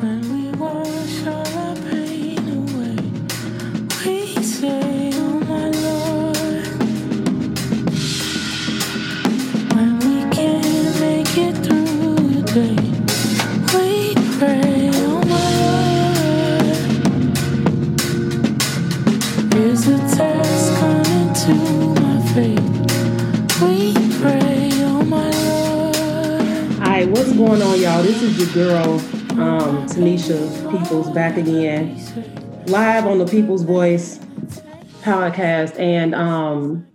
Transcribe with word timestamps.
When 0.00 0.29
Tanisha 30.30 30.70
Peoples, 30.70 31.10
back 31.10 31.36
again, 31.36 31.96
live 32.66 33.06
on 33.06 33.18
the 33.18 33.26
People's 33.26 33.62
Voice 33.62 34.18
podcast, 35.02 35.76
and 35.78 36.14
um, 36.14 36.86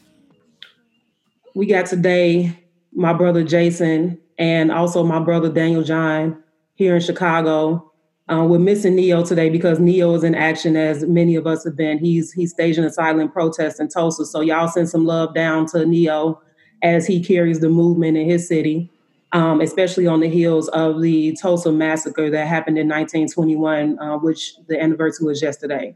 we 1.53 1.65
got 1.65 1.85
today 1.85 2.57
my 2.93 3.11
brother 3.11 3.43
Jason 3.43 4.17
and 4.37 4.71
also 4.71 5.03
my 5.03 5.19
brother 5.19 5.51
Daniel 5.51 5.83
John 5.83 6.41
here 6.75 6.95
in 6.95 7.01
Chicago. 7.01 7.91
Uh, 8.29 8.45
we're 8.47 8.57
missing 8.57 8.95
Neo 8.95 9.23
today 9.23 9.49
because 9.49 9.79
Neo 9.79 10.13
is 10.13 10.23
in 10.23 10.33
action, 10.33 10.77
as 10.77 11.03
many 11.03 11.35
of 11.35 11.45
us 11.45 11.65
have 11.65 11.75
been. 11.75 11.97
He's 11.97 12.31
he's 12.31 12.51
staging 12.51 12.85
a 12.85 12.89
silent 12.91 13.33
protest 13.33 13.81
in 13.81 13.89
Tulsa, 13.89 14.25
so 14.25 14.39
y'all 14.39 14.69
send 14.69 14.89
some 14.89 15.05
love 15.05 15.35
down 15.35 15.65
to 15.67 15.85
Neo 15.85 16.41
as 16.81 17.05
he 17.05 17.21
carries 17.21 17.59
the 17.59 17.69
movement 17.69 18.15
in 18.15 18.29
his 18.29 18.47
city 18.47 18.91
um, 19.35 19.59
especially 19.59 20.07
on 20.07 20.21
the 20.21 20.29
heels 20.29 20.69
of 20.69 21.01
the 21.01 21.35
Tulsa 21.41 21.69
massacre 21.69 22.29
that 22.29 22.47
happened 22.47 22.77
in 22.77 22.87
1921, 22.87 23.99
uh, 23.99 24.17
which 24.17 24.53
the 24.67 24.81
anniversary 24.81 25.27
was 25.27 25.41
yesterday. 25.41 25.93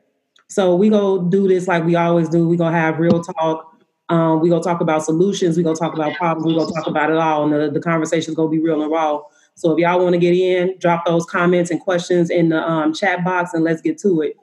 So 0.49 0.75
we 0.75 0.89
go 0.89 1.21
do 1.21 1.47
this 1.47 1.65
like 1.65 1.85
we 1.85 1.95
always 1.95 2.27
do. 2.27 2.49
We 2.49 2.57
gonna 2.57 2.77
have 2.77 2.99
real 2.99 3.23
talk. 3.23 3.77
Um, 4.09 4.41
we 4.41 4.49
gonna 4.49 4.61
talk 4.61 4.81
about 4.81 5.05
solutions. 5.05 5.55
We 5.55 5.63
gonna 5.63 5.77
talk 5.77 5.93
about 5.93 6.15
problems. 6.15 6.47
We 6.47 6.59
gonna 6.59 6.73
talk 6.73 6.87
about 6.87 7.11
it 7.11 7.15
all, 7.15 7.45
and 7.45 7.53
the, 7.53 7.71
the 7.71 7.79
conversation's 7.79 8.35
gonna 8.35 8.49
be 8.49 8.59
real 8.59 8.81
and 8.81 8.91
raw. 8.91 9.21
So 9.55 9.71
if 9.71 9.77
y'all 9.77 10.03
want 10.03 10.13
to 10.13 10.19
get 10.19 10.33
in, 10.33 10.77
drop 10.77 11.05
those 11.05 11.25
comments 11.25 11.71
and 11.71 11.79
questions 11.79 12.29
in 12.29 12.49
the 12.49 12.61
um, 12.61 12.93
chat 12.93 13.23
box, 13.23 13.53
and 13.53 13.63
let's 13.63 13.81
get 13.81 13.97
to 13.99 14.21
it. 14.21 14.35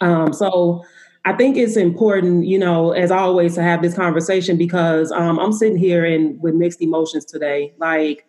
Um, 0.00 0.32
so 0.32 0.84
I 1.26 1.32
think 1.32 1.56
it's 1.56 1.76
important, 1.76 2.46
you 2.46 2.56
know, 2.56 2.92
as 2.92 3.10
always, 3.10 3.56
to 3.56 3.62
have 3.62 3.82
this 3.82 3.94
conversation 3.94 4.56
because 4.56 5.10
um, 5.10 5.40
I'm 5.40 5.52
sitting 5.52 5.76
here 5.76 6.04
and 6.04 6.40
with 6.40 6.54
mixed 6.54 6.80
emotions 6.80 7.24
today. 7.24 7.74
Like 7.78 8.24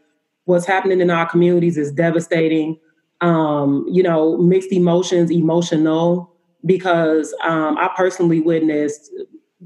what's 0.46 0.66
happening 0.66 1.00
in 1.00 1.12
our 1.12 1.30
communities 1.30 1.78
is 1.78 1.92
devastating. 1.92 2.80
Um, 3.22 3.86
you 3.88 4.02
know, 4.02 4.40
mixed 4.40 4.72
emotions, 4.72 5.32
emotional, 5.32 6.34
because 6.66 7.36
um, 7.44 7.78
I 7.78 7.92
personally 7.96 8.42
witnessed 8.42 9.12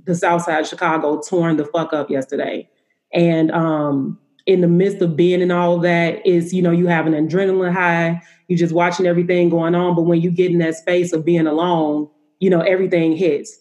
the 0.04 0.14
South 0.14 0.42
Side 0.42 0.62
of 0.62 0.68
Chicago 0.68 1.22
torn 1.22 1.56
the 1.56 1.66
fuck 1.66 1.94
up 1.94 2.10
yesterday, 2.10 2.70
and 3.14 3.50
um, 3.52 4.20
in 4.46 4.60
the 4.60 4.68
midst 4.68 5.02
of 5.02 5.16
being 5.16 5.42
and 5.42 5.54
all 5.54 5.80
that 5.80 6.26
is, 6.26 6.54
you 6.54 6.62
know, 6.62 6.72
you 6.72 6.88
have 6.88 7.08
an 7.08 7.14
adrenaline 7.14 7.74
high. 7.74 8.22
You're 8.50 8.60
just 8.60 8.74
watching 8.74 9.06
everything 9.06 9.50
going 9.50 9.76
on, 9.76 9.96
but 9.96 10.02
when 10.02 10.20
you 10.20 10.32
get 10.32 10.52
in 10.52 10.58
that 10.60 10.76
space 10.76 11.14
of 11.14 11.24
being 11.24 11.48
alone 11.48 12.10
you 12.42 12.50
know, 12.50 12.60
everything 12.62 13.16
hits. 13.16 13.58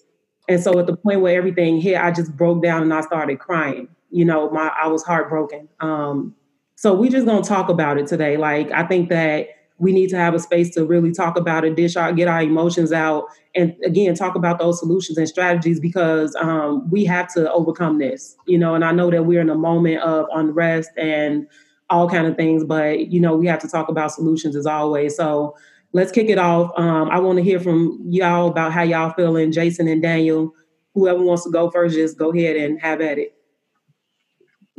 And 0.48 0.60
so 0.60 0.76
at 0.80 0.86
the 0.86 0.96
point 0.96 1.20
where 1.20 1.36
everything 1.36 1.80
hit, 1.80 1.96
I 1.96 2.10
just 2.10 2.36
broke 2.36 2.62
down 2.62 2.82
and 2.82 2.92
I 2.92 3.02
started 3.02 3.38
crying. 3.38 3.86
You 4.10 4.24
know, 4.24 4.50
my 4.50 4.72
I 4.82 4.88
was 4.88 5.04
heartbroken. 5.04 5.68
Um, 5.78 6.34
so 6.74 6.92
we're 6.94 7.10
just 7.10 7.26
gonna 7.26 7.44
talk 7.44 7.68
about 7.68 7.98
it 7.98 8.08
today. 8.08 8.36
Like 8.36 8.72
I 8.72 8.84
think 8.84 9.10
that 9.10 9.48
we 9.78 9.92
need 9.92 10.08
to 10.10 10.16
have 10.16 10.34
a 10.34 10.38
space 10.38 10.74
to 10.74 10.84
really 10.84 11.12
talk 11.12 11.38
about 11.38 11.64
it, 11.64 11.76
dish 11.76 11.96
out, 11.96 12.16
get 12.16 12.26
our 12.26 12.42
emotions 12.42 12.90
out, 12.92 13.26
and 13.54 13.76
again 13.84 14.14
talk 14.14 14.34
about 14.34 14.58
those 14.58 14.80
solutions 14.80 15.16
and 15.18 15.28
strategies 15.28 15.78
because 15.78 16.34
um, 16.40 16.90
we 16.90 17.04
have 17.04 17.32
to 17.34 17.52
overcome 17.52 17.98
this. 17.98 18.34
You 18.46 18.58
know, 18.58 18.74
and 18.74 18.84
I 18.84 18.92
know 18.92 19.10
that 19.10 19.24
we're 19.24 19.40
in 19.42 19.50
a 19.50 19.54
moment 19.54 20.00
of 20.00 20.26
unrest 20.34 20.90
and 20.96 21.46
all 21.90 22.08
kind 22.08 22.26
of 22.26 22.36
things, 22.36 22.64
but 22.64 23.12
you 23.12 23.20
know 23.20 23.36
we 23.36 23.46
have 23.46 23.60
to 23.60 23.68
talk 23.68 23.88
about 23.88 24.10
solutions 24.10 24.56
as 24.56 24.66
always. 24.66 25.16
So 25.16 25.54
let's 25.92 26.12
kick 26.12 26.28
it 26.28 26.38
off. 26.38 26.72
Um, 26.76 27.10
I 27.10 27.18
want 27.20 27.38
to 27.38 27.44
hear 27.44 27.60
from 27.60 28.00
y'all 28.08 28.48
about 28.48 28.72
how 28.72 28.82
y'all 28.82 29.12
feeling, 29.12 29.52
Jason 29.52 29.88
and 29.88 30.02
Daniel. 30.02 30.54
Whoever 30.94 31.22
wants 31.22 31.44
to 31.44 31.50
go 31.50 31.70
first, 31.70 31.94
just 31.94 32.18
go 32.18 32.32
ahead 32.32 32.56
and 32.56 32.80
have 32.80 33.00
at 33.00 33.18
it. 33.18 33.34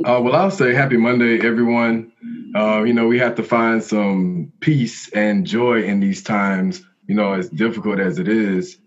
Uh, 0.04 0.20
well, 0.22 0.36
I'll 0.36 0.52
say 0.52 0.74
happy 0.74 0.98
Monday, 0.98 1.46
everyone. 1.46 2.12
Uh, 2.56 2.84
you 2.84 2.94
know, 2.94 3.08
we 3.08 3.20
have 3.20 3.36
to 3.36 3.44
find 3.44 3.84
some 3.84 4.52
peace 4.60 5.10
and 5.10 5.46
joy 5.46 5.84
in 5.84 6.00
these 6.00 6.24
times, 6.24 6.84
you 7.08 7.16
know, 7.16 7.34
as 7.34 7.50
difficult 7.50 8.00
as 8.00 8.18
it 8.18 8.28
is. 8.28 8.78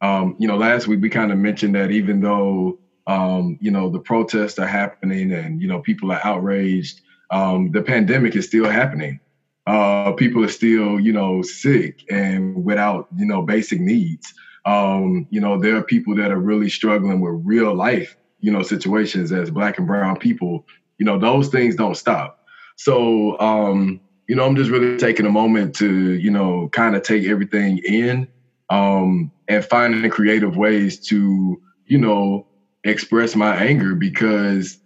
Um, 0.00 0.36
you 0.38 0.46
know, 0.46 0.56
last 0.56 0.86
week 0.86 1.00
we 1.02 1.10
kind 1.10 1.32
of 1.32 1.38
mentioned 1.38 1.74
that 1.74 1.90
even 1.90 2.20
though, 2.20 2.78
um, 3.06 3.58
you 3.60 3.70
know, 3.70 3.90
the 3.90 3.98
protests 3.98 4.58
are 4.58 4.66
happening 4.66 5.32
and, 5.32 5.60
you 5.60 5.66
know, 5.66 5.80
people 5.80 6.12
are 6.12 6.20
outraged, 6.24 7.00
um, 7.30 7.72
the 7.72 7.82
pandemic 7.82 8.36
is 8.36 8.46
still 8.46 8.68
happening 8.68 9.20
uh, 9.66 10.12
people 10.12 10.44
are 10.44 10.48
still, 10.48 10.98
you 10.98 11.12
know, 11.12 11.42
sick 11.42 12.04
and 12.10 12.64
without, 12.64 13.06
you 13.16 13.26
know, 13.26 13.42
basic 13.42 13.80
needs. 13.80 14.32
Um, 14.64 15.26
you 15.30 15.40
know, 15.40 15.58
there 15.58 15.76
are 15.76 15.82
people 15.82 16.14
that 16.16 16.30
are 16.30 16.40
really 16.40 16.68
struggling 16.68 17.20
with 17.20 17.40
real 17.44 17.74
life, 17.74 18.16
you 18.40 18.50
know, 18.50 18.62
situations 18.62 19.32
as 19.32 19.50
black 19.50 19.78
and 19.78 19.86
brown 19.86 20.16
people. 20.16 20.64
You 20.98 21.06
know, 21.06 21.18
those 21.18 21.48
things 21.48 21.76
don't 21.76 21.96
stop. 21.96 22.38
So, 22.76 23.38
um, 23.40 24.00
you 24.26 24.36
know, 24.36 24.46
I'm 24.46 24.56
just 24.56 24.70
really 24.70 24.96
taking 24.96 25.26
a 25.26 25.30
moment 25.30 25.74
to, 25.76 26.12
you 26.12 26.30
know, 26.30 26.68
kind 26.72 26.94
of 26.94 27.02
take 27.02 27.24
everything 27.26 27.78
in 27.84 28.28
um, 28.70 29.30
and 29.48 29.64
finding 29.64 30.08
creative 30.10 30.56
ways 30.56 30.98
to, 31.08 31.60
you 31.86 31.98
know, 31.98 32.46
express 32.84 33.34
my 33.34 33.54
anger 33.56 33.94
because 33.94 34.78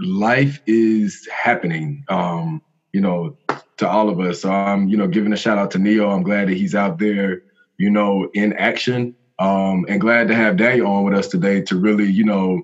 life 0.00 0.60
is 0.66 1.26
happening. 1.32 2.04
Um, 2.08 2.62
you 2.92 3.00
know, 3.00 3.36
to 3.82 3.88
all 3.88 4.08
of 4.08 4.20
us. 4.20 4.42
So 4.42 4.50
I'm, 4.50 4.88
you 4.88 4.96
know, 4.96 5.08
giving 5.08 5.32
a 5.32 5.36
shout 5.36 5.58
out 5.58 5.72
to 5.72 5.78
Neo. 5.78 6.08
I'm 6.08 6.22
glad 6.22 6.48
that 6.48 6.56
he's 6.56 6.74
out 6.74 6.98
there, 6.98 7.42
you 7.78 7.90
know, 7.90 8.30
in 8.32 8.52
action. 8.52 9.14
Um, 9.40 9.84
and 9.88 10.00
glad 10.00 10.28
to 10.28 10.36
have 10.36 10.56
Daniel 10.56 10.86
on 10.86 11.04
with 11.04 11.14
us 11.14 11.26
today 11.26 11.60
to 11.62 11.76
really, 11.76 12.06
you 12.06 12.24
know, 12.24 12.62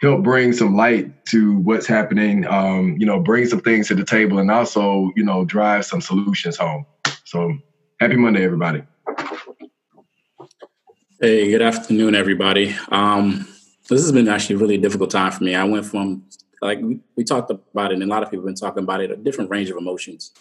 help 0.00 0.24
bring 0.24 0.52
some 0.52 0.74
light 0.74 1.24
to 1.26 1.58
what's 1.58 1.86
happening. 1.86 2.44
Um, 2.46 2.96
you 2.98 3.06
know, 3.06 3.20
bring 3.20 3.46
some 3.46 3.60
things 3.60 3.86
to 3.88 3.94
the 3.94 4.04
table 4.04 4.40
and 4.40 4.50
also, 4.50 5.12
you 5.14 5.22
know, 5.22 5.44
drive 5.44 5.86
some 5.86 6.00
solutions 6.00 6.56
home. 6.56 6.84
So 7.24 7.56
happy 8.00 8.16
Monday, 8.16 8.44
everybody. 8.44 8.82
Hey, 11.20 11.52
good 11.52 11.62
afternoon, 11.62 12.16
everybody. 12.16 12.74
Um, 12.88 13.46
this 13.88 14.02
has 14.02 14.10
been 14.10 14.26
actually 14.26 14.56
a 14.56 14.58
really 14.58 14.78
difficult 14.78 15.12
time 15.12 15.30
for 15.30 15.44
me. 15.44 15.54
I 15.54 15.62
went 15.62 15.86
from 15.86 16.24
like 16.62 16.80
we, 17.16 17.24
talked 17.24 17.50
about 17.50 17.90
it, 17.90 17.94
and 17.94 18.02
a 18.02 18.06
lot 18.06 18.22
of 18.22 18.30
people 18.30 18.42
have 18.42 18.54
been 18.54 18.54
talking 18.54 18.84
about 18.84 19.00
it, 19.00 19.10
a 19.10 19.16
different 19.16 19.50
range 19.50 19.68
of 19.68 19.76
emotions. 19.76 20.32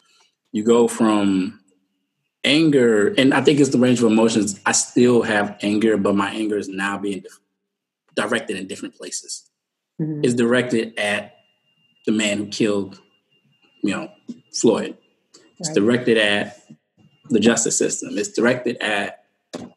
You 0.52 0.64
go 0.64 0.88
from 0.88 1.60
anger, 2.44 3.14
and 3.18 3.34
I 3.34 3.42
think 3.42 3.60
it's 3.60 3.72
the 3.72 3.80
range 3.80 4.00
of 4.00 4.12
emotions. 4.12 4.60
I 4.66 4.72
still 4.72 5.24
have 5.24 5.58
anger, 5.62 5.98
but 5.98 6.16
my 6.16 6.30
anger 6.30 6.58
is 6.58 6.70
now 6.70 6.98
being 6.98 7.26
directed 8.16 8.58
in 8.58 8.68
different 8.68 8.96
places. 8.96 9.50
Mm-hmm. 10.00 10.24
It's 10.24 10.36
directed 10.36 10.98
at 11.00 11.36
the 12.06 12.12
man 12.12 12.38
who 12.38 12.48
killed, 12.48 13.00
you 13.84 13.92
know, 13.92 14.12
Floyd. 14.54 14.98
It's 15.60 15.70
right. 15.70 15.76
directed 15.76 16.18
at 16.18 16.62
the 17.30 17.40
justice 17.40 17.78
system. 17.78 18.18
It's 18.18 18.32
directed 18.32 18.78
at 18.78 19.26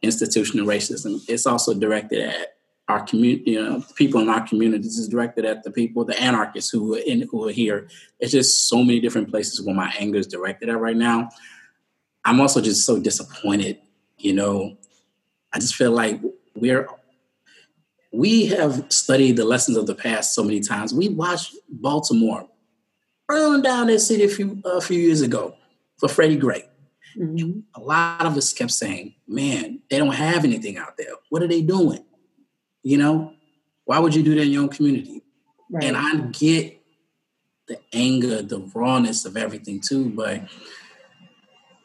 institutional 0.03 0.67
racism. 0.67 1.21
It's 1.29 1.47
also 1.47 1.75
directed 1.75 2.21
at 2.21 2.54
our 2.89 3.03
community, 3.05 3.53
you 3.53 3.63
know, 3.63 3.83
people 3.97 4.21
in 4.21 4.29
our 4.29 4.47
communities 4.47 4.99
is 4.99 5.09
directed 5.09 5.45
at 5.45 5.63
the 5.63 5.71
people, 5.71 6.05
the 6.05 6.21
anarchists 6.21 6.71
who 6.71 6.95
are 6.95 6.99
in 6.99 7.27
who 7.31 7.49
are 7.49 7.53
here. 7.53 7.89
It's 8.21 8.33
just 8.33 8.69
so 8.69 8.79
many 8.79 9.01
different 9.01 9.31
places 9.31 9.63
where 9.63 9.75
my 9.75 9.93
anger 9.99 10.19
is 10.19 10.27
directed 10.27 10.69
at 10.69 10.79
right 10.79 10.97
now. 10.97 11.31
I'm 12.25 12.41
also 12.41 12.61
just 12.61 12.85
so 12.85 13.01
disappointed, 13.01 13.79
you 14.19 14.35
know. 14.35 14.77
I 15.53 15.61
just 15.61 15.77
feel 15.77 15.93
like 15.93 16.21
we're 16.55 16.89
we 18.13 18.47
have 18.47 18.85
studied 18.91 19.37
the 19.37 19.45
lessons 19.45 19.77
of 19.77 19.87
the 19.87 19.95
past 19.95 20.35
so 20.35 20.45
many 20.45 20.61
times. 20.61 20.93
We 20.95 21.09
watched 21.09 21.57
Baltimore 21.69 22.49
burn 23.27 23.63
down 23.63 23.87
that 23.87 24.01
city 24.01 24.25
a 24.25 24.29
few 24.29 24.61
a 24.65 24.81
few 24.81 25.01
years 25.01 25.23
ago 25.23 25.57
for 25.99 26.09
Freddie 26.09 26.37
Gray. 26.37 26.69
Mm-hmm. 27.17 27.61
A 27.77 27.81
lot 27.81 28.27
of 28.27 28.37
us 28.37 28.53
kept 28.53 28.73
saying, 28.73 29.15
"Man, 29.27 29.81
they 29.89 29.99
don't 29.99 30.15
have 30.15 30.45
anything 30.45 30.77
out 30.77 30.99
there. 30.99 31.15
What 31.31 31.43
are 31.43 31.49
they 31.49 31.63
doing?" 31.63 32.05
You 32.85 32.99
know, 32.99 33.33
why 33.87 33.99
would 33.99 34.15
you 34.15 34.23
do 34.23 34.35
that 34.37 34.43
in 34.43 34.51
your 34.51 34.63
own 34.63 34.69
community? 34.69 35.23
Right. 35.71 35.85
And 35.85 35.97
I 35.97 36.17
get 36.29 36.81
the 37.67 37.81
anger, 37.93 38.43
the 38.43 38.61
rawness 38.75 39.25
of 39.25 39.37
everything 39.37 39.81
too, 39.81 40.11
but 40.11 40.43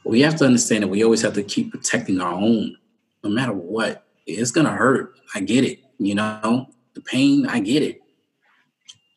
we 0.04 0.22
have 0.22 0.36
to 0.38 0.46
understand 0.46 0.84
that 0.84 0.90
we 0.90 1.04
always 1.04 1.22
have 1.22 1.34
to 1.34 1.44
keep 1.44 1.72
protecting 1.72 2.19
our 2.19 2.34
own, 2.34 2.78
no 3.24 3.30
matter 3.30 3.54
what. 3.54 4.06
It's 4.28 4.51
gonna 4.51 4.75
hurt. 4.75 5.16
I 5.34 5.40
get 5.40 5.63
it. 5.63 5.80
You 5.98 6.16
know, 6.16 6.68
the 6.94 7.02
pain. 7.02 7.48
I 7.48 7.60
get 7.60 7.81
it. 7.81 8.02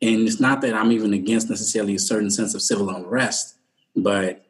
And 0.01 0.27
it's 0.27 0.41
not 0.41 0.61
that 0.63 0.75
I'm 0.75 0.93
even 0.93 1.13
against 1.13 1.51
necessarily 1.51 1.95
a 1.95 1.99
certain 1.99 2.31
sense 2.31 2.55
of 2.55 2.63
civil 2.63 2.91
unrest, 2.91 3.57
but 3.95 4.45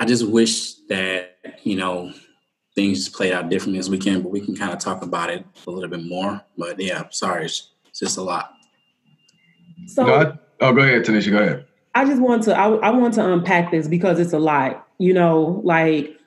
I 0.00 0.04
just 0.04 0.28
wish 0.28 0.74
that 0.88 1.38
you 1.62 1.76
know 1.76 2.12
things 2.74 3.08
played 3.08 3.32
out 3.32 3.48
differently 3.48 3.78
as 3.78 3.88
we 3.88 3.98
can, 3.98 4.22
but 4.22 4.30
we 4.30 4.40
can 4.40 4.56
kind 4.56 4.72
of 4.72 4.78
talk 4.78 5.02
about 5.02 5.30
it 5.30 5.44
a 5.66 5.70
little 5.70 5.88
bit 5.88 6.04
more. 6.04 6.42
But 6.58 6.80
yeah, 6.80 7.04
sorry, 7.10 7.46
it's, 7.46 7.70
it's 7.88 8.00
just 8.00 8.18
a 8.18 8.22
lot. 8.22 8.52
So 9.86 10.06
No, 10.06 10.14
I, 10.14 10.32
oh, 10.60 10.72
go 10.72 10.82
ahead, 10.82 11.04
Tanisha. 11.04 11.30
Go 11.30 11.38
ahead. 11.38 11.66
I 11.94 12.04
just 12.04 12.20
want 12.20 12.42
to 12.44 12.56
I, 12.56 12.68
I 12.76 12.90
want 12.90 13.14
to 13.14 13.32
unpack 13.32 13.70
this 13.70 13.86
because 13.86 14.18
it's 14.18 14.32
a 14.32 14.38
lot. 14.38 14.88
You 14.98 15.14
know, 15.14 15.60
like 15.64 16.18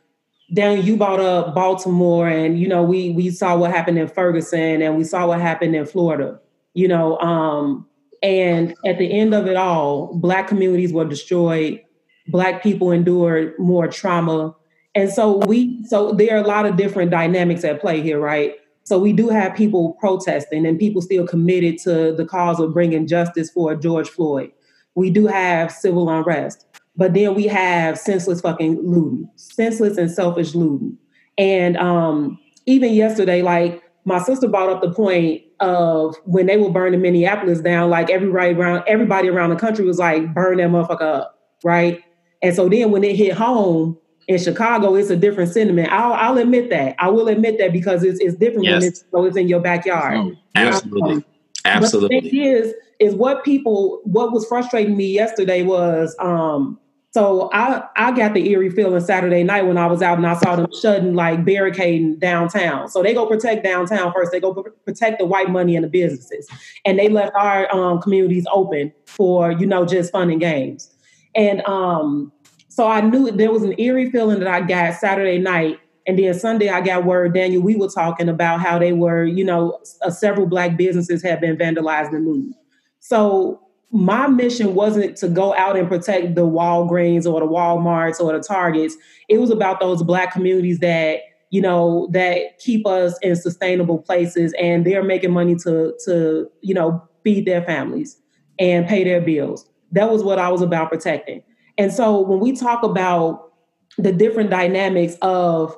Dan, 0.53 0.83
you 0.83 0.95
brought 0.95 1.19
up 1.19 1.53
Baltimore, 1.53 2.27
and 2.27 2.59
you 2.59 2.67
know 2.67 2.83
we 2.83 3.11
we 3.11 3.29
saw 3.29 3.57
what 3.57 3.71
happened 3.71 3.99
in 3.99 4.07
Ferguson, 4.07 4.81
and 4.81 4.97
we 4.97 5.03
saw 5.03 5.27
what 5.27 5.41
happened 5.41 5.75
in 5.75 5.85
Florida. 5.85 6.39
You 6.73 6.88
know, 6.88 7.17
um, 7.19 7.88
and 8.23 8.73
at 8.85 8.97
the 8.97 9.11
end 9.11 9.33
of 9.33 9.47
it 9.47 9.57
all, 9.57 10.13
Black 10.15 10.47
communities 10.47 10.94
were 10.94 11.05
destroyed. 11.05 11.81
Black 12.27 12.63
people 12.63 12.91
endured 12.91 13.57
more 13.57 13.88
trauma, 13.88 14.55
and 14.97 15.11
so 15.11 15.38
we 15.47 15.83
so 15.85 16.11
there 16.11 16.35
are 16.35 16.44
a 16.44 16.47
lot 16.47 16.65
of 16.65 16.75
different 16.75 17.11
dynamics 17.11 17.63
at 17.63 17.79
play 17.79 18.01
here, 18.01 18.19
right? 18.19 18.55
So 18.83 18.97
we 18.97 19.13
do 19.13 19.29
have 19.29 19.55
people 19.55 19.94
protesting, 19.99 20.65
and 20.65 20.79
people 20.79 21.01
still 21.01 21.27
committed 21.27 21.77
to 21.79 22.13
the 22.13 22.25
cause 22.25 22.59
of 22.59 22.73
bringing 22.73 23.07
justice 23.07 23.49
for 23.49 23.75
George 23.75 24.09
Floyd 24.09 24.51
we 24.97 25.11
do 25.11 25.27
have 25.27 25.71
civil 25.71 26.09
unrest, 26.09 26.65
but 26.95 27.13
then 27.13 27.35
we 27.35 27.45
have 27.45 27.99
senseless 27.99 28.41
fucking 28.41 28.81
looting, 28.83 29.29
senseless 29.35 29.95
and 29.95 30.09
selfish 30.09 30.55
looting. 30.55 30.97
And 31.38 31.77
um, 31.77 32.39
even 32.65 32.95
yesterday, 32.95 33.44
like 33.44 33.83
my 34.05 34.17
sister 34.17 34.47
brought 34.47 34.69
up 34.69 34.81
the 34.81 34.91
point 34.91 35.44
of 35.59 36.15
when 36.25 36.47
they 36.47 36.57
were 36.57 36.71
burning 36.71 36.99
Minneapolis 36.99 37.61
down, 37.61 37.91
like 37.91 38.09
everybody 38.09 38.55
around 38.55 38.85
everybody 38.88 39.29
around 39.29 39.51
the 39.51 39.55
country 39.55 39.85
was 39.85 39.99
like, 39.99 40.33
burn 40.33 40.57
that 40.57 40.71
motherfucker 40.71 41.01
up, 41.01 41.39
right? 41.63 42.01
And 42.41 42.55
so 42.55 42.67
then 42.67 42.89
when 42.89 43.03
it 43.03 43.15
hit 43.15 43.33
home 43.33 43.99
in 44.27 44.38
Chicago, 44.38 44.95
it's 44.95 45.09
a 45.09 45.15
different 45.15 45.51
sentiment. 45.51 45.89
I'll, 45.91 46.13
I'll 46.13 46.38
admit 46.38 46.69
that. 46.69 46.95
I 47.00 47.09
will 47.09 47.27
admit 47.29 47.57
that 47.59 47.71
because 47.71 48.03
it's, 48.03 48.19
it's 48.19 48.35
different 48.35 48.65
Yes. 48.65 48.81
when 48.81 48.88
it's, 48.89 49.03
so 49.12 49.25
it's 49.25 49.38
in 49.38 49.47
your 49.47 49.62
backyard. 49.62 50.18
Oh, 50.18 50.31
yeah. 50.56 50.68
Absolutely, 50.68 51.15
But 51.15 51.24
the 51.63 51.69
absolutely. 51.69 52.21
thing 52.29 52.41
is, 52.41 52.74
is 53.00 53.13
what 53.15 53.44
people 53.44 54.01
what 54.03 54.31
was 54.31 54.45
frustrating 54.47 54.97
me 54.97 55.06
yesterday 55.13 55.62
was 55.63 56.15
um 56.19 56.79
so 57.12 57.50
I 57.53 57.83
I 57.95 58.12
got 58.12 58.33
the 58.33 58.50
eerie 58.50 58.69
feeling 58.69 59.00
Saturday 59.01 59.44
night 59.44 59.65
when 59.65 59.77
I 59.77 59.85
was 59.88 60.01
out 60.01 60.18
and 60.18 60.25
I 60.27 60.35
saw 60.35 60.56
them 60.56 60.68
shutting 60.81 61.13
like 61.13 61.45
barricading 61.45 62.18
downtown. 62.19 62.89
So 62.89 63.01
they 63.03 63.13
go 63.13 63.25
protect 63.25 63.63
downtown 63.63 64.12
first. 64.13 64.31
They 64.31 64.39
go 64.39 64.53
pr- 64.53 64.69
protect 64.85 65.19
the 65.19 65.25
white 65.25 65.50
money 65.50 65.75
and 65.75 65.85
the 65.85 65.89
businesses, 65.89 66.47
and 66.85 67.00
they 67.00 67.07
left 67.07 67.33
our 67.35 67.73
um, 67.73 68.01
communities 68.01 68.45
open 68.51 68.91
for 69.06 69.51
you 69.51 69.65
know 69.68 69.85
just 69.85 70.12
fun 70.12 70.30
and 70.31 70.39
games. 70.41 70.94
And 71.35 71.62
um 71.68 72.31
so 72.77 72.88
I 72.88 73.01
knew 73.01 73.31
there 73.31 73.51
was 73.51 73.63
an 73.63 73.74
eerie 73.79 74.12
feeling 74.12 74.38
that 74.38 74.47
I 74.47 74.62
got 74.62 74.94
Saturday 74.94 75.39
night. 75.39 75.79
And 76.06 76.19
then 76.19 76.31
Sunday, 76.35 76.69
I 76.69 76.79
got 76.79 77.06
word, 77.06 77.33
Daniel, 77.33 77.63
we 77.63 77.75
were 77.75 77.88
talking 77.88 78.29
about 78.29 78.59
how 78.59 78.77
they 78.77 78.94
were, 78.94 79.25
you 79.25 79.44
know, 79.44 79.79
uh, 80.03 80.12
several 80.12 80.45
Black 80.45 80.77
businesses 80.77 81.24
had 81.24 81.41
been 81.41 81.57
vandalized 81.57 82.09
and 82.09 82.27
looted. 82.27 82.53
So 83.00 83.59
my 83.89 84.27
mission 84.27 84.75
wasn't 84.75 85.18
to 85.18 85.27
go 85.27 85.56
out 85.56 85.75
and 85.75 85.88
protect 85.88 86.35
the 86.35 86.45
Walgreens 86.45 87.25
or 87.25 87.39
the 87.39 87.47
Walmarts 87.47 88.19
or 88.19 88.31
the 88.38 88.44
Targets. 88.44 88.95
It 89.27 89.39
was 89.39 89.50
about 89.50 89.80
those 89.80 90.03
Black 90.03 90.31
communities 90.31 90.77
that, 90.77 91.21
you 91.50 91.62
know, 91.62 92.07
that 92.12 92.59
keep 92.59 92.85
us 92.85 93.18
in 93.23 93.35
sustainable 93.38 93.97
places 93.97 94.53
and 94.62 94.85
they're 94.85 95.03
making 95.03 95.31
money 95.31 95.56
to, 95.63 95.95
to 96.06 96.47
you 96.62 96.75
know, 96.75 97.03
feed 97.23 97.47
their 97.47 97.63
families 97.63 98.21
and 98.59 98.85
pay 98.85 99.03
their 99.03 99.21
bills. 99.21 99.68
That 99.94 100.12
was 100.12 100.23
what 100.23 100.38
I 100.38 100.50
was 100.50 100.62
about 100.62 100.91
protecting. 100.91 101.41
And 101.77 101.94
so 101.94 102.21
when 102.21 102.39
we 102.39 102.53
talk 102.53 102.83
about 102.83 103.51
the 103.97 104.12
different 104.12 104.50
dynamics 104.50 105.15
of 105.21 105.75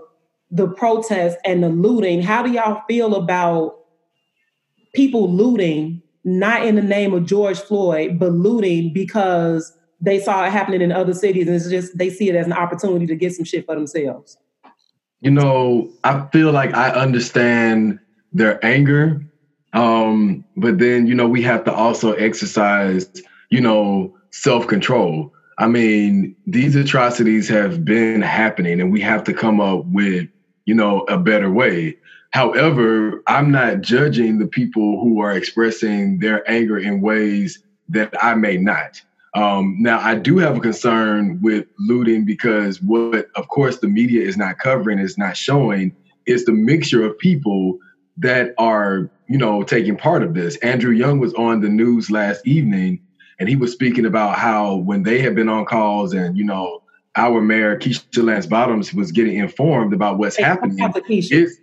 the 0.51 0.67
protest 0.67 1.37
and 1.45 1.63
the 1.63 1.69
looting, 1.69 2.21
how 2.21 2.41
do 2.43 2.51
y'all 2.51 2.81
feel 2.87 3.15
about 3.15 3.75
people 4.93 5.31
looting, 5.31 6.01
not 6.23 6.65
in 6.65 6.75
the 6.75 6.81
name 6.81 7.13
of 7.13 7.25
George 7.25 7.59
Floyd, 7.59 8.19
but 8.19 8.31
looting 8.31 8.93
because 8.93 9.73
they 10.01 10.19
saw 10.19 10.45
it 10.45 10.51
happening 10.51 10.81
in 10.81 10.91
other 10.91 11.13
cities 11.13 11.47
and 11.47 11.55
it's 11.55 11.69
just 11.69 11.97
they 11.97 12.09
see 12.09 12.29
it 12.29 12.35
as 12.35 12.45
an 12.47 12.53
opportunity 12.53 13.05
to 13.05 13.15
get 13.15 13.33
some 13.33 13.45
shit 13.45 13.65
for 13.65 13.75
themselves. 13.75 14.37
you 15.21 15.31
know, 15.31 15.89
I 16.03 16.25
feel 16.31 16.51
like 16.51 16.73
I 16.73 16.89
understand 16.89 17.99
their 18.31 18.63
anger. 18.65 19.21
Um, 19.73 20.45
but 20.55 20.79
then, 20.79 21.07
you 21.07 21.13
know, 21.13 21.27
we 21.27 21.41
have 21.43 21.63
to 21.65 21.73
also 21.73 22.13
exercise, 22.13 23.21
you 23.49 23.61
know, 23.61 24.15
self 24.31 24.67
control. 24.67 25.33
I 25.59 25.67
mean, 25.67 26.37
these 26.47 26.75
atrocities 26.77 27.49
have 27.49 27.83
been 27.83 28.21
happening 28.21 28.79
and 28.79 28.93
we 28.93 29.01
have 29.01 29.25
to 29.25 29.33
come 29.33 29.59
up 29.59 29.85
with, 29.87 30.29
you 30.65 30.73
know, 30.73 31.01
a 31.01 31.17
better 31.17 31.51
way. 31.51 31.97
However, 32.31 33.21
I'm 33.27 33.51
not 33.51 33.81
judging 33.81 34.39
the 34.39 34.47
people 34.47 35.01
who 35.01 35.19
are 35.19 35.33
expressing 35.33 36.19
their 36.19 36.49
anger 36.49 36.77
in 36.77 37.01
ways 37.01 37.61
that 37.89 38.13
I 38.23 38.35
may 38.35 38.55
not. 38.55 39.01
Um, 39.35 39.75
now, 39.79 39.99
I 39.99 40.15
do 40.15 40.37
have 40.37 40.57
a 40.57 40.61
concern 40.61 41.39
with 41.41 41.67
looting 41.77 42.23
because 42.23 42.81
what, 42.81 43.27
of 43.35 43.49
course, 43.49 43.79
the 43.79 43.87
media 43.87 44.25
is 44.25 44.37
not 44.37 44.59
covering, 44.59 44.97
is 44.97 45.17
not 45.17 45.35
showing, 45.35 45.93
is 46.25 46.45
the 46.45 46.53
mixture 46.53 47.05
of 47.05 47.17
people 47.17 47.79
that 48.17 48.53
are, 48.57 49.09
you 49.27 49.37
know, 49.37 49.63
taking 49.63 49.97
part 49.97 50.23
of 50.23 50.33
this. 50.33 50.55
Andrew 50.57 50.91
Young 50.91 51.19
was 51.19 51.33
on 51.33 51.59
the 51.59 51.69
news 51.69 52.09
last 52.09 52.47
evening, 52.47 53.01
and 53.39 53.47
he 53.47 53.55
was 53.55 53.71
speaking 53.71 54.05
about 54.05 54.37
how 54.37 54.75
when 54.75 55.03
they 55.03 55.21
had 55.21 55.35
been 55.35 55.49
on 55.49 55.65
calls, 55.65 56.13
and 56.13 56.37
you 56.37 56.43
know, 56.43 56.83
our 57.15 57.41
mayor 57.41 57.77
Keisha 57.77 58.23
Lance 58.23 58.45
Bottoms 58.45 58.93
was 58.93 59.11
getting 59.11 59.37
informed 59.37 59.93
about 59.93 60.17
what's 60.17 60.37
happening. 60.37 60.77
It's 61.31 61.55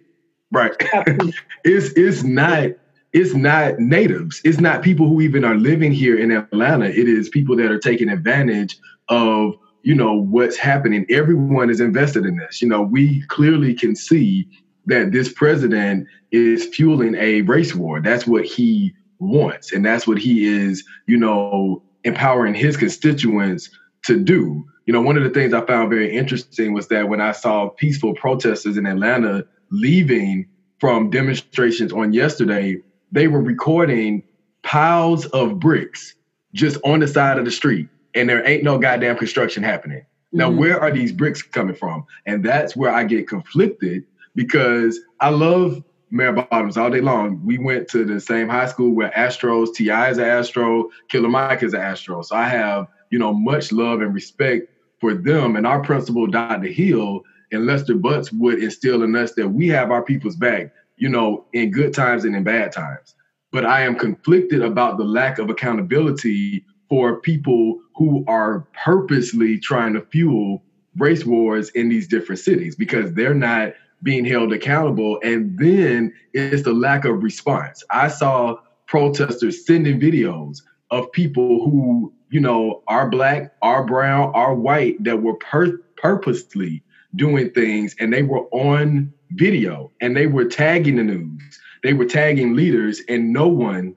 right. 0.51 0.75
it's 1.65 1.93
it's 1.97 2.23
not 2.23 2.71
it's 3.13 3.35
not 3.35 3.79
natives. 3.79 4.41
It's 4.45 4.59
not 4.59 4.83
people 4.83 5.07
who 5.07 5.21
even 5.21 5.45
are 5.45 5.55
living 5.55 5.93
here 5.93 6.19
in 6.19 6.31
Atlanta. 6.31 6.87
It 6.87 7.09
is 7.09 7.29
people 7.29 7.57
that 7.57 7.71
are 7.71 7.79
taking 7.79 8.09
advantage 8.09 8.79
of 9.09 9.55
you 9.83 9.95
know 9.95 10.15
what's 10.15 10.57
happening. 10.57 11.07
Everyone 11.11 11.71
is 11.71 11.81
invested 11.81 12.25
in 12.25 12.37
this. 12.37 12.61
You 12.61 12.69
know, 12.69 12.83
we 12.83 13.23
clearly 13.29 13.75
can 13.75 13.95
see 13.95 14.49
that 14.87 15.13
this 15.13 15.33
president 15.33 16.07
is 16.31 16.67
fueling 16.67 17.15
a 17.17 17.43
race 17.43 17.75
war. 17.75 18.01
That's 18.01 18.27
what 18.27 18.45
he 18.45 18.95
wants, 19.19 19.73
and 19.73 19.85
that's 19.85 20.07
what 20.07 20.19
he 20.19 20.47
is. 20.47 20.85
You 21.07 21.17
know, 21.17 21.83
empowering 22.05 22.55
his 22.55 22.77
constituents 22.77 23.71
to 24.05 24.19
do. 24.19 24.65
You 24.87 24.93
know, 24.93 25.01
one 25.03 25.17
of 25.17 25.25
the 25.25 25.31
things 25.31 25.53
I 25.53 25.65
found 25.67 25.91
very 25.91 26.15
interesting 26.15 26.73
was 26.73 26.89
that 26.89 27.09
when 27.09 27.21
I 27.21 27.33
saw 27.33 27.69
peaceful 27.69 28.15
protesters 28.15 28.77
in 28.77 28.87
Atlanta 28.87 29.45
leaving 29.71 30.47
from 30.79 31.11
demonstrations 31.11 31.93
on 31.93 32.13
yesterday, 32.13 32.81
they 33.11 33.27
were 33.27 33.41
recording 33.41 34.23
piles 34.63 35.27
of 35.27 35.59
bricks 35.59 36.15
just 36.55 36.79
on 36.85 37.01
the 37.01 37.09
side 37.09 37.39
of 37.39 37.45
the 37.45 37.51
street, 37.51 37.89
and 38.15 38.29
there 38.29 38.47
ain't 38.47 38.63
no 38.63 38.79
goddamn 38.79 39.17
construction 39.17 39.63
happening. 39.63 40.05
Now, 40.33 40.51
Mhm. 40.51 40.57
where 40.59 40.81
are 40.81 40.91
these 40.91 41.13
bricks 41.13 41.43
coming 41.43 41.75
from? 41.75 42.05
And 42.27 42.45
that's 42.45 42.77
where 42.77 42.91
I 42.91 43.05
get 43.05 43.29
conflicted 43.29 44.05
because 44.35 45.01
I 45.21 45.31
love 45.31 45.83
Mayor 46.11 46.33
Bottoms 46.33 46.77
all 46.77 46.91
day 46.91 47.01
long. 47.01 47.45
We 47.45 47.59
went 47.59 47.89
to 47.89 48.05
the 48.05 48.21
same 48.21 48.49
high 48.49 48.67
school 48.67 48.93
where 48.93 49.11
Astros, 49.11 49.75
T.I. 49.75 50.11
is 50.11 50.19
an 50.19 50.25
Astro, 50.25 50.91
Killer 51.09 51.29
Mike 51.29 51.63
is 51.63 51.75
an 51.75 51.81
Astro. 51.81 52.23
So 52.23 52.37
I 52.37 52.49
have, 52.49 52.87
you 53.11 53.19
know, 53.19 53.33
much 53.33 53.73
love 53.73 54.01
and 54.01 54.15
respect 54.15 54.69
for 55.01 55.15
them. 55.15 55.57
And 55.57 55.67
our 55.67 55.81
principal, 55.83 56.27
Dr. 56.27 56.69
Hill 56.69 57.23
and 57.53 57.67
Lester 57.67 57.95
Butts 57.95 58.33
would 58.33 58.63
instill 58.63 59.03
in 59.03 59.15
us 59.17 59.33
that 59.33 59.49
we 59.49 59.69
have 59.69 59.91
our 59.91 60.03
people's 60.03 60.37
back, 60.37 60.73
you 60.97 61.09
know, 61.09 61.45
in 61.53 61.71
good 61.71 61.93
times 61.93 62.25
and 62.25 62.35
in 62.37 62.45
bad 62.45 62.73
times. 62.73 63.15
But 63.53 63.65
I 63.65 63.83
am 63.83 63.97
conflicted 63.97 64.63
about 64.63 64.99
the 64.99 65.05
lack 65.05 65.39
of 65.39 65.51
accountability 65.51 66.65
for 66.89 67.21
people 67.21 67.81
who 67.97 68.25
are 68.29 68.67
purposely 68.85 69.59
trying 69.59 69.95
to 69.95 70.01
fuel 70.03 70.63
race 70.97 71.25
wars 71.25 71.69
in 71.71 71.89
these 71.89 72.09
different 72.09 72.39
cities 72.39 72.75
because 72.75 73.13
they're 73.13 73.35
not 73.35 73.75
being 74.03 74.25
held 74.25 74.53
accountable. 74.53 75.19
And 75.23 75.59
then 75.59 76.13
it's 76.33 76.63
the 76.63 76.73
lack 76.73 77.05
of 77.05 77.23
response. 77.23 77.83
I 77.91 78.09
saw 78.09 78.57
protesters 78.87 79.67
sending 79.67 80.01
videos 80.01 80.59
of 80.91 81.11
people 81.13 81.65
who, 81.65 82.13
you 82.31 82.41
know, 82.41 82.83
are 82.87 83.09
black, 83.09 83.53
are 83.63 83.85
brown, 83.85 84.33
are 84.35 84.55
white 84.55 85.03
that 85.05 85.23
were 85.23 85.35
pur- 85.35 85.83
purposely 85.97 86.83
doing 87.15 87.51
things 87.51 87.97
and 87.99 88.13
they 88.13 88.23
were 88.23 88.47
on 88.51 89.13
video 89.31 89.91
and 90.01 90.17
they 90.17 90.27
were 90.27 90.45
tagging 90.45 90.97
the 90.97 91.03
news. 91.03 91.61
They 91.83 91.93
were 91.93 92.05
tagging 92.05 92.55
leaders 92.55 93.01
and 93.09 93.33
no 93.33 93.49
one 93.49 93.97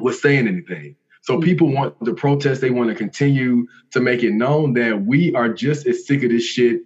was 0.00 0.20
saying 0.20 0.48
anything. 0.48 0.96
So 1.22 1.36
hmm. 1.36 1.42
people 1.42 1.72
want 1.72 2.02
to 2.04 2.14
protest. 2.14 2.60
They 2.60 2.70
want 2.70 2.90
to 2.90 2.94
continue 2.94 3.66
to 3.90 4.00
make 4.00 4.22
it 4.22 4.32
known 4.32 4.74
that 4.74 5.02
we 5.02 5.34
are 5.34 5.48
just 5.48 5.86
as 5.86 6.06
sick 6.06 6.22
of 6.22 6.30
this 6.30 6.44
shit 6.44 6.82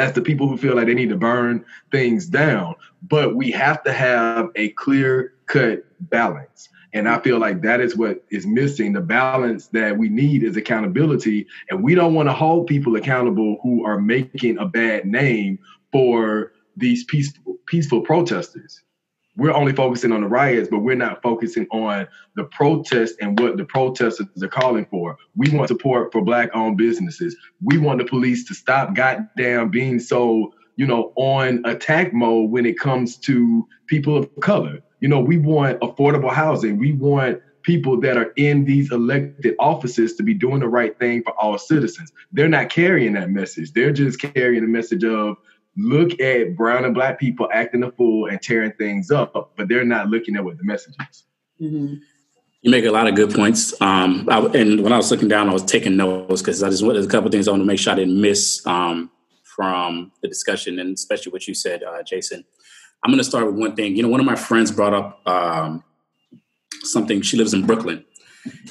as 0.00 0.12
the 0.12 0.22
people 0.22 0.48
who 0.48 0.56
feel 0.56 0.74
like 0.74 0.86
they 0.86 0.94
need 0.94 1.10
to 1.10 1.16
burn 1.16 1.64
things 1.92 2.26
down. 2.26 2.74
But 3.02 3.36
we 3.36 3.50
have 3.52 3.82
to 3.84 3.92
have 3.92 4.48
a 4.56 4.70
clear 4.70 5.34
cut 5.46 5.84
balance. 6.00 6.68
And 6.92 7.08
I 7.08 7.20
feel 7.20 7.38
like 7.38 7.62
that 7.62 7.80
is 7.80 7.96
what 7.96 8.24
is 8.30 8.46
missing. 8.46 8.92
The 8.92 9.00
balance 9.00 9.68
that 9.68 9.96
we 9.96 10.08
need 10.08 10.42
is 10.42 10.56
accountability. 10.56 11.46
And 11.70 11.84
we 11.84 11.94
don't 11.94 12.14
want 12.14 12.28
to 12.28 12.32
hold 12.32 12.66
people 12.66 12.96
accountable 12.96 13.58
who 13.62 13.84
are 13.84 14.00
making 14.00 14.58
a 14.58 14.66
bad 14.66 15.06
name 15.06 15.58
for 15.92 16.52
these 16.76 17.04
peaceful, 17.04 17.58
peaceful 17.66 18.00
protesters. 18.00 18.82
We're 19.40 19.54
only 19.54 19.72
focusing 19.72 20.12
on 20.12 20.20
the 20.20 20.26
riots, 20.26 20.68
but 20.70 20.80
we're 20.80 20.96
not 20.96 21.22
focusing 21.22 21.66
on 21.70 22.06
the 22.36 22.44
protest 22.44 23.14
and 23.22 23.40
what 23.40 23.56
the 23.56 23.64
protesters 23.64 24.28
are 24.42 24.48
calling 24.48 24.84
for. 24.90 25.16
We 25.34 25.48
want 25.50 25.68
support 25.68 26.12
for 26.12 26.20
black 26.20 26.50
owned 26.52 26.76
businesses. 26.76 27.34
We 27.64 27.78
want 27.78 28.00
the 28.00 28.04
police 28.04 28.46
to 28.48 28.54
stop 28.54 28.94
goddamn 28.94 29.70
being 29.70 29.98
so, 29.98 30.52
you 30.76 30.86
know, 30.86 31.14
on 31.16 31.64
attack 31.64 32.12
mode 32.12 32.50
when 32.50 32.66
it 32.66 32.78
comes 32.78 33.16
to 33.20 33.66
people 33.86 34.14
of 34.14 34.28
color. 34.42 34.80
You 35.00 35.08
know, 35.08 35.20
we 35.20 35.38
want 35.38 35.80
affordable 35.80 36.30
housing. 36.30 36.76
We 36.76 36.92
want 36.92 37.40
people 37.62 37.98
that 38.02 38.18
are 38.18 38.32
in 38.36 38.66
these 38.66 38.92
elected 38.92 39.54
offices 39.58 40.16
to 40.16 40.22
be 40.22 40.34
doing 40.34 40.60
the 40.60 40.68
right 40.68 40.98
thing 40.98 41.22
for 41.22 41.32
all 41.40 41.56
citizens. 41.56 42.12
They're 42.30 42.46
not 42.46 42.68
carrying 42.68 43.14
that 43.14 43.30
message. 43.30 43.72
They're 43.72 43.92
just 43.92 44.20
carrying 44.20 44.60
the 44.60 44.68
message 44.68 45.02
of 45.02 45.38
look 45.80 46.20
at 46.20 46.56
brown 46.56 46.84
and 46.84 46.94
black 46.94 47.18
people 47.18 47.48
acting 47.52 47.82
a 47.82 47.90
fool 47.92 48.26
and 48.26 48.40
tearing 48.40 48.72
things 48.72 49.10
up, 49.10 49.52
but 49.56 49.68
they're 49.68 49.84
not 49.84 50.08
looking 50.08 50.36
at 50.36 50.44
what 50.44 50.58
the 50.58 50.64
message 50.64 50.94
is. 51.10 51.24
Mm-hmm. 51.60 51.94
You 52.62 52.70
make 52.70 52.84
a 52.84 52.90
lot 52.90 53.06
of 53.06 53.14
good 53.14 53.34
points. 53.34 53.72
Um, 53.80 54.28
I, 54.30 54.38
and 54.38 54.82
when 54.82 54.92
I 54.92 54.98
was 54.98 55.10
looking 55.10 55.28
down, 55.28 55.48
I 55.48 55.52
was 55.52 55.64
taking 55.64 55.96
notes 55.96 56.42
because 56.42 56.62
I 56.62 56.68
just 56.68 56.84
wanted 56.84 57.04
a 57.04 57.08
couple 57.08 57.30
things 57.30 57.48
I 57.48 57.52
want 57.52 57.62
to 57.62 57.66
make 57.66 57.78
sure 57.78 57.94
I 57.94 57.96
didn't 57.96 58.20
miss 58.20 58.64
um, 58.66 59.10
from 59.42 60.12
the 60.20 60.28
discussion, 60.28 60.78
and 60.78 60.94
especially 60.94 61.32
what 61.32 61.48
you 61.48 61.54
said, 61.54 61.82
uh, 61.82 62.02
Jason. 62.02 62.44
I'm 63.02 63.10
going 63.10 63.18
to 63.18 63.24
start 63.24 63.46
with 63.46 63.54
one 63.54 63.74
thing. 63.74 63.96
You 63.96 64.02
know, 64.02 64.10
one 64.10 64.20
of 64.20 64.26
my 64.26 64.36
friends 64.36 64.70
brought 64.70 64.92
up 64.92 65.26
um, 65.26 65.82
something. 66.82 67.22
She 67.22 67.38
lives 67.38 67.54
in 67.54 67.64
Brooklyn, 67.64 68.04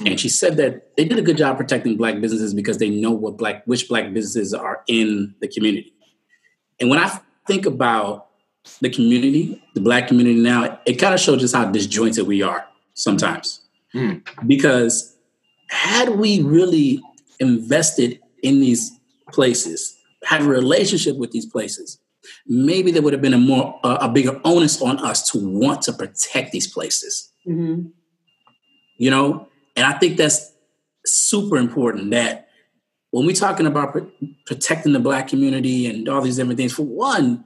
and 0.05 0.19
she 0.19 0.29
said 0.29 0.57
that 0.57 0.95
they 0.95 1.05
did 1.05 1.17
a 1.17 1.23
good 1.23 1.37
job 1.37 1.57
protecting 1.57 1.97
black 1.97 2.21
businesses 2.21 2.53
because 2.53 2.77
they 2.77 2.91
know 2.91 3.11
what 3.11 3.37
black 3.37 3.63
which 3.65 3.89
black 3.89 4.13
businesses 4.13 4.53
are 4.53 4.83
in 4.87 5.33
the 5.41 5.47
community. 5.47 5.93
And 6.79 6.89
when 6.89 6.99
I 6.99 7.19
think 7.47 7.65
about 7.65 8.27
the 8.81 8.89
community, 8.89 9.61
the 9.73 9.81
black 9.81 10.07
community 10.07 10.39
now, 10.39 10.79
it 10.85 10.93
kind 10.95 11.13
of 11.13 11.19
shows 11.19 11.41
just 11.41 11.55
how 11.55 11.65
disjointed 11.65 12.27
we 12.27 12.41
are 12.41 12.65
sometimes. 12.93 13.61
Mm. 13.95 14.25
Because 14.45 15.15
had 15.69 16.09
we 16.17 16.41
really 16.41 17.01
invested 17.39 18.19
in 18.43 18.59
these 18.59 18.91
places, 19.31 19.97
had 20.23 20.41
a 20.41 20.45
relationship 20.45 21.17
with 21.17 21.31
these 21.31 21.45
places, 21.45 21.99
maybe 22.47 22.91
there 22.91 23.01
would 23.01 23.13
have 23.13 23.21
been 23.21 23.33
a 23.33 23.39
more 23.39 23.79
uh, 23.83 23.97
a 24.01 24.09
bigger 24.09 24.39
onus 24.43 24.81
on 24.81 24.99
us 24.99 25.29
to 25.31 25.39
want 25.39 25.81
to 25.83 25.93
protect 25.93 26.51
these 26.51 26.71
places. 26.71 27.31
Mm-hmm. 27.47 27.87
You 28.97 29.09
know, 29.09 29.47
and 29.75 29.85
I 29.85 29.97
think 29.97 30.17
that's 30.17 30.53
super 31.05 31.57
important 31.57 32.11
that 32.11 32.48
when 33.11 33.25
we're 33.25 33.35
talking 33.35 33.65
about 33.65 33.97
protecting 34.45 34.93
the 34.93 34.99
black 34.99 35.27
community 35.27 35.87
and 35.87 36.07
all 36.07 36.21
these 36.21 36.35
different 36.35 36.57
things, 36.57 36.73
for 36.73 36.83
one, 36.83 37.43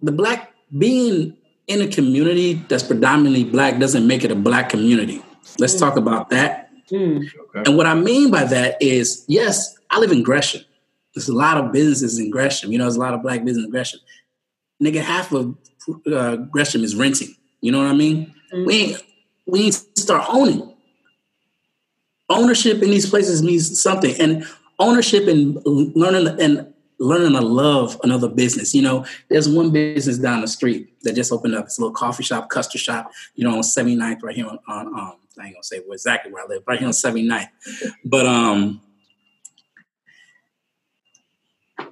the 0.00 0.12
black 0.12 0.52
being 0.76 1.36
in 1.68 1.80
a 1.80 1.86
community 1.86 2.54
that's 2.68 2.82
predominantly 2.82 3.44
black 3.44 3.78
doesn't 3.78 4.06
make 4.06 4.24
it 4.24 4.30
a 4.30 4.34
black 4.34 4.68
community. 4.68 5.22
Let's 5.58 5.74
mm. 5.76 5.80
talk 5.80 5.96
about 5.96 6.30
that. 6.30 6.70
Mm. 6.90 7.18
Okay. 7.18 7.62
And 7.66 7.76
what 7.76 7.86
I 7.86 7.94
mean 7.94 8.30
by 8.30 8.44
that 8.44 8.80
is, 8.82 9.24
yes, 9.28 9.76
I 9.90 9.98
live 9.98 10.12
in 10.12 10.22
Gresham. 10.22 10.62
There's 11.14 11.28
a 11.28 11.34
lot 11.34 11.56
of 11.56 11.72
businesses 11.72 12.18
in 12.18 12.30
Gresham. 12.30 12.72
You 12.72 12.78
know, 12.78 12.84
there's 12.84 12.96
a 12.96 13.00
lot 13.00 13.14
of 13.14 13.22
black 13.22 13.44
business 13.44 13.64
in 13.64 13.70
Gresham. 13.70 14.00
Nigga, 14.82 15.00
half 15.00 15.32
of 15.32 15.56
uh, 16.12 16.36
Gresham 16.36 16.84
is 16.84 16.96
renting. 16.96 17.34
You 17.60 17.72
know 17.72 17.78
what 17.78 17.88
I 17.88 17.94
mean? 17.94 18.34
Mm. 18.52 18.66
We 18.66 18.96
we 19.46 19.60
need 19.60 19.72
to 19.72 20.00
start 20.00 20.26
owning 20.28 20.71
ownership 22.32 22.82
in 22.82 22.90
these 22.90 23.08
places 23.08 23.42
means 23.42 23.80
something 23.80 24.14
and 24.20 24.46
ownership 24.78 25.28
and 25.28 25.58
learning 25.64 26.40
and 26.40 26.72
learning 26.98 27.32
to 27.32 27.40
love 27.40 28.00
another 28.04 28.28
business. 28.28 28.74
You 28.74 28.82
know 28.82 29.04
there's 29.28 29.48
one 29.48 29.70
business 29.70 30.18
down 30.18 30.40
the 30.40 30.48
street 30.48 31.02
that 31.02 31.14
just 31.14 31.32
opened 31.32 31.54
up. 31.54 31.66
It's 31.66 31.78
a 31.78 31.80
little 31.80 31.94
coffee 31.94 32.22
shop 32.22 32.48
custard 32.48 32.80
shop 32.80 33.10
you 33.34 33.44
know 33.44 33.54
on 33.56 33.62
79th 33.62 34.22
right 34.22 34.34
here 34.34 34.46
on, 34.46 34.58
on 34.68 34.86
um 34.88 35.14
i 35.40 35.46
ain't 35.46 35.54
gonna 35.54 35.62
say 35.62 35.80
exactly 35.90 36.32
where 36.32 36.44
i 36.44 36.46
live 36.46 36.62
right 36.66 36.78
here 36.78 36.86
on 36.86 36.92
79th 36.92 37.48
but 38.04 38.26
um 38.26 38.80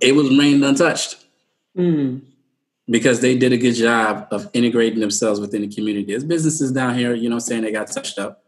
it 0.01 0.15
was 0.15 0.29
remained 0.29 0.65
untouched. 0.65 1.17
Mm. 1.77 2.23
because 2.89 3.21
they 3.21 3.39
did 3.39 3.53
a 3.53 3.57
good 3.57 3.75
job 3.75 4.27
of 4.33 4.51
integrating 4.55 4.99
themselves 4.99 5.39
within 5.39 5.63
the 5.63 5.69
community. 5.69 6.07
There's 6.07 6.25
businesses 6.25 6.73
down 6.73 6.97
here 6.97 7.15
you 7.15 7.31
know 7.31 7.39
saying 7.39 7.63
they 7.63 7.73
got 7.73 7.87
touched 7.87 8.19
up 8.19 8.45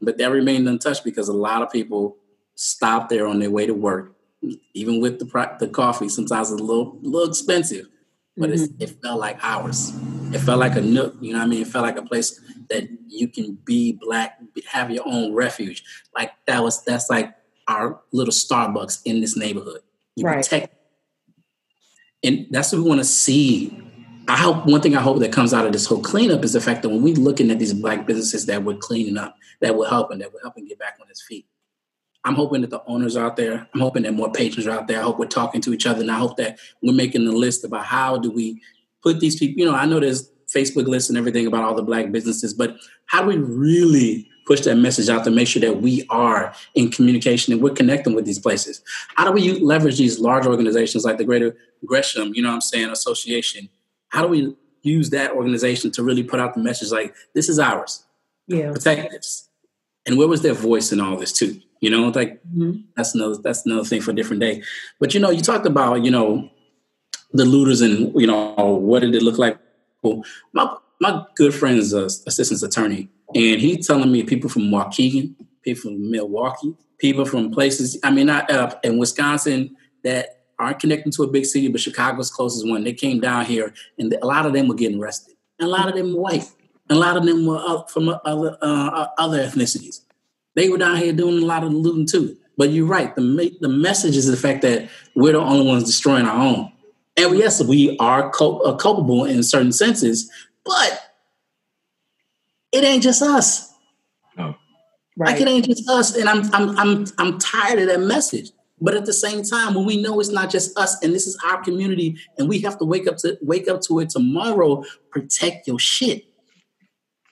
but 0.00 0.18
that 0.18 0.30
remained 0.30 0.68
untouched 0.68 1.04
because 1.04 1.28
a 1.28 1.32
lot 1.34 1.62
of 1.62 1.70
people 1.70 2.16
stop 2.54 3.08
there 3.08 3.26
on 3.26 3.38
their 3.38 3.50
way 3.50 3.66
to 3.66 3.74
work, 3.74 4.14
even 4.74 5.00
with 5.00 5.18
the 5.18 5.56
the 5.58 5.68
coffee. 5.68 6.08
Sometimes 6.08 6.50
it's 6.50 6.60
a 6.60 6.64
little 6.64 6.98
little 7.02 7.28
expensive, 7.28 7.86
but 8.36 8.50
mm-hmm. 8.50 8.82
it 8.82 9.02
felt 9.02 9.20
like 9.20 9.38
ours. 9.42 9.92
It 10.32 10.38
felt 10.38 10.60
like 10.60 10.76
a 10.76 10.80
nook. 10.80 11.16
You 11.20 11.32
know 11.32 11.38
what 11.38 11.44
I 11.44 11.48
mean? 11.48 11.62
It 11.62 11.68
felt 11.68 11.84
like 11.84 11.96
a 11.96 12.02
place 12.02 12.40
that 12.70 12.88
you 13.08 13.28
can 13.28 13.58
be 13.64 13.98
black, 14.00 14.38
have 14.68 14.90
your 14.90 15.02
own 15.06 15.34
refuge. 15.34 15.82
Like 16.14 16.32
that 16.46 16.62
was 16.62 16.82
that's 16.84 17.10
like 17.10 17.34
our 17.68 18.00
little 18.12 18.32
Starbucks 18.32 19.02
in 19.04 19.20
this 19.20 19.36
neighborhood. 19.36 19.80
You 20.16 20.24
right. 20.24 20.42
protect, 20.42 20.74
and 22.24 22.46
that's 22.50 22.72
what 22.72 22.82
we 22.82 22.88
want 22.88 23.00
to 23.00 23.04
see 23.04 23.89
I 24.28 24.36
hope 24.36 24.66
one 24.66 24.80
thing 24.80 24.96
I 24.96 25.00
hope 25.00 25.18
that 25.20 25.32
comes 25.32 25.52
out 25.52 25.66
of 25.66 25.72
this 25.72 25.86
whole 25.86 26.02
cleanup 26.02 26.44
is 26.44 26.52
the 26.52 26.60
fact 26.60 26.82
that 26.82 26.88
when 26.88 27.02
we're 27.02 27.14
looking 27.14 27.50
at 27.50 27.58
these 27.58 27.74
black 27.74 28.06
businesses 28.06 28.46
that 28.46 28.62
we're 28.62 28.76
cleaning 28.76 29.18
up, 29.18 29.36
that 29.60 29.76
we're 29.76 29.88
helping, 29.88 30.18
that 30.18 30.32
we're 30.32 30.40
helping 30.42 30.66
get 30.66 30.78
back 30.78 30.98
on 31.00 31.08
its 31.10 31.22
feet. 31.22 31.46
I'm 32.24 32.34
hoping 32.34 32.60
that 32.60 32.70
the 32.70 32.82
owners 32.86 33.16
are 33.16 33.26
out 33.26 33.36
there. 33.36 33.66
I'm 33.72 33.80
hoping 33.80 34.02
that 34.02 34.12
more 34.12 34.30
patrons 34.30 34.66
are 34.66 34.72
out 34.72 34.88
there. 34.88 35.00
I 35.00 35.02
hope 35.02 35.18
we're 35.18 35.26
talking 35.26 35.60
to 35.62 35.72
each 35.72 35.86
other, 35.86 36.02
and 36.02 36.10
I 36.10 36.18
hope 36.18 36.36
that 36.36 36.58
we're 36.82 36.92
making 36.92 37.26
a 37.26 37.32
list 37.32 37.64
about 37.64 37.86
how 37.86 38.18
do 38.18 38.30
we 38.30 38.60
put 39.02 39.20
these 39.20 39.38
people. 39.38 39.58
You 39.58 39.66
know, 39.66 39.74
I 39.74 39.86
know 39.86 40.00
there's 40.00 40.30
Facebook 40.54 40.86
lists 40.86 41.08
and 41.08 41.18
everything 41.18 41.46
about 41.46 41.64
all 41.64 41.74
the 41.74 41.82
black 41.82 42.12
businesses, 42.12 42.52
but 42.52 42.76
how 43.06 43.22
do 43.22 43.28
we 43.28 43.38
really 43.38 44.28
push 44.46 44.60
that 44.62 44.76
message 44.76 45.08
out 45.08 45.24
to 45.24 45.30
make 45.30 45.48
sure 45.48 45.60
that 45.60 45.80
we 45.80 46.04
are 46.10 46.52
in 46.74 46.90
communication 46.90 47.52
and 47.52 47.62
we're 47.62 47.72
connecting 47.72 48.14
with 48.14 48.26
these 48.26 48.38
places? 48.38 48.82
How 49.16 49.24
do 49.24 49.32
we 49.32 49.58
leverage 49.60 49.96
these 49.96 50.18
large 50.18 50.44
organizations 50.44 51.04
like 51.04 51.18
the 51.18 51.24
Greater 51.24 51.56
Gresham, 51.86 52.32
you 52.34 52.42
know, 52.42 52.48
what 52.48 52.56
I'm 52.56 52.60
saying, 52.60 52.90
Association? 52.90 53.68
How 54.10 54.22
do 54.22 54.28
we 54.28 54.54
use 54.82 55.10
that 55.10 55.32
organization 55.32 55.90
to 55.92 56.02
really 56.02 56.22
put 56.22 56.40
out 56.40 56.54
the 56.54 56.60
message 56.60 56.90
like 56.90 57.14
this 57.34 57.48
is 57.48 57.58
ours. 57.58 58.04
Yeah. 58.46 58.72
Protect 58.72 59.10
this. 59.10 59.48
And 60.06 60.16
where 60.16 60.28
was 60.28 60.42
their 60.42 60.54
voice 60.54 60.92
in 60.92 61.00
all 61.00 61.16
this 61.16 61.32
too? 61.32 61.60
You 61.80 61.90
know 61.90 62.08
like 62.08 62.42
mm-hmm. 62.44 62.82
that's 62.96 63.14
another 63.14 63.36
that's 63.36 63.64
another 63.64 63.84
thing 63.84 64.02
for 64.02 64.10
a 64.10 64.14
different 64.14 64.40
day. 64.40 64.62
But 64.98 65.14
you 65.14 65.20
know 65.20 65.30
you 65.30 65.40
talked 65.40 65.66
about 65.66 66.04
you 66.04 66.10
know 66.10 66.50
the 67.32 67.44
looters 67.44 67.80
and 67.80 68.12
you 68.20 68.26
know 68.26 68.54
what 68.54 69.00
did 69.00 69.14
it 69.14 69.22
look 69.22 69.38
like? 69.38 69.58
Well, 70.02 70.22
my 70.52 70.76
my 71.00 71.24
good 71.36 71.54
friend 71.54 71.78
is 71.78 71.92
a 71.92 72.04
assistant 72.04 72.62
attorney 72.62 73.08
and 73.34 73.60
he's 73.60 73.86
telling 73.86 74.12
me 74.12 74.22
people 74.22 74.50
from 74.50 74.70
waukegan 74.70 75.34
people 75.62 75.82
from 75.82 76.10
milwaukee 76.10 76.74
people 76.98 77.24
from 77.24 77.50
places 77.50 77.98
i 78.04 78.10
mean 78.10 78.26
not 78.26 78.50
uh, 78.50 78.74
in 78.82 78.98
wisconsin 78.98 79.74
that 80.04 80.39
aren't 80.60 80.78
connecting 80.78 81.12
to 81.12 81.22
a 81.22 81.26
big 81.26 81.46
city, 81.46 81.68
but 81.68 81.80
Chicago's 81.80 82.30
closest 82.30 82.68
one. 82.68 82.84
They 82.84 82.92
came 82.92 83.20
down 83.20 83.46
here, 83.46 83.72
and 83.98 84.12
a 84.12 84.26
lot 84.26 84.46
of 84.46 84.52
them 84.52 84.68
were 84.68 84.74
getting 84.74 85.00
arrested. 85.00 85.34
And 85.58 85.68
a 85.68 85.70
lot 85.70 85.88
of 85.88 85.94
them 85.94 86.14
were 86.14 86.20
white. 86.20 86.48
And 86.88 86.96
a 86.96 87.00
lot 87.00 87.16
of 87.16 87.24
them 87.24 87.46
were 87.46 87.84
from 87.88 88.08
other 88.08 88.56
uh, 88.60 89.06
other 89.18 89.38
ethnicities. 89.38 90.00
They 90.56 90.68
were 90.68 90.78
down 90.78 90.96
here 90.96 91.12
doing 91.12 91.42
a 91.42 91.46
lot 91.46 91.64
of 91.64 91.72
looting 91.72 92.06
too. 92.06 92.36
But 92.56 92.70
you're 92.70 92.86
right. 92.86 93.14
The 93.14 93.56
the 93.60 93.68
message 93.68 94.16
is 94.16 94.26
the 94.26 94.36
fact 94.36 94.62
that 94.62 94.88
we're 95.14 95.32
the 95.32 95.38
only 95.38 95.66
ones 95.66 95.84
destroying 95.84 96.26
our 96.26 96.40
own. 96.40 96.72
And 97.16 97.38
yes, 97.38 97.62
we 97.62 97.96
are 97.98 98.28
uh, 98.28 98.76
culpable 98.76 99.24
in 99.24 99.42
certain 99.42 99.72
senses, 99.72 100.30
but 100.64 101.00
it 102.72 102.84
ain't 102.84 103.02
just 103.02 103.22
us. 103.22 103.72
Oh. 104.38 104.54
Right. 105.16 105.32
Like 105.32 105.40
it 105.40 105.48
ain't 105.48 105.64
just 105.66 105.88
us. 105.88 106.16
And 106.16 106.28
I'm 106.28 106.52
I'm 106.54 106.78
I'm 106.78 107.06
I'm 107.18 107.38
tired 107.38 107.78
of 107.78 107.88
that 107.88 108.00
message. 108.00 108.50
But 108.80 108.94
at 108.94 109.04
the 109.04 109.12
same 109.12 109.42
time, 109.42 109.74
when 109.74 109.84
we 109.84 110.00
know 110.00 110.20
it's 110.20 110.30
not 110.30 110.50
just 110.50 110.78
us 110.78 111.02
and 111.02 111.14
this 111.14 111.26
is 111.26 111.38
our 111.44 111.62
community 111.62 112.16
and 112.38 112.48
we 112.48 112.60
have 112.60 112.78
to 112.78 112.84
wake 112.84 113.06
up 113.06 113.18
to 113.18 113.36
wake 113.42 113.68
up 113.68 113.82
to 113.82 114.00
it 114.00 114.10
tomorrow, 114.10 114.84
protect 115.10 115.66
your 115.66 115.78
shit. 115.78 116.24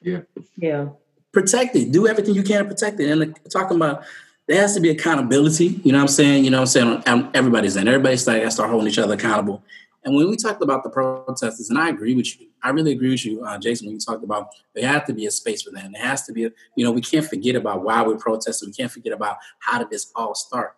Yeah. 0.02 0.20
Yeah. 0.56 0.88
Protect 1.32 1.74
it. 1.76 1.92
Do 1.92 2.06
everything 2.06 2.34
you 2.34 2.42
can 2.42 2.62
to 2.62 2.68
protect 2.68 3.00
it. 3.00 3.10
And 3.10 3.38
talking 3.50 3.76
about 3.76 4.04
there 4.46 4.60
has 4.60 4.74
to 4.74 4.80
be 4.80 4.90
accountability. 4.90 5.80
You 5.84 5.92
know 5.92 5.98
what 5.98 6.02
I'm 6.02 6.08
saying? 6.08 6.44
You 6.44 6.50
know 6.50 6.62
what 6.62 6.76
I'm 6.76 7.02
saying? 7.04 7.30
Everybody's 7.34 7.76
in. 7.76 7.86
Everybody's 7.86 8.26
like, 8.26 8.42
I 8.42 8.48
start 8.48 8.70
holding 8.70 8.88
each 8.88 8.98
other 8.98 9.14
accountable. 9.14 9.62
And 10.04 10.14
when 10.14 10.30
we 10.30 10.36
talked 10.36 10.62
about 10.62 10.84
the 10.84 10.90
protesters, 10.90 11.68
and 11.68 11.78
I 11.78 11.90
agree 11.90 12.14
with 12.14 12.40
you, 12.40 12.46
I 12.62 12.70
really 12.70 12.92
agree 12.92 13.10
with 13.10 13.26
you, 13.26 13.44
uh, 13.44 13.58
Jason, 13.58 13.86
when 13.86 13.94
you 13.94 14.00
talked 14.00 14.24
about 14.24 14.48
there 14.74 14.88
has 14.88 15.04
to 15.04 15.12
be 15.12 15.26
a 15.26 15.30
space 15.30 15.62
for 15.62 15.70
them. 15.70 15.92
There 15.92 16.02
has 16.02 16.24
to 16.24 16.32
be, 16.32 16.44
a, 16.44 16.50
you 16.76 16.84
know, 16.84 16.92
we 16.92 17.02
can't 17.02 17.26
forget 17.26 17.56
about 17.56 17.82
why 17.82 18.02
we're 18.02 18.16
protesting. 18.16 18.70
We 18.70 18.72
can't 18.72 18.90
forget 18.90 19.12
about 19.12 19.36
how 19.58 19.78
did 19.78 19.90
this 19.90 20.10
all 20.14 20.34
start. 20.34 20.76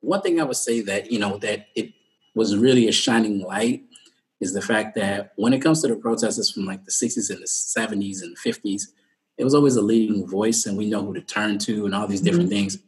One 0.00 0.20
thing 0.22 0.40
I 0.40 0.44
would 0.44 0.56
say 0.56 0.80
that, 0.82 1.10
you 1.10 1.18
know, 1.18 1.38
that 1.38 1.66
it 1.74 1.92
was 2.34 2.56
really 2.56 2.88
a 2.88 2.92
shining 2.92 3.40
light 3.40 3.84
is 4.40 4.52
the 4.54 4.62
fact 4.62 4.94
that 4.96 5.32
when 5.36 5.52
it 5.52 5.60
comes 5.60 5.82
to 5.82 5.88
the 5.88 5.96
protesters 5.96 6.50
from 6.50 6.64
like 6.64 6.84
the 6.84 6.90
60s 6.90 7.30
and 7.30 7.40
the 7.40 7.46
70s 7.46 8.22
and 8.22 8.36
the 8.36 8.50
50s, 8.50 8.88
it 9.36 9.44
was 9.44 9.54
always 9.54 9.76
a 9.76 9.82
leading 9.82 10.26
voice 10.26 10.66
and 10.66 10.76
we 10.76 10.88
know 10.88 11.04
who 11.04 11.14
to 11.14 11.20
turn 11.20 11.58
to 11.58 11.84
and 11.86 11.94
all 11.94 12.06
these 12.06 12.20
different 12.20 12.48
Mhm. 12.48 12.52
things. 12.52 12.78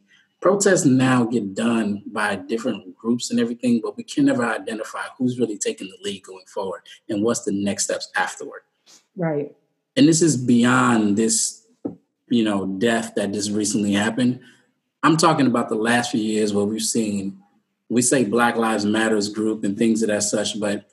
Protests 0.41 0.85
now 0.85 1.23
get 1.23 1.55
done 1.55 2.03
by 2.07 2.35
different 2.35 2.95
groups 2.97 3.31
and 3.31 3.39
everything, 3.39 3.79
but 3.81 3.95
we 3.95 4.03
can 4.03 4.25
never 4.25 4.43
identify 4.45 5.03
who's 5.17 5.39
really 5.39 5.57
taking 5.57 5.87
the 5.87 5.97
lead 6.03 6.23
going 6.23 6.45
forward 6.47 6.81
and 7.07 7.23
what's 7.23 7.43
the 7.45 7.51
next 7.53 7.85
steps 7.85 8.09
afterward. 8.15 8.61
Right. 9.15 9.55
And 9.95 10.07
this 10.07 10.21
is 10.21 10.35
beyond 10.35 11.17
this, 11.17 11.65
you 12.29 12.43
know, 12.43 12.65
death 12.65 13.13
that 13.15 13.31
just 13.31 13.51
recently 13.51 13.93
happened. 13.93 14.39
I'm 15.03 15.17
talking 15.17 15.47
about 15.47 15.69
the 15.69 15.75
last 15.75 16.11
few 16.11 16.21
years 16.21 16.53
where 16.53 16.65
we've 16.65 16.81
seen, 16.81 17.37
we 17.89 18.01
say 18.01 18.23
Black 18.23 18.55
Lives 18.55 18.85
Matters 18.85 19.29
group 19.29 19.63
and 19.63 19.77
things 19.77 20.01
of 20.01 20.07
that 20.07 20.23
such, 20.23 20.59
but 20.59 20.89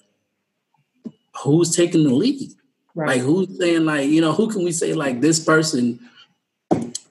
who's 1.43 1.75
taking 1.75 2.02
the 2.02 2.14
lead? 2.14 2.52
Right. 2.95 3.09
Like 3.09 3.21
who's 3.21 3.57
saying 3.57 3.85
like, 3.85 4.09
you 4.09 4.21
know, 4.21 4.33
who 4.33 4.50
can 4.50 4.64
we 4.64 4.73
say 4.73 4.95
like 4.95 5.21
this 5.21 5.38
person 5.38 6.00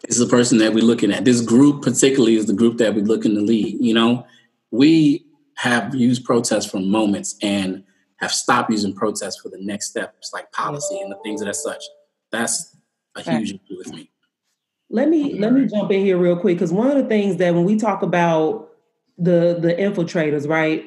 is 0.09 0.17
the 0.17 0.25
person 0.25 0.57
that 0.57 0.73
we're 0.73 0.83
looking 0.83 1.11
at. 1.11 1.23
This 1.23 1.41
group 1.41 1.83
particularly 1.83 2.35
is 2.35 2.47
the 2.47 2.53
group 2.53 2.77
that 2.79 2.93
we're 2.93 3.05
looking 3.05 3.35
to 3.35 3.41
lead. 3.41 3.77
You 3.79 3.93
know, 3.93 4.25
we 4.71 5.25
have 5.55 5.95
used 5.95 6.25
protests 6.25 6.65
for 6.65 6.79
moments 6.79 7.37
and 7.41 7.83
have 8.17 8.31
stopped 8.31 8.71
using 8.71 8.93
protests 8.93 9.39
for 9.39 9.49
the 9.49 9.59
next 9.61 9.89
steps, 9.89 10.31
like 10.33 10.51
policy 10.51 10.99
and 10.99 11.11
the 11.11 11.17
things 11.23 11.41
of 11.41 11.47
that 11.47 11.55
such. 11.55 11.83
That's 12.31 12.75
a 13.15 13.21
huge 13.21 13.51
issue 13.51 13.77
with 13.77 13.93
me. 13.93 14.11
Let 14.89 15.09
me 15.09 15.35
let 15.35 15.53
me 15.53 15.67
jump 15.67 15.91
in 15.91 16.03
here 16.03 16.17
real 16.17 16.37
quick 16.37 16.55
because 16.55 16.73
one 16.73 16.89
of 16.89 16.97
the 16.97 17.07
things 17.07 17.37
that 17.37 17.53
when 17.53 17.63
we 17.63 17.77
talk 17.77 18.01
about 18.01 18.69
the 19.17 19.57
the 19.59 19.73
infiltrators, 19.75 20.47
right? 20.47 20.85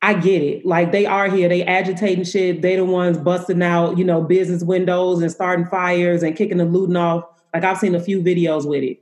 I 0.00 0.14
get 0.14 0.42
it. 0.42 0.64
Like 0.64 0.92
they 0.92 1.06
are 1.06 1.28
here, 1.28 1.48
they 1.48 1.64
agitating 1.64 2.24
shit. 2.24 2.62
They 2.62 2.76
the 2.76 2.84
ones 2.84 3.18
busting 3.18 3.62
out, 3.62 3.98
you 3.98 4.04
know, 4.04 4.22
business 4.22 4.62
windows 4.62 5.22
and 5.22 5.30
starting 5.30 5.66
fires 5.66 6.22
and 6.22 6.36
kicking 6.36 6.58
the 6.58 6.64
looting 6.64 6.96
off. 6.96 7.24
Like 7.52 7.64
I've 7.64 7.78
seen 7.78 7.94
a 7.94 8.00
few 8.00 8.22
videos 8.22 8.66
with 8.66 8.82
it. 8.82 9.00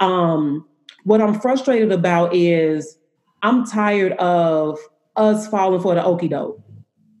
Um, 0.00 0.66
what 1.04 1.20
I'm 1.20 1.38
frustrated 1.38 1.92
about 1.92 2.34
is 2.34 2.98
I'm 3.42 3.66
tired 3.66 4.12
of 4.14 4.78
us 5.16 5.46
falling 5.48 5.80
for 5.80 5.94
the 5.94 6.04
okey 6.04 6.28
doke. 6.28 6.60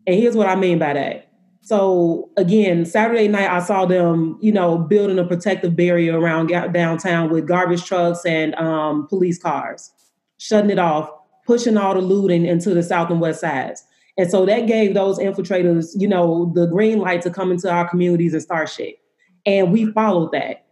And 0.06 0.16
here's 0.16 0.36
what 0.36 0.46
I 0.46 0.56
mean 0.56 0.78
by 0.78 0.94
that. 0.94 1.27
So 1.68 2.30
again, 2.38 2.86
Saturday 2.86 3.28
night 3.28 3.50
I 3.50 3.60
saw 3.60 3.84
them, 3.84 4.38
you 4.40 4.50
know, 4.50 4.78
building 4.78 5.18
a 5.18 5.26
protective 5.26 5.76
barrier 5.76 6.18
around 6.18 6.46
downtown 6.46 7.28
with 7.28 7.46
garbage 7.46 7.84
trucks 7.84 8.24
and 8.24 8.54
um, 8.54 9.06
police 9.06 9.38
cars, 9.38 9.92
shutting 10.38 10.70
it 10.70 10.78
off, 10.78 11.10
pushing 11.44 11.76
all 11.76 11.92
the 11.92 12.00
looting 12.00 12.46
into 12.46 12.72
the 12.72 12.82
south 12.82 13.10
and 13.10 13.20
west 13.20 13.42
sides. 13.42 13.84
And 14.16 14.30
so 14.30 14.46
that 14.46 14.66
gave 14.66 14.94
those 14.94 15.18
infiltrators, 15.18 15.90
you 15.94 16.08
know, 16.08 16.50
the 16.54 16.64
green 16.68 17.00
light 17.00 17.20
to 17.20 17.30
come 17.30 17.52
into 17.52 17.70
our 17.70 17.86
communities 17.86 18.32
and 18.32 18.42
start 18.42 18.70
shit. 18.70 18.94
And 19.44 19.70
we 19.70 19.92
followed 19.92 20.32
that. 20.32 20.64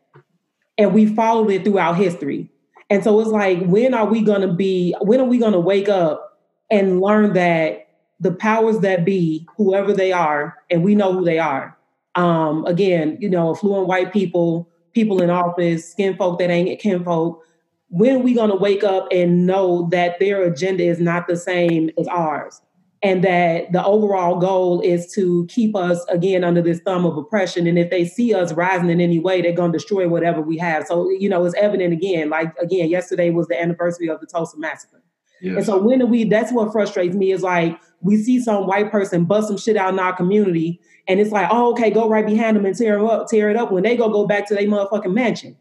And 0.79 0.95
we 0.95 1.15
followed 1.15 1.51
it 1.51 1.63
throughout 1.63 1.99
history. 1.99 2.51
And 2.89 3.05
so 3.05 3.21
it's 3.21 3.29
like, 3.29 3.63
when 3.67 3.93
are 3.93 4.07
we 4.07 4.23
gonna 4.23 4.51
be, 4.51 4.97
when 5.03 5.21
are 5.21 5.27
we 5.27 5.37
gonna 5.37 5.61
wake 5.61 5.91
up 5.91 6.39
and 6.71 7.03
learn 7.03 7.35
that 7.35 7.86
the 8.21 8.33
powers 8.33 8.81
that 8.81 9.05
be, 9.05 9.47
whoever 9.57 9.93
they 9.93 10.13
are, 10.13 10.57
and 10.71 10.83
we 10.83 10.95
know 10.95 11.13
who 11.13 11.25
they 11.25 11.39
are. 11.39 11.77
Um, 12.15 12.65
again, 12.65 13.19
you 13.21 13.29
know, 13.29 13.51
affluent 13.51 13.89
white 13.89 14.13
people, 14.13 14.69
people 14.95 15.21
in 15.21 15.29
office, 15.29 15.91
skin 15.91 16.17
folk 16.17 16.39
that 16.39 16.51
ain't 16.51 16.81
kin 16.81 17.05
folk. 17.05 17.43
When 17.89 18.17
are 18.17 18.21
we 18.21 18.35
gonna 18.35 18.57
wake 18.57 18.83
up 18.83 19.09
and 19.13 19.47
know 19.47 19.89
that 19.91 20.19
their 20.19 20.43
agenda 20.43 20.83
is 20.83 20.99
not 20.99 21.29
the 21.29 21.37
same 21.37 21.91
as 21.99 22.09
ours? 22.09 22.63
And 23.03 23.23
that 23.23 23.71
the 23.73 23.85
overall 23.85 24.39
goal 24.41 24.81
is 24.81 25.13
to 25.13 25.47
keep 25.49 25.77
us 25.77 26.03
again 26.09 26.43
under 26.43 26.63
this 26.63 26.81
thumb 26.81 27.05
of 27.05 27.19
oppression. 27.19 27.67
And 27.67 27.79
if 27.79 27.91
they 27.91 28.07
see 28.07 28.33
us 28.33 28.55
rising 28.55 28.89
in 28.89 29.01
any 29.03 29.19
way, 29.19 29.43
they're 29.43 29.53
gonna 29.53 29.75
destroy 29.75 30.09
whatever 30.09 30.41
we 30.41 30.57
have. 30.57 30.87
So, 30.87 31.11
you 31.11 31.29
know, 31.29 31.45
it's 31.45 31.55
evident 31.57 31.93
again, 31.93 32.31
like 32.31 32.57
again, 32.59 32.89
yesterday 32.89 33.31
was 33.31 33.47
the 33.49 33.61
anniversary 33.61 34.09
of 34.09 34.21
the 34.21 34.27
Tulsa 34.27 34.59
massacre. 34.59 35.03
And 35.43 35.67
so 35.67 35.79
when 35.79 35.99
do 35.99 36.07
we, 36.07 36.25
that's 36.25 36.51
what 36.51 36.73
frustrates 36.73 37.15
me 37.15 37.31
is 37.31 37.43
like, 37.43 37.79
we 38.01 38.17
see 38.17 38.41
some 38.41 38.67
white 38.67 38.91
person 38.91 39.25
bust 39.25 39.49
some 39.49 39.59
shit 39.59 39.77
out 39.77 39.93
in 39.93 39.99
our 39.99 40.15
community 40.15 40.81
and 41.09 41.21
it's 41.21 41.31
like, 41.31 41.49
oh, 41.51 41.71
okay, 41.73 41.91
go 41.91 42.09
right 42.09 42.27
behind 42.27 42.57
them 42.57 42.67
and 42.67 42.77
tear 42.77 42.99
'em 42.99 43.07
up, 43.07 43.29
tear 43.29 43.51
it 43.51 43.57
up 43.57 43.71
when 43.71 43.83
they 43.85 43.97
go 43.97 44.09
go 44.09 44.27
back 44.27 44.47
to 44.49 44.55
their 44.55 44.67
motherfucking 44.67 45.15
mansion. 45.15 45.57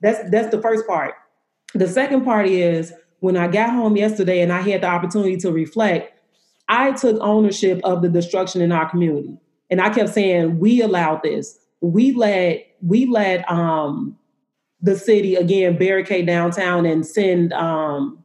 That's, 0.00 0.30
that's 0.30 0.50
the 0.50 0.60
first 0.60 0.86
part. 0.86 1.14
The 1.74 1.88
second 1.88 2.24
part 2.24 2.46
is 2.46 2.92
when 3.20 3.36
I 3.36 3.48
got 3.48 3.70
home 3.70 3.96
yesterday 3.96 4.40
and 4.40 4.52
I 4.52 4.60
had 4.60 4.82
the 4.82 4.86
opportunity 4.86 5.36
to 5.38 5.52
reflect, 5.52 6.12
I 6.68 6.92
took 6.92 7.18
ownership 7.20 7.80
of 7.84 8.02
the 8.02 8.08
destruction 8.08 8.60
in 8.60 8.72
our 8.72 8.88
community. 8.88 9.38
And 9.70 9.80
I 9.80 9.90
kept 9.90 10.10
saying, 10.10 10.58
we 10.58 10.82
allowed 10.82 11.22
this. 11.22 11.58
We 11.80 12.12
let, 12.12 12.66
we 12.82 13.06
let 13.06 13.50
um 13.50 14.18
the 14.82 14.96
city 14.98 15.34
again 15.34 15.78
barricade 15.78 16.26
downtown 16.26 16.84
and 16.84 17.06
send 17.06 17.52
um 17.54 18.23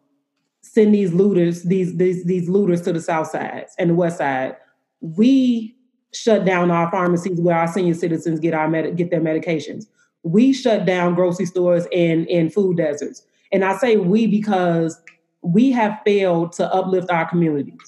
send 0.73 0.93
these 0.93 1.13
looters, 1.13 1.63
these 1.63 1.95
these 1.97 2.23
these 2.25 2.47
looters 2.47 2.82
to 2.84 2.93
the 2.93 3.01
south 3.01 3.27
side 3.27 3.65
and 3.77 3.89
the 3.89 3.95
west 3.95 4.17
side. 4.17 4.55
We 5.01 5.75
shut 6.13 6.45
down 6.45 6.71
our 6.71 6.89
pharmacies 6.91 7.39
where 7.39 7.58
our 7.58 7.67
senior 7.67 7.93
citizens 7.93 8.39
get 8.39 8.53
our 8.53 8.67
med- 8.67 8.95
get 8.95 9.10
their 9.10 9.21
medications. 9.21 9.86
We 10.23 10.53
shut 10.53 10.86
down 10.86 11.15
grocery 11.15 11.45
stores 11.45 11.88
and 11.93 12.27
and 12.29 12.53
food 12.53 12.77
deserts. 12.77 13.25
And 13.51 13.65
I 13.65 13.77
say 13.77 13.97
we 13.97 14.27
because 14.27 14.99
we 15.41 15.71
have 15.71 15.99
failed 16.05 16.51
to 16.53 16.71
uplift 16.73 17.10
our 17.10 17.27
communities. 17.27 17.79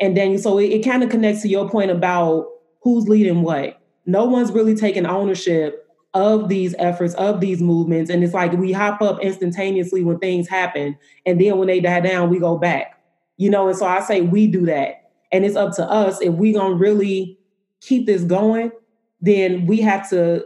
And 0.00 0.16
then 0.16 0.38
so 0.38 0.58
it, 0.58 0.66
it 0.66 0.84
kind 0.84 1.02
of 1.02 1.10
connects 1.10 1.42
to 1.42 1.48
your 1.48 1.68
point 1.68 1.90
about 1.90 2.46
who's 2.82 3.08
leading 3.08 3.42
what. 3.42 3.80
No 4.06 4.24
one's 4.24 4.52
really 4.52 4.76
taking 4.76 5.06
ownership 5.06 5.87
of 6.18 6.48
these 6.48 6.74
efforts, 6.80 7.14
of 7.14 7.40
these 7.40 7.62
movements. 7.62 8.10
And 8.10 8.24
it's 8.24 8.34
like 8.34 8.52
we 8.52 8.72
hop 8.72 9.00
up 9.00 9.20
instantaneously 9.20 10.02
when 10.02 10.18
things 10.18 10.48
happen. 10.48 10.98
And 11.24 11.40
then 11.40 11.58
when 11.58 11.68
they 11.68 11.78
die 11.78 12.00
down, 12.00 12.28
we 12.28 12.40
go 12.40 12.58
back. 12.58 13.00
You 13.36 13.48
know, 13.50 13.68
and 13.68 13.78
so 13.78 13.86
I 13.86 14.00
say 14.00 14.22
we 14.22 14.48
do 14.48 14.66
that. 14.66 15.10
And 15.30 15.44
it's 15.44 15.54
up 15.54 15.76
to 15.76 15.88
us 15.88 16.20
if 16.20 16.34
we 16.34 16.52
gonna 16.52 16.74
really 16.74 17.38
keep 17.80 18.06
this 18.06 18.24
going, 18.24 18.72
then 19.20 19.66
we 19.66 19.80
have 19.80 20.10
to 20.10 20.44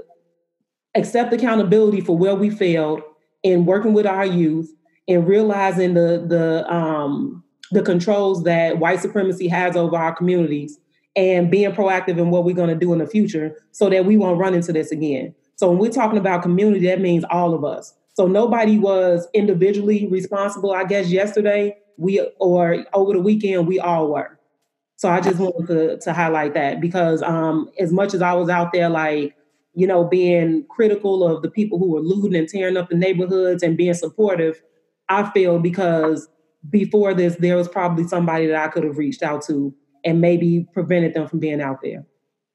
accept 0.94 1.32
accountability 1.32 2.02
for 2.02 2.18
where 2.18 2.35
we 2.35 2.50
failed 2.50 3.00
in 3.42 3.64
working 3.64 3.94
with 3.94 4.04
our 4.04 4.26
youth 4.26 4.70
and 5.08 5.26
realizing 5.26 5.94
the 5.94 6.24
the 6.28 6.70
um 6.70 7.42
the 7.70 7.80
controls 7.80 8.44
that 8.44 8.78
white 8.78 9.00
supremacy 9.00 9.48
has 9.48 9.74
over 9.74 9.96
our 9.96 10.14
communities 10.14 10.78
and 11.16 11.50
being 11.50 11.72
proactive 11.72 12.18
in 12.18 12.30
what 12.30 12.44
we're 12.44 12.54
going 12.54 12.68
to 12.68 12.74
do 12.74 12.92
in 12.92 12.98
the 12.98 13.06
future 13.06 13.56
so 13.70 13.88
that 13.88 14.04
we 14.04 14.18
won't 14.18 14.38
run 14.38 14.54
into 14.54 14.72
this 14.72 14.92
again. 14.92 15.35
So 15.62 15.70
when 15.70 15.79
we're 15.79 15.92
talking 15.92 16.18
about 16.18 16.42
community, 16.42 16.88
that 16.88 17.01
means 17.01 17.25
all 17.31 17.55
of 17.55 17.64
us. 17.64 17.94
So 18.14 18.27
nobody 18.27 18.81
was 18.81 19.29
individually 19.33 20.09
responsible, 20.09 20.72
I 20.72 20.83
guess 20.83 21.09
yesterday, 21.09 21.77
we 21.96 22.18
or 22.40 22.85
over 22.94 23.12
the 23.12 23.20
weekend, 23.20 23.68
we 23.68 23.79
all 23.79 24.11
were. 24.11 24.40
So 24.96 25.09
I 25.09 25.20
just 25.20 25.38
wanted 25.38 25.68
to, 25.68 25.98
to 25.98 26.12
highlight 26.12 26.55
that 26.55 26.81
because 26.81 27.22
um, 27.22 27.70
as 27.79 27.92
much 27.92 28.12
as 28.12 28.22
I 28.22 28.33
was 28.33 28.48
out 28.48 28.72
there 28.72 28.88
like, 28.88 29.37
you 29.75 29.87
know, 29.87 30.03
being 30.03 30.66
critical 30.68 31.25
of 31.25 31.42
the 31.42 31.51
people 31.51 31.79
who 31.79 31.92
were 31.92 32.01
looting 32.01 32.35
and 32.35 32.48
tearing 32.48 32.77
up 32.77 32.88
the 32.88 32.96
neighborhoods 32.96 33.62
and 33.62 33.77
being 33.77 33.94
supportive, 33.94 34.61
I 35.09 35.31
feel 35.31 35.61
because 35.61 36.29
before 36.70 37.14
this, 37.14 37.37
there 37.37 37.57
was 37.57 37.68
probably 37.68 38.09
somebody 38.09 38.48
that 38.48 38.57
I 38.57 38.66
could 38.66 38.83
have 38.83 38.98
reached 38.98 39.22
out 39.22 39.42
to 39.42 39.72
and 40.05 40.20
maybe 40.20 40.66
prevented 40.72 41.14
them 41.14 41.29
from 41.29 41.38
being 41.38 41.61
out 41.61 41.83
there. 41.85 42.05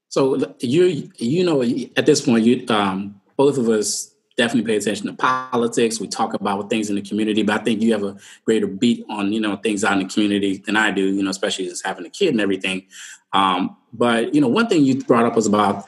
So 0.09 0.55
you 0.59 1.11
you 1.17 1.43
know 1.43 1.61
at 1.95 2.05
this 2.05 2.21
point 2.21 2.45
you 2.45 2.65
um, 2.69 3.19
both 3.35 3.57
of 3.57 3.69
us 3.69 4.13
definitely 4.37 4.71
pay 4.71 4.77
attention 4.77 5.07
to 5.07 5.13
politics. 5.13 5.99
We 5.99 6.07
talk 6.07 6.33
about 6.33 6.69
things 6.69 6.89
in 6.89 6.95
the 6.95 7.01
community, 7.01 7.43
but 7.43 7.61
I 7.61 7.63
think 7.63 7.81
you 7.81 7.91
have 7.91 8.03
a 8.03 8.15
greater 8.45 8.67
beat 8.67 9.05
on 9.09 9.33
you 9.33 9.41
know 9.41 9.57
things 9.57 9.83
out 9.83 9.93
in 9.93 10.07
the 10.07 10.13
community 10.13 10.57
than 10.57 10.77
I 10.77 10.91
do. 10.91 11.03
You 11.03 11.23
know, 11.23 11.29
especially 11.29 11.65
just 11.65 11.85
having 11.85 12.05
a 12.05 12.09
kid 12.09 12.29
and 12.29 12.41
everything. 12.41 12.85
Um, 13.33 13.75
but 13.91 14.33
you 14.33 14.41
know, 14.41 14.47
one 14.47 14.67
thing 14.67 14.83
you 14.83 15.03
brought 15.03 15.25
up 15.25 15.35
was 15.35 15.47
about 15.47 15.85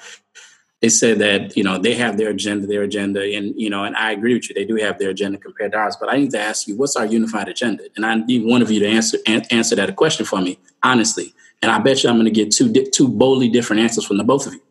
they 0.81 0.89
said 0.89 1.19
that 1.19 1.55
you 1.55 1.63
know 1.63 1.77
they 1.77 1.93
have 1.95 2.17
their 2.17 2.29
agenda, 2.29 2.67
their 2.67 2.83
agenda, 2.83 3.21
and 3.21 3.53
you 3.55 3.69
know, 3.69 3.83
and 3.83 3.95
I 3.95 4.11
agree 4.11 4.33
with 4.33 4.49
you. 4.49 4.55
They 4.55 4.65
do 4.65 4.75
have 4.75 4.99
their 4.99 5.09
agenda 5.09 5.37
compared 5.37 5.71
to 5.73 5.77
ours. 5.77 5.95
But 5.99 6.11
I 6.11 6.17
need 6.17 6.31
to 6.31 6.39
ask 6.39 6.67
you, 6.67 6.75
what's 6.75 6.95
our 6.95 7.05
unified 7.05 7.47
agenda? 7.47 7.83
And 7.95 8.05
I 8.05 8.15
need 8.15 8.45
one 8.45 8.61
of 8.61 8.71
you 8.71 8.79
to 8.81 8.87
answer 8.87 9.17
an- 9.27 9.45
answer 9.51 9.75
that 9.75 9.95
question 9.95 10.25
for 10.25 10.41
me 10.41 10.59
honestly. 10.83 11.33
And 11.61 11.71
I 11.71 11.79
bet 11.79 12.03
you 12.03 12.09
I'm 12.09 12.15
going 12.15 12.25
to 12.25 12.31
get 12.31 12.51
two 12.51 12.71
di- 12.71 12.89
two 12.89 13.07
boldly 13.07 13.49
different 13.49 13.81
answers 13.81 14.05
from 14.05 14.17
the 14.17 14.23
both 14.23 14.47
of 14.47 14.53
you. 14.53 14.61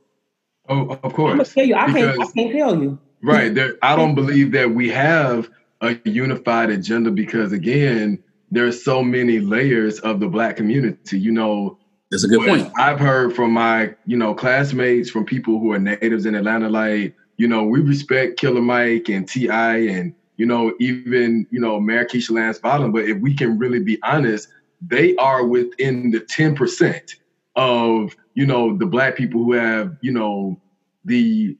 Oh, 0.68 0.98
of 1.02 1.12
course. 1.14 1.32
I'm 1.32 1.38
gonna 1.38 1.44
tell 1.44 1.64
you, 1.64 1.74
I 1.74 1.92
can't, 1.92 2.20
I 2.20 2.26
can't 2.32 2.52
tell 2.52 2.82
you. 2.82 2.98
Right. 3.22 3.54
There, 3.54 3.76
I 3.82 3.96
don't 3.96 4.14
believe 4.16 4.52
that 4.52 4.70
we 4.70 4.90
have 4.90 5.48
a 5.80 5.96
unified 6.04 6.70
agenda 6.70 7.10
because, 7.10 7.52
again, 7.52 8.22
there's 8.50 8.82
so 8.82 9.02
many 9.02 9.40
layers 9.40 9.98
of 10.00 10.20
the 10.20 10.28
black 10.28 10.56
community. 10.56 11.18
You 11.18 11.32
know, 11.32 11.78
That's 12.10 12.24
a 12.24 12.28
good 12.28 12.46
point. 12.46 12.70
I've 12.78 13.00
heard 13.00 13.34
from 13.34 13.52
my, 13.52 13.94
you 14.06 14.16
know, 14.16 14.34
classmates, 14.34 15.10
from 15.10 15.24
people 15.24 15.58
who 15.58 15.72
are 15.72 15.78
natives 15.78 16.26
in 16.26 16.34
Atlanta, 16.34 16.68
like, 16.68 17.14
you 17.36 17.48
know, 17.48 17.64
we 17.64 17.80
respect 17.80 18.38
Killer 18.38 18.62
Mike 18.62 19.08
and 19.08 19.28
T.I. 19.28 19.76
and, 19.76 20.14
you 20.36 20.46
know, 20.46 20.74
even, 20.80 21.46
you 21.50 21.60
know, 21.60 21.78
Mayor 21.78 22.04
Keisha 22.04 22.30
Lance 22.32 22.58
Bottom. 22.58 22.92
But 22.92 23.04
if 23.04 23.18
we 23.18 23.34
can 23.34 23.58
really 23.58 23.80
be 23.80 23.98
honest, 24.02 24.48
they 24.80 25.16
are 25.16 25.46
within 25.46 26.10
the 26.10 26.20
10% 26.20 27.14
of, 27.56 28.14
you 28.34 28.46
know, 28.46 28.76
the 28.76 28.86
black 28.86 29.16
people 29.16 29.42
who 29.42 29.52
have, 29.52 29.96
you 30.00 30.12
know, 30.12 30.60
the 31.04 31.56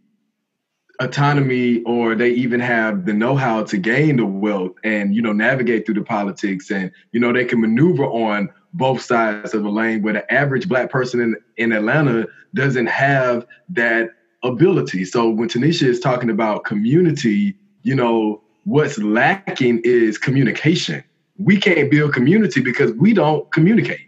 autonomy 1.01 1.83
or 1.85 2.15
they 2.15 2.31
even 2.31 2.59
have 2.59 3.07
the 3.07 3.13
know-how 3.13 3.63
to 3.63 3.79
gain 3.79 4.17
the 4.17 4.27
wealth 4.27 4.73
and 4.83 5.15
you 5.15 5.23
know 5.23 5.33
navigate 5.33 5.87
through 5.87 5.95
the 5.95 6.03
politics 6.03 6.73
and 6.73 6.91
you 7.13 7.21
know 7.21 7.33
they 7.33 7.45
can 7.45 7.61
maneuver 7.61 8.05
on 8.05 8.51
both 8.75 9.01
sides 9.01 9.55
of 9.55 9.63
the 9.63 9.69
lane 9.69 10.03
where 10.03 10.13
the 10.13 10.33
average 10.33 10.69
black 10.69 10.91
person 10.91 11.21
in, 11.21 11.37
in 11.57 11.73
Atlanta 11.73 12.27
doesn't 12.55 12.87
have 12.87 13.47
that 13.69 14.11
ability. 14.43 15.05
So 15.05 15.29
when 15.31 15.49
Tanisha 15.49 15.85
is 15.85 16.01
talking 16.01 16.31
about 16.31 16.65
community, 16.65 17.57
you 17.83 17.95
know, 17.95 18.43
what's 18.65 18.99
lacking 18.99 19.81
is 19.85 20.19
communication. 20.19 21.03
We 21.39 21.59
can't 21.59 21.91
build 21.91 22.13
community 22.13 22.61
because 22.61 22.93
we 22.93 23.15
don't 23.15 23.51
communicate. 23.53 24.01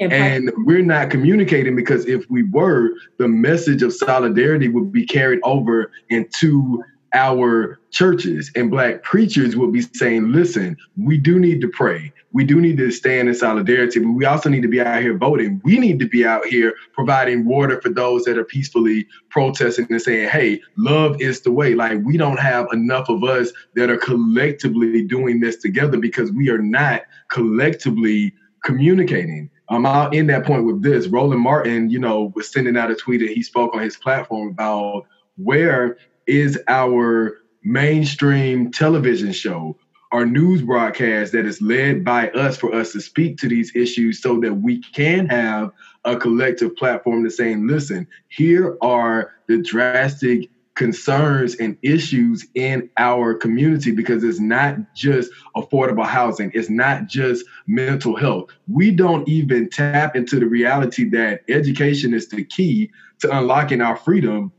And 0.00 0.52
we're 0.58 0.84
not 0.84 1.10
communicating 1.10 1.74
because 1.74 2.06
if 2.06 2.24
we 2.30 2.44
were, 2.44 2.90
the 3.18 3.26
message 3.26 3.82
of 3.82 3.92
solidarity 3.92 4.68
would 4.68 4.92
be 4.92 5.04
carried 5.04 5.40
over 5.42 5.90
into 6.08 6.84
our 7.14 7.80
churches 7.90 8.50
and 8.54 8.70
black 8.70 9.02
preachers 9.02 9.56
will 9.56 9.70
be 9.70 9.80
saying, 9.80 10.32
listen, 10.32 10.76
we 10.96 11.16
do 11.16 11.38
need 11.38 11.60
to 11.62 11.68
pray. 11.68 12.12
We 12.32 12.44
do 12.44 12.60
need 12.60 12.76
to 12.76 12.90
stand 12.90 13.28
in 13.28 13.34
solidarity, 13.34 14.00
but 14.00 14.10
we 14.10 14.26
also 14.26 14.50
need 14.50 14.62
to 14.62 14.68
be 14.68 14.80
out 14.80 15.00
here 15.00 15.16
voting. 15.16 15.60
We 15.64 15.78
need 15.78 15.98
to 16.00 16.08
be 16.08 16.26
out 16.26 16.44
here 16.44 16.74
providing 16.92 17.46
water 17.46 17.80
for 17.80 17.88
those 17.88 18.24
that 18.24 18.36
are 18.36 18.44
peacefully 18.44 19.06
protesting 19.30 19.86
and 19.88 20.02
saying, 20.02 20.28
hey, 20.28 20.60
love 20.76 21.20
is 21.20 21.40
the 21.40 21.50
way. 21.50 21.74
Like, 21.74 22.00
we 22.04 22.18
don't 22.18 22.38
have 22.38 22.66
enough 22.72 23.08
of 23.08 23.24
us 23.24 23.50
that 23.74 23.90
are 23.90 23.96
collectively 23.96 25.02
doing 25.02 25.40
this 25.40 25.56
together 25.56 25.96
because 25.96 26.30
we 26.32 26.50
are 26.50 26.58
not 26.58 27.02
collectively 27.30 28.34
communicating. 28.62 29.50
Um, 29.70 29.86
I'll 29.86 30.10
end 30.14 30.30
that 30.30 30.44
point 30.44 30.64
with 30.64 30.82
this. 30.82 31.06
Roland 31.06 31.42
Martin, 31.42 31.90
you 31.90 31.98
know, 31.98 32.32
was 32.34 32.50
sending 32.50 32.76
out 32.76 32.90
a 32.90 32.94
tweet 32.94 33.20
that 33.20 33.30
he 33.30 33.42
spoke 33.42 33.74
on 33.74 33.82
his 33.82 33.96
platform 33.96 34.48
about 34.48 35.06
where 35.36 35.96
is 36.28 36.58
our 36.68 37.38
mainstream 37.64 38.70
television 38.70 39.32
show, 39.32 39.76
our 40.12 40.24
news 40.24 40.62
broadcast 40.62 41.32
that 41.32 41.46
is 41.46 41.60
led 41.60 42.04
by 42.04 42.28
us 42.30 42.56
for 42.56 42.74
us 42.74 42.92
to 42.92 43.00
speak 43.00 43.36
to 43.38 43.48
these 43.48 43.74
issues 43.74 44.22
so 44.22 44.38
that 44.40 44.54
we 44.54 44.80
can 44.94 45.26
have 45.26 45.70
a 46.04 46.16
collective 46.16 46.74
platform 46.76 47.24
to 47.24 47.30
saying, 47.30 47.66
listen, 47.66 48.06
here 48.28 48.76
are 48.80 49.32
the 49.48 49.58
drastic 49.58 50.48
concerns 50.78 51.56
and 51.56 51.76
issues 51.82 52.46
in 52.54 52.88
our 52.98 53.34
community 53.34 53.90
because 53.90 54.22
it's 54.22 54.38
not 54.38 54.76
just 54.94 55.28
affordable 55.56 56.06
housing, 56.06 56.52
it's 56.54 56.70
not 56.70 57.08
just 57.08 57.44
mental 57.66 58.16
health. 58.16 58.48
We 58.68 58.92
don't 58.92 59.28
even 59.28 59.68
tap 59.68 60.14
into 60.14 60.38
the 60.38 60.46
reality 60.46 61.08
that 61.10 61.40
education 61.48 62.14
is 62.14 62.28
the 62.28 62.44
key 62.44 62.92
to 63.18 63.36
unlocking 63.36 63.80
our 63.80 63.96
freedom 63.96 64.52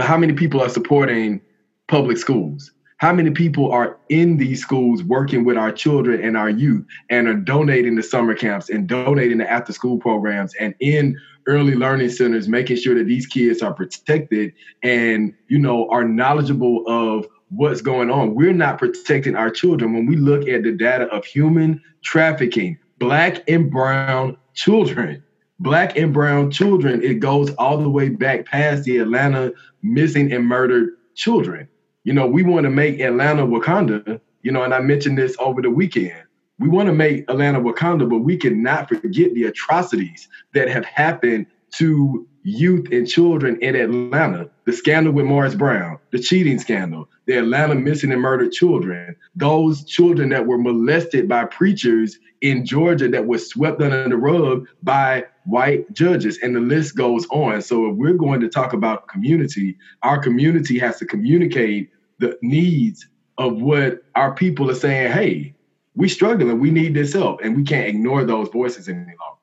but 0.00 0.06
how 0.06 0.16
many 0.16 0.32
people 0.32 0.62
are 0.62 0.68
supporting 0.70 1.42
public 1.86 2.16
schools? 2.16 2.72
How 2.96 3.12
many 3.12 3.32
people 3.32 3.70
are 3.70 3.98
in 4.08 4.38
these 4.38 4.62
schools 4.62 5.02
working 5.02 5.44
with 5.44 5.58
our 5.58 5.70
children 5.70 6.24
and 6.24 6.38
our 6.38 6.48
youth 6.48 6.86
and 7.10 7.28
are 7.28 7.34
donating 7.34 7.96
to 7.96 8.02
summer 8.02 8.34
camps 8.34 8.70
and 8.70 8.86
donating 8.86 9.36
to 9.40 9.50
after 9.50 9.74
school 9.74 9.98
programs 9.98 10.54
and 10.54 10.74
in 10.80 11.20
early 11.46 11.74
learning 11.74 12.08
centers, 12.08 12.48
making 12.48 12.78
sure 12.78 12.94
that 12.94 13.08
these 13.08 13.26
kids 13.26 13.60
are 13.60 13.74
protected 13.74 14.54
and, 14.82 15.34
you 15.48 15.58
know, 15.58 15.86
are 15.90 16.02
knowledgeable 16.02 16.82
of 16.86 17.26
what's 17.50 17.82
going 17.82 18.10
on. 18.10 18.34
We're 18.34 18.54
not 18.54 18.78
protecting 18.78 19.36
our 19.36 19.50
children. 19.50 19.92
When 19.92 20.06
we 20.06 20.16
look 20.16 20.48
at 20.48 20.62
the 20.62 20.72
data 20.72 21.08
of 21.08 21.26
human 21.26 21.82
trafficking, 22.02 22.78
black 22.98 23.46
and 23.50 23.70
brown 23.70 24.38
children, 24.54 25.22
black 25.60 25.96
and 25.96 26.12
brown 26.12 26.50
children, 26.50 27.02
it 27.02 27.20
goes 27.20 27.50
all 27.54 27.78
the 27.78 27.88
way 27.88 28.08
back 28.08 28.46
past 28.46 28.84
the 28.84 28.98
Atlanta 28.98 29.52
missing 29.82 30.32
and 30.32 30.46
murdered 30.46 30.90
children. 31.14 31.68
You 32.04 32.14
know, 32.14 32.26
we 32.26 32.42
want 32.42 32.64
to 32.64 32.70
make 32.70 32.98
Atlanta 32.98 33.46
Wakanda, 33.46 34.20
you 34.42 34.50
know, 34.50 34.62
and 34.62 34.74
I 34.74 34.80
mentioned 34.80 35.18
this 35.18 35.36
over 35.38 35.60
the 35.60 35.70
weekend. 35.70 36.22
We 36.58 36.68
want 36.68 36.88
to 36.88 36.94
make 36.94 37.24
Atlanta 37.28 37.60
Wakanda, 37.60 38.08
but 38.08 38.18
we 38.18 38.36
cannot 38.36 38.88
forget 38.88 39.34
the 39.34 39.44
atrocities 39.44 40.28
that 40.54 40.68
have 40.68 40.84
happened 40.84 41.46
to 41.76 42.26
youth 42.42 42.90
and 42.90 43.06
children 43.06 43.58
in 43.60 43.76
Atlanta. 43.76 44.48
The 44.64 44.72
scandal 44.72 45.12
with 45.12 45.26
Morris 45.26 45.54
Brown, 45.54 45.98
the 46.10 46.18
cheating 46.18 46.58
scandal, 46.58 47.08
the 47.30 47.38
Atlanta 47.38 47.76
missing 47.76 48.10
and 48.10 48.20
murdered 48.20 48.50
children, 48.50 49.14
those 49.36 49.84
children 49.84 50.30
that 50.30 50.48
were 50.48 50.58
molested 50.58 51.28
by 51.28 51.44
preachers 51.44 52.18
in 52.40 52.66
Georgia 52.66 53.08
that 53.08 53.24
was 53.24 53.48
swept 53.48 53.80
under 53.80 54.08
the 54.08 54.16
rug 54.16 54.66
by 54.82 55.24
white 55.44 55.92
judges, 55.92 56.40
and 56.42 56.56
the 56.56 56.60
list 56.60 56.96
goes 56.96 57.28
on. 57.30 57.62
So, 57.62 57.88
if 57.88 57.94
we're 57.94 58.14
going 58.14 58.40
to 58.40 58.48
talk 58.48 58.72
about 58.72 59.06
community, 59.06 59.78
our 60.02 60.18
community 60.18 60.76
has 60.80 60.98
to 60.98 61.06
communicate 61.06 61.90
the 62.18 62.36
needs 62.42 63.06
of 63.38 63.62
what 63.62 64.02
our 64.16 64.34
people 64.34 64.68
are 64.68 64.74
saying. 64.74 65.12
Hey, 65.12 65.54
we 65.94 66.08
struggling, 66.08 66.58
we 66.58 66.72
need 66.72 66.94
this 66.94 67.12
help, 67.12 67.42
and 67.44 67.54
we 67.54 67.62
can't 67.62 67.86
ignore 67.86 68.24
those 68.24 68.48
voices 68.48 68.88
any 68.88 68.98
longer. 68.98 69.40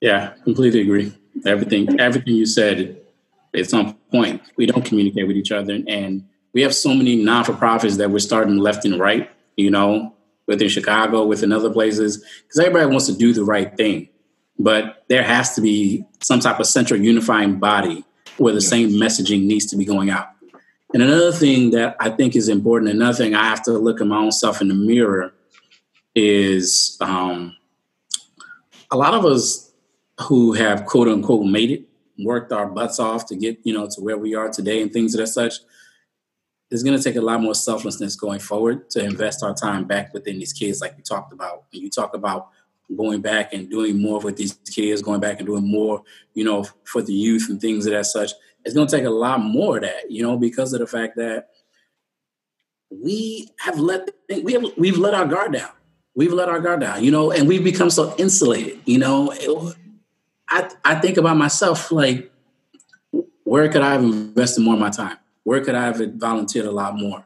Yeah, 0.00 0.32
completely 0.44 0.80
agree. 0.80 1.12
Everything, 1.44 2.00
everything 2.00 2.36
you 2.36 2.46
said, 2.46 3.02
it's 3.52 3.74
on 3.74 3.92
point. 4.10 4.40
We 4.56 4.64
don't 4.64 4.82
communicate 4.82 5.26
with 5.26 5.36
each 5.36 5.52
other, 5.52 5.78
and 5.86 6.24
we 6.54 6.62
have 6.62 6.74
so 6.74 6.94
many 6.94 7.16
non-for-profits 7.16 7.96
that 7.96 8.10
we're 8.10 8.18
starting 8.18 8.58
left 8.58 8.84
and 8.84 8.98
right. 8.98 9.30
You 9.56 9.70
know, 9.70 10.14
within 10.46 10.68
Chicago, 10.68 11.24
within 11.24 11.52
other 11.52 11.70
places, 11.70 12.24
because 12.42 12.58
everybody 12.58 12.86
wants 12.86 13.06
to 13.06 13.14
do 13.14 13.32
the 13.32 13.44
right 13.44 13.76
thing. 13.76 14.08
But 14.58 15.04
there 15.08 15.22
has 15.22 15.54
to 15.54 15.60
be 15.60 16.04
some 16.22 16.40
type 16.40 16.60
of 16.60 16.66
central 16.66 17.00
unifying 17.00 17.58
body 17.58 18.04
where 18.38 18.54
the 18.54 18.60
same 18.60 18.90
messaging 18.90 19.44
needs 19.44 19.66
to 19.66 19.76
be 19.76 19.84
going 19.84 20.10
out. 20.10 20.28
And 20.94 21.02
another 21.02 21.32
thing 21.32 21.70
that 21.70 21.96
I 22.00 22.10
think 22.10 22.36
is 22.36 22.48
important, 22.48 22.90
another 22.90 23.16
thing 23.16 23.34
I 23.34 23.44
have 23.44 23.62
to 23.64 23.72
look 23.72 24.00
at 24.00 24.06
my 24.06 24.18
own 24.18 24.32
self 24.32 24.60
in 24.60 24.68
the 24.68 24.74
mirror 24.74 25.32
is 26.14 26.98
um, 27.00 27.56
a 28.90 28.96
lot 28.96 29.14
of 29.14 29.24
us 29.24 29.72
who 30.20 30.52
have 30.52 30.84
quote 30.84 31.08
unquote 31.08 31.46
made 31.46 31.70
it, 31.70 31.84
worked 32.18 32.52
our 32.52 32.66
butts 32.66 33.00
off 33.00 33.26
to 33.26 33.36
get, 33.36 33.58
you 33.64 33.72
know, 33.72 33.88
to 33.90 34.00
where 34.00 34.18
we 34.18 34.34
are 34.34 34.50
today 34.50 34.82
and 34.82 34.92
things 34.92 35.14
of 35.14 35.20
that 35.20 35.28
such 35.28 35.54
it's 36.72 36.82
going 36.82 36.96
to 36.96 37.02
take 37.02 37.16
a 37.16 37.20
lot 37.20 37.42
more 37.42 37.54
selflessness 37.54 38.16
going 38.16 38.40
forward 38.40 38.88
to 38.90 39.04
invest 39.04 39.42
our 39.42 39.54
time 39.54 39.84
back 39.84 40.14
within 40.14 40.38
these 40.38 40.54
kids, 40.54 40.80
like 40.80 40.94
you 40.96 41.02
talked 41.02 41.32
about. 41.32 41.64
When 41.70 41.82
you 41.82 41.90
talk 41.90 42.14
about 42.14 42.48
going 42.96 43.20
back 43.20 43.52
and 43.52 43.68
doing 43.68 44.00
more 44.00 44.20
with 44.20 44.38
these 44.38 44.54
kids, 44.70 45.02
going 45.02 45.20
back 45.20 45.38
and 45.38 45.46
doing 45.46 45.70
more, 45.70 46.02
you 46.32 46.44
know, 46.44 46.64
for 46.84 47.02
the 47.02 47.12
youth 47.12 47.48
and 47.50 47.60
things 47.60 47.84
of 47.84 47.92
that 47.92 48.06
such, 48.06 48.32
it's 48.64 48.74
going 48.74 48.86
to 48.86 48.96
take 48.96 49.04
a 49.04 49.10
lot 49.10 49.40
more 49.40 49.76
of 49.76 49.82
that, 49.82 50.10
you 50.10 50.22
know, 50.22 50.38
because 50.38 50.72
of 50.72 50.80
the 50.80 50.86
fact 50.86 51.16
that 51.16 51.50
we 52.90 53.50
have 53.58 53.78
let 53.78 54.08
we 54.42 54.52
have 54.54 54.64
we've 54.78 54.98
let 54.98 55.12
our 55.12 55.26
guard 55.26 55.52
down. 55.52 55.70
We've 56.14 56.32
let 56.32 56.48
our 56.48 56.60
guard 56.60 56.80
down, 56.80 57.04
you 57.04 57.10
know, 57.10 57.32
and 57.32 57.48
we've 57.48 57.64
become 57.64 57.90
so 57.90 58.14
insulated, 58.16 58.80
you 58.86 58.98
know. 58.98 59.30
It, 59.32 59.76
I 60.48 60.70
I 60.84 60.94
think 60.96 61.18
about 61.18 61.36
myself 61.36 61.92
like, 61.92 62.30
where 63.44 63.70
could 63.70 63.82
I 63.82 63.92
have 63.92 64.02
invested 64.02 64.62
more 64.62 64.74
of 64.74 64.80
my 64.80 64.90
time? 64.90 65.18
Where 65.44 65.62
could 65.64 65.74
I 65.74 65.86
have 65.86 66.00
volunteered 66.14 66.66
a 66.66 66.70
lot 66.70 66.96
more? 66.96 67.24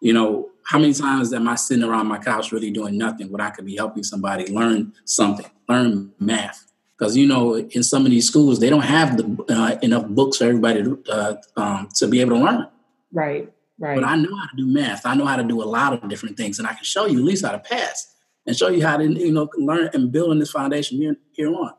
You 0.00 0.12
know, 0.12 0.50
how 0.64 0.78
many 0.78 0.94
times 0.94 1.32
am 1.32 1.48
I 1.48 1.56
sitting 1.56 1.84
around 1.84 2.06
my 2.06 2.18
couch 2.18 2.52
really 2.52 2.70
doing 2.70 2.96
nothing 2.96 3.30
when 3.30 3.40
I 3.40 3.50
could 3.50 3.66
be 3.66 3.76
helping 3.76 4.02
somebody 4.02 4.46
learn 4.46 4.92
something, 5.04 5.46
learn 5.68 6.12
math? 6.18 6.72
Because 6.98 7.16
you 7.16 7.26
know, 7.26 7.56
in 7.56 7.82
some 7.82 8.04
of 8.04 8.10
these 8.10 8.26
schools, 8.26 8.60
they 8.60 8.70
don't 8.70 8.82
have 8.82 9.16
the 9.16 9.44
uh, 9.48 9.78
enough 9.82 10.06
books 10.06 10.38
for 10.38 10.44
everybody 10.44 10.82
to, 10.82 11.02
uh, 11.10 11.34
um, 11.56 11.88
to 11.96 12.06
be 12.06 12.20
able 12.20 12.38
to 12.38 12.44
learn. 12.44 12.68
Right, 13.12 13.52
right. 13.78 13.94
But 13.94 14.04
I 14.04 14.16
know 14.16 14.34
how 14.34 14.46
to 14.46 14.56
do 14.56 14.66
math. 14.66 15.04
I 15.04 15.14
know 15.14 15.26
how 15.26 15.36
to 15.36 15.44
do 15.44 15.62
a 15.62 15.64
lot 15.64 15.92
of 15.92 16.08
different 16.08 16.36
things, 16.36 16.58
and 16.58 16.66
I 16.66 16.72
can 16.72 16.84
show 16.84 17.06
you 17.06 17.18
at 17.18 17.24
least 17.24 17.44
how 17.44 17.52
to 17.52 17.58
pass 17.58 18.14
and 18.46 18.56
show 18.56 18.68
you 18.68 18.86
how 18.86 18.96
to 18.96 19.04
you 19.04 19.32
know 19.32 19.48
learn 19.56 19.90
and 19.92 20.10
build 20.10 20.32
in 20.32 20.38
this 20.38 20.50
foundation 20.50 20.98
here, 20.98 21.16
here 21.32 21.54
on. 21.54 21.72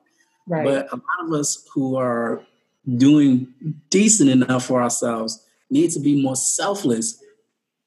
Right. 0.48 0.64
But 0.64 0.92
a 0.92 0.96
lot 0.96 1.28
of 1.28 1.34
us 1.34 1.68
who 1.74 1.96
are 1.96 2.44
doing 2.98 3.54
decent 3.90 4.30
enough 4.30 4.66
for 4.66 4.82
ourselves 4.82 5.45
need 5.76 5.92
to 5.92 6.00
be 6.00 6.22
more 6.22 6.36
selfless 6.36 7.22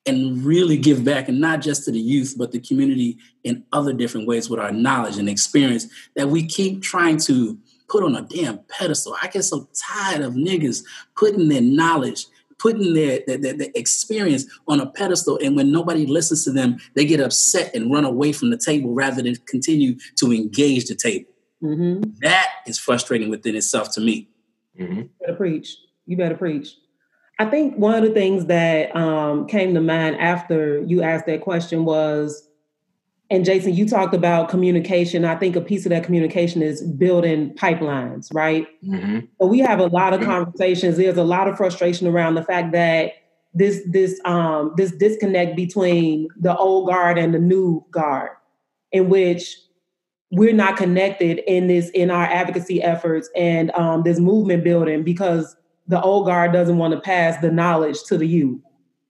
and 0.07 0.45
really 0.45 0.77
give 0.77 1.05
back 1.05 1.29
and 1.29 1.41
not 1.41 1.61
just 1.61 1.85
to 1.85 1.93
the 1.93 1.99
youth 1.99 2.35
but 2.39 2.53
the 2.53 2.61
community 2.61 3.19
in 3.45 3.65
other 3.73 3.93
different 3.93 4.27
ways 4.27 4.49
with 4.49 4.61
our 4.61 4.73
knowledge 4.73 5.19
and 5.19 5.29
experience 5.29 5.87
that 6.17 6.29
we 6.29 6.47
keep 6.47 6.83
trying 6.83 7.19
to 7.19 7.59
put 7.89 8.05
on 8.05 8.15
a 8.15 8.23
damn 8.23 8.61
pedestal. 8.69 9.17
I 9.23 9.29
get 9.29 9.43
so 9.43 9.69
tired 9.89 10.21
of 10.21 10.35
niggas 10.35 10.85
putting 11.17 11.49
their 11.49 11.63
knowledge 11.63 12.27
putting 12.59 12.93
their, 12.93 13.21
their, 13.29 13.39
their, 13.39 13.53
their 13.57 13.69
experience 13.77 14.45
on 14.67 14.81
a 14.81 14.87
pedestal 14.87 15.39
and 15.41 15.55
when 15.55 15.71
nobody 15.71 16.07
listens 16.07 16.43
to 16.45 16.51
them 16.51 16.77
they 16.97 17.05
get 17.05 17.21
upset 17.21 17.73
and 17.73 17.93
run 17.93 18.05
away 18.05 18.33
from 18.33 18.51
the 18.51 18.59
table 18.59 18.93
rather 18.93 19.23
than 19.23 19.37
continue 19.47 19.97
to 20.17 20.33
engage 20.33 20.87
the 20.87 20.95
table. 20.95 21.31
Mm-hmm. 21.63 22.11
that 22.21 22.49
is 22.69 22.79
frustrating 22.79 23.31
within 23.31 23.57
itself 23.57 23.93
to 23.95 24.01
me. 24.01 24.29
Mm-hmm. 24.79 24.97
you 24.97 25.11
better 25.21 25.35
preach. 25.35 25.77
You 26.07 26.17
better 26.17 26.37
preach 26.37 26.77
I 27.39 27.47
think 27.47 27.77
one 27.77 27.95
of 27.95 28.03
the 28.03 28.11
things 28.11 28.47
that 28.47 28.95
um, 28.97 29.47
came 29.47 29.75
to 29.75 29.81
mind 29.81 30.17
after 30.17 30.83
you 30.83 31.03
asked 31.03 31.27
that 31.27 31.41
question 31.41 31.85
was 31.85 32.49
and 33.31 33.45
Jason, 33.45 33.75
you 33.75 33.87
talked 33.87 34.15
about 34.15 34.49
communication. 34.49 35.25
I 35.25 35.37
think 35.37 35.55
a 35.55 35.61
piece 35.61 35.85
of 35.85 35.91
that 35.91 36.03
communication 36.03 36.63
is 36.63 36.83
building 36.83 37.55
pipelines, 37.55 38.29
right? 38.33 38.67
Mm-hmm. 38.83 39.21
So 39.39 39.47
we 39.47 39.59
have 39.59 39.81
a 39.81 39.87
lot 39.87 40.15
of 40.15 40.23
conversations. 40.23 40.97
There's 40.97 41.19
a 41.19 41.25
lot 41.25 41.47
of 41.47 41.57
frustration 41.57 42.07
around 42.07 42.37
the 42.37 42.45
fact 42.45 42.73
that 42.73 43.13
this 43.53 43.83
this 43.91 44.19
um, 44.25 44.73
this 44.77 44.93
disconnect 44.93 45.57
between 45.57 46.29
the 46.39 46.57
old 46.57 46.89
guard 46.89 47.19
and 47.19 47.35
the 47.35 47.39
new 47.39 47.85
guard, 47.91 48.31
in 48.93 49.11
which 49.11 49.57
we're 50.31 50.55
not 50.55 50.79
connected 50.79 51.41
in 51.47 51.67
this 51.67 51.91
in 51.91 52.11
our 52.11 52.25
advocacy 52.25 52.83
efforts 52.83 53.29
and 53.37 53.71
um, 53.73 54.05
this 54.05 54.19
movement 54.19 54.65
building 54.65 55.03
because 55.03 55.55
the 55.89 56.01
old 56.01 56.27
guard 56.27 56.53
doesn't 56.53 56.79
want 56.79 56.95
to 56.95 57.01
pass 57.01 57.41
the 57.41 57.51
knowledge 57.51 58.03
to 58.05 58.17
the 58.17 58.27
youth, 58.27 58.61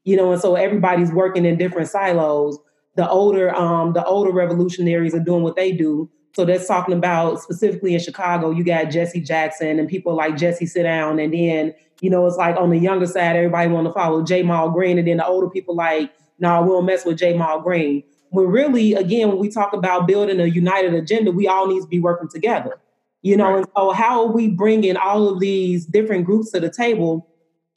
you 0.04 0.16
know, 0.16 0.32
and 0.32 0.40
so 0.40 0.54
everybody's 0.54 1.12
working 1.12 1.44
in 1.44 1.58
different 1.58 1.88
silos. 1.88 2.58
The 2.96 3.08
older 3.08 3.54
um, 3.54 3.92
the 3.92 4.04
older 4.04 4.32
revolutionaries 4.32 5.14
are 5.14 5.20
doing 5.20 5.42
what 5.42 5.56
they 5.56 5.72
do. 5.72 6.10
So 6.34 6.44
that's 6.44 6.68
talking 6.68 6.94
about 6.94 7.40
specifically 7.40 7.94
in 7.94 8.00
Chicago, 8.00 8.50
you 8.50 8.62
got 8.62 8.90
Jesse 8.90 9.20
Jackson 9.20 9.78
and 9.78 9.88
people 9.88 10.14
like 10.14 10.36
Jesse 10.36 10.66
Sit 10.66 10.84
Down, 10.84 11.18
and 11.18 11.34
then 11.34 11.74
you 12.00 12.10
know, 12.10 12.26
it's 12.26 12.36
like 12.36 12.56
on 12.56 12.70
the 12.70 12.78
younger 12.78 13.06
side, 13.06 13.36
everybody 13.36 13.68
want 13.68 13.86
to 13.86 13.92
follow 13.92 14.22
Ja'Mal 14.22 14.72
Green, 14.72 14.98
and 14.98 15.08
then 15.08 15.16
the 15.16 15.26
older 15.26 15.50
people 15.50 15.74
like, 15.74 16.12
no, 16.38 16.48
nah, 16.48 16.62
we 16.62 16.68
don't 16.68 16.86
mess 16.86 17.04
with 17.04 17.18
Ja'Mal 17.18 17.62
Green. 17.62 18.04
When 18.30 18.46
really, 18.46 18.94
again, 18.94 19.28
when 19.28 19.38
we 19.38 19.48
talk 19.48 19.72
about 19.72 20.06
building 20.06 20.38
a 20.38 20.46
united 20.46 20.94
agenda, 20.94 21.32
we 21.32 21.48
all 21.48 21.66
need 21.66 21.80
to 21.80 21.88
be 21.88 21.98
working 21.98 22.28
together. 22.28 22.78
You 23.22 23.36
know, 23.36 23.50
right. 23.50 23.56
and 23.58 23.66
so 23.76 23.90
how 23.90 24.26
are 24.26 24.32
we 24.32 24.48
bringing 24.48 24.96
all 24.96 25.28
of 25.28 25.40
these 25.40 25.86
different 25.86 26.24
groups 26.24 26.52
to 26.52 26.60
the 26.60 26.70
table 26.70 27.28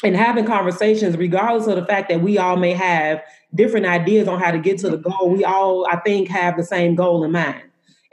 and 0.03 0.15
having 0.15 0.45
conversations, 0.45 1.17
regardless 1.17 1.67
of 1.67 1.75
the 1.75 1.85
fact 1.85 2.09
that 2.09 2.21
we 2.21 2.37
all 2.37 2.57
may 2.57 2.73
have 2.73 3.21
different 3.53 3.85
ideas 3.85 4.27
on 4.27 4.39
how 4.39 4.51
to 4.51 4.59
get 4.59 4.79
to 4.79 4.89
the 4.89 4.97
goal, 4.97 5.29
we 5.29 5.43
all, 5.43 5.85
I 5.89 5.97
think, 5.97 6.27
have 6.29 6.57
the 6.57 6.63
same 6.63 6.95
goal 6.95 7.23
in 7.23 7.31
mind. 7.31 7.63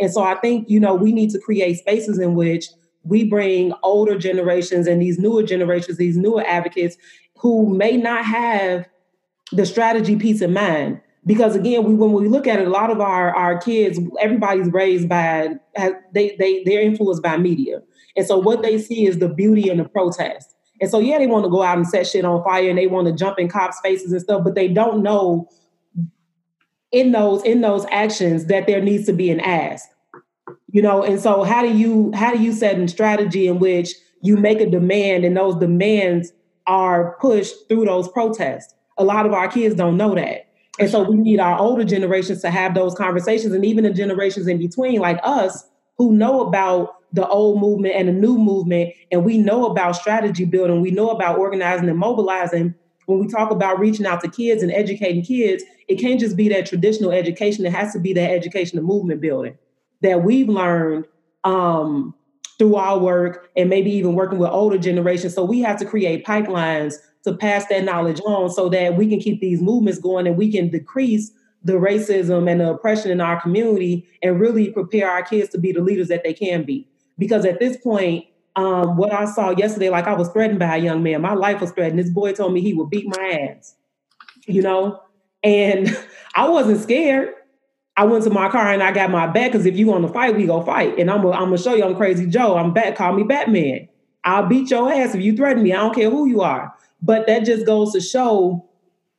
And 0.00 0.12
so 0.12 0.22
I 0.22 0.36
think, 0.36 0.68
you 0.68 0.80
know, 0.80 0.94
we 0.94 1.12
need 1.12 1.30
to 1.30 1.38
create 1.38 1.78
spaces 1.78 2.18
in 2.18 2.34
which 2.34 2.66
we 3.02 3.24
bring 3.24 3.72
older 3.82 4.18
generations 4.18 4.86
and 4.86 5.00
these 5.00 5.18
newer 5.18 5.42
generations, 5.42 5.98
these 5.98 6.16
newer 6.16 6.44
advocates 6.46 6.96
who 7.36 7.74
may 7.74 7.96
not 7.96 8.24
have 8.24 8.86
the 9.52 9.64
strategy 9.64 10.16
piece 10.16 10.40
in 10.42 10.52
mind. 10.52 11.00
Because 11.28 11.54
again, 11.54 11.84
we, 11.84 11.92
when 11.92 12.12
we 12.12 12.26
look 12.26 12.46
at 12.46 12.58
it, 12.58 12.66
a 12.66 12.70
lot 12.70 12.90
of 12.90 13.02
our, 13.02 13.36
our 13.36 13.58
kids, 13.58 14.00
everybody's 14.18 14.72
raised 14.72 15.10
by 15.10 15.50
they 16.14 16.34
they 16.38 16.62
they're 16.64 16.80
influenced 16.80 17.22
by 17.22 17.36
media, 17.36 17.82
and 18.16 18.26
so 18.26 18.38
what 18.38 18.62
they 18.62 18.78
see 18.78 19.06
is 19.06 19.18
the 19.18 19.28
beauty 19.28 19.68
and 19.68 19.78
the 19.78 19.84
protest. 19.84 20.56
And 20.80 20.90
so 20.90 21.00
yeah, 21.00 21.18
they 21.18 21.26
want 21.26 21.44
to 21.44 21.50
go 21.50 21.62
out 21.62 21.76
and 21.76 21.86
set 21.86 22.06
shit 22.06 22.24
on 22.24 22.42
fire, 22.42 22.70
and 22.70 22.78
they 22.78 22.86
want 22.86 23.08
to 23.08 23.12
jump 23.12 23.38
in 23.38 23.50
cops' 23.50 23.78
faces 23.80 24.10
and 24.10 24.22
stuff, 24.22 24.42
but 24.42 24.54
they 24.54 24.68
don't 24.68 25.02
know 25.02 25.46
in 26.92 27.12
those 27.12 27.44
in 27.44 27.60
those 27.60 27.84
actions 27.90 28.46
that 28.46 28.66
there 28.66 28.80
needs 28.80 29.04
to 29.04 29.12
be 29.12 29.30
an 29.30 29.40
ask. 29.40 29.86
You 30.68 30.80
know 30.80 31.02
and 31.02 31.20
so 31.20 31.42
how 31.42 31.60
do 31.60 31.76
you 31.76 32.10
how 32.14 32.32
do 32.32 32.42
you 32.42 32.54
set 32.54 32.78
a 32.78 32.88
strategy 32.88 33.48
in 33.48 33.58
which 33.58 33.92
you 34.22 34.38
make 34.38 34.62
a 34.62 34.70
demand 34.70 35.26
and 35.26 35.36
those 35.36 35.56
demands 35.56 36.32
are 36.66 37.18
pushed 37.20 37.54
through 37.68 37.84
those 37.84 38.08
protests? 38.08 38.72
A 38.96 39.04
lot 39.04 39.26
of 39.26 39.34
our 39.34 39.48
kids 39.48 39.74
don't 39.74 39.98
know 39.98 40.14
that 40.14 40.47
and 40.78 40.90
so 40.90 41.02
we 41.02 41.16
need 41.16 41.40
our 41.40 41.58
older 41.58 41.84
generations 41.84 42.40
to 42.42 42.50
have 42.50 42.74
those 42.74 42.94
conversations 42.94 43.52
and 43.52 43.64
even 43.64 43.84
the 43.84 43.90
generations 43.90 44.46
in 44.46 44.58
between 44.58 45.00
like 45.00 45.20
us 45.22 45.64
who 45.96 46.12
know 46.12 46.42
about 46.42 46.94
the 47.12 47.26
old 47.26 47.60
movement 47.60 47.94
and 47.94 48.08
the 48.08 48.12
new 48.12 48.38
movement. 48.38 48.92
And 49.10 49.24
we 49.24 49.38
know 49.38 49.66
about 49.66 49.96
strategy 49.96 50.44
building. 50.44 50.80
We 50.82 50.90
know 50.90 51.10
about 51.10 51.38
organizing 51.38 51.88
and 51.88 51.98
mobilizing. 51.98 52.74
When 53.06 53.18
we 53.18 53.26
talk 53.26 53.50
about 53.50 53.80
reaching 53.80 54.06
out 54.06 54.20
to 54.20 54.30
kids 54.30 54.62
and 54.62 54.70
educating 54.70 55.22
kids 55.22 55.64
it 55.88 55.98
can't 55.98 56.20
just 56.20 56.36
be 56.36 56.48
that 56.50 56.66
traditional 56.66 57.10
education. 57.10 57.64
It 57.64 57.72
has 57.72 57.92
to 57.94 57.98
be 57.98 58.12
that 58.12 58.30
education 58.30 58.78
of 58.78 58.84
movement 58.84 59.20
building 59.20 59.56
that 60.02 60.22
we've 60.22 60.48
learned 60.48 61.06
um, 61.44 62.14
through 62.58 62.76
our 62.76 62.98
work 62.98 63.50
and 63.56 63.70
maybe 63.70 63.90
even 63.90 64.14
working 64.14 64.38
with 64.38 64.50
older 64.50 64.78
generations. 64.78 65.34
So 65.34 65.44
we 65.44 65.60
have 65.60 65.78
to 65.78 65.86
create 65.86 66.26
pipelines 66.26 66.96
to 67.24 67.34
pass 67.34 67.66
that 67.66 67.84
knowledge 67.84 68.20
on 68.26 68.50
so 68.50 68.68
that 68.68 68.96
we 68.96 69.08
can 69.08 69.20
keep 69.20 69.40
these 69.40 69.60
movements 69.60 69.98
going 69.98 70.26
and 70.26 70.36
we 70.36 70.50
can 70.50 70.68
decrease 70.68 71.30
the 71.64 71.74
racism 71.74 72.50
and 72.50 72.60
the 72.60 72.70
oppression 72.70 73.10
in 73.10 73.20
our 73.20 73.40
community 73.40 74.06
and 74.22 74.40
really 74.40 74.70
prepare 74.70 75.10
our 75.10 75.22
kids 75.22 75.50
to 75.50 75.58
be 75.58 75.72
the 75.72 75.80
leaders 75.80 76.08
that 76.08 76.22
they 76.22 76.32
can 76.32 76.62
be. 76.62 76.88
Because 77.18 77.44
at 77.44 77.58
this 77.58 77.76
point, 77.78 78.24
um, 78.56 78.96
what 78.96 79.12
I 79.12 79.24
saw 79.24 79.50
yesterday, 79.50 79.90
like 79.90 80.06
I 80.06 80.14
was 80.14 80.28
threatened 80.28 80.58
by 80.58 80.76
a 80.76 80.80
young 80.80 81.02
man, 81.02 81.20
my 81.20 81.34
life 81.34 81.60
was 81.60 81.72
threatened. 81.72 81.98
This 81.98 82.10
boy 82.10 82.32
told 82.32 82.52
me 82.52 82.60
he 82.60 82.74
would 82.74 82.90
beat 82.90 83.06
my 83.08 83.50
ass, 83.50 83.74
you 84.46 84.62
know? 84.62 85.00
And 85.42 85.96
I 86.34 86.48
wasn't 86.48 86.80
scared 86.80 87.34
I 87.98 88.04
went 88.04 88.22
to 88.24 88.30
my 88.30 88.48
car 88.48 88.72
and 88.72 88.80
I 88.80 88.92
got 88.92 89.10
my 89.10 89.26
back 89.26 89.50
because 89.50 89.66
if 89.66 89.76
you 89.76 89.88
want 89.88 90.06
to 90.06 90.12
fight, 90.12 90.36
we 90.36 90.46
go 90.46 90.62
fight. 90.62 90.96
And 91.00 91.10
I'm 91.10 91.20
gonna 91.20 91.58
show 91.58 91.74
you 91.74 91.84
I'm 91.84 91.96
crazy 91.96 92.28
Joe. 92.28 92.56
I'm 92.56 92.72
back. 92.72 92.94
Call 92.94 93.12
me 93.12 93.24
Batman. 93.24 93.88
I'll 94.22 94.46
beat 94.46 94.70
your 94.70 94.92
ass 94.92 95.16
if 95.16 95.20
you 95.20 95.36
threaten 95.36 95.64
me. 95.64 95.72
I 95.72 95.78
don't 95.78 95.96
care 95.96 96.08
who 96.08 96.26
you 96.26 96.40
are. 96.40 96.72
But 97.00 97.26
that 97.26 97.44
just 97.44 97.64
goes 97.66 97.92
to 97.92 98.00
show, 98.00 98.64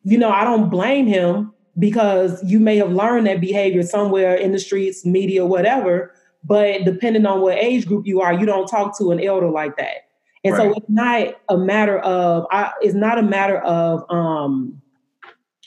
you 0.04 0.18
know, 0.18 0.30
I 0.30 0.44
don't 0.44 0.70
blame 0.70 1.08
him 1.08 1.54
because 1.78 2.44
you 2.44 2.60
may 2.60 2.78
have 2.78 2.92
learned 2.92 3.28
that 3.28 3.40
behavior 3.40 3.84
somewhere 3.84 4.36
in 4.36 4.52
the 4.52 4.60
streets, 4.60 5.06
media, 5.06 5.46
whatever. 5.46 6.14
But 6.44 6.84
depending 6.86 7.26
on 7.26 7.42
what 7.42 7.58
age 7.58 7.88
group 7.88 8.06
you 8.06 8.22
are, 8.22 8.34
you 8.34 8.46
don't 8.46 8.68
talk 8.68 8.98
to 9.00 9.12
an 9.12 9.24
elder 9.24 9.50
like 9.50 9.78
that. 9.78 10.10
And 10.44 10.54
right. 10.54 10.72
so 10.72 10.78
it's 10.78 10.90
not 10.90 11.36
a 11.50 11.58
matter 11.58 12.00
of 12.00 12.46
I, 12.52 12.72
it's 12.82 12.96
not 12.96 13.18
a 13.18 13.24
matter 13.24 13.60
of 13.60 14.04
um 14.10 14.82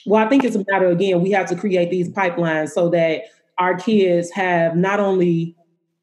well, 0.05 0.23
I 0.25 0.27
think 0.27 0.43
it's 0.43 0.55
a 0.55 0.65
matter 0.69 0.87
again, 0.87 1.21
we 1.21 1.31
have 1.31 1.47
to 1.47 1.55
create 1.55 1.89
these 1.89 2.09
pipelines 2.09 2.69
so 2.69 2.89
that 2.89 3.21
our 3.57 3.75
kids 3.75 4.31
have 4.31 4.75
not 4.75 4.99
only 4.99 5.55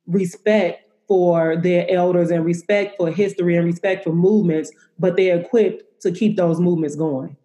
respect 0.06 0.88
for 1.06 1.56
their 1.56 1.90
elders 1.90 2.30
and 2.30 2.44
respect 2.44 2.96
for 2.96 3.10
history 3.10 3.56
and 3.56 3.66
respect 3.66 4.04
for 4.04 4.12
movements, 4.12 4.70
but 4.98 5.16
they're 5.16 5.40
equipped 5.40 5.82
to 6.00 6.12
keep 6.12 6.36
those 6.36 6.60
movements 6.60 6.96
going. 6.96 7.36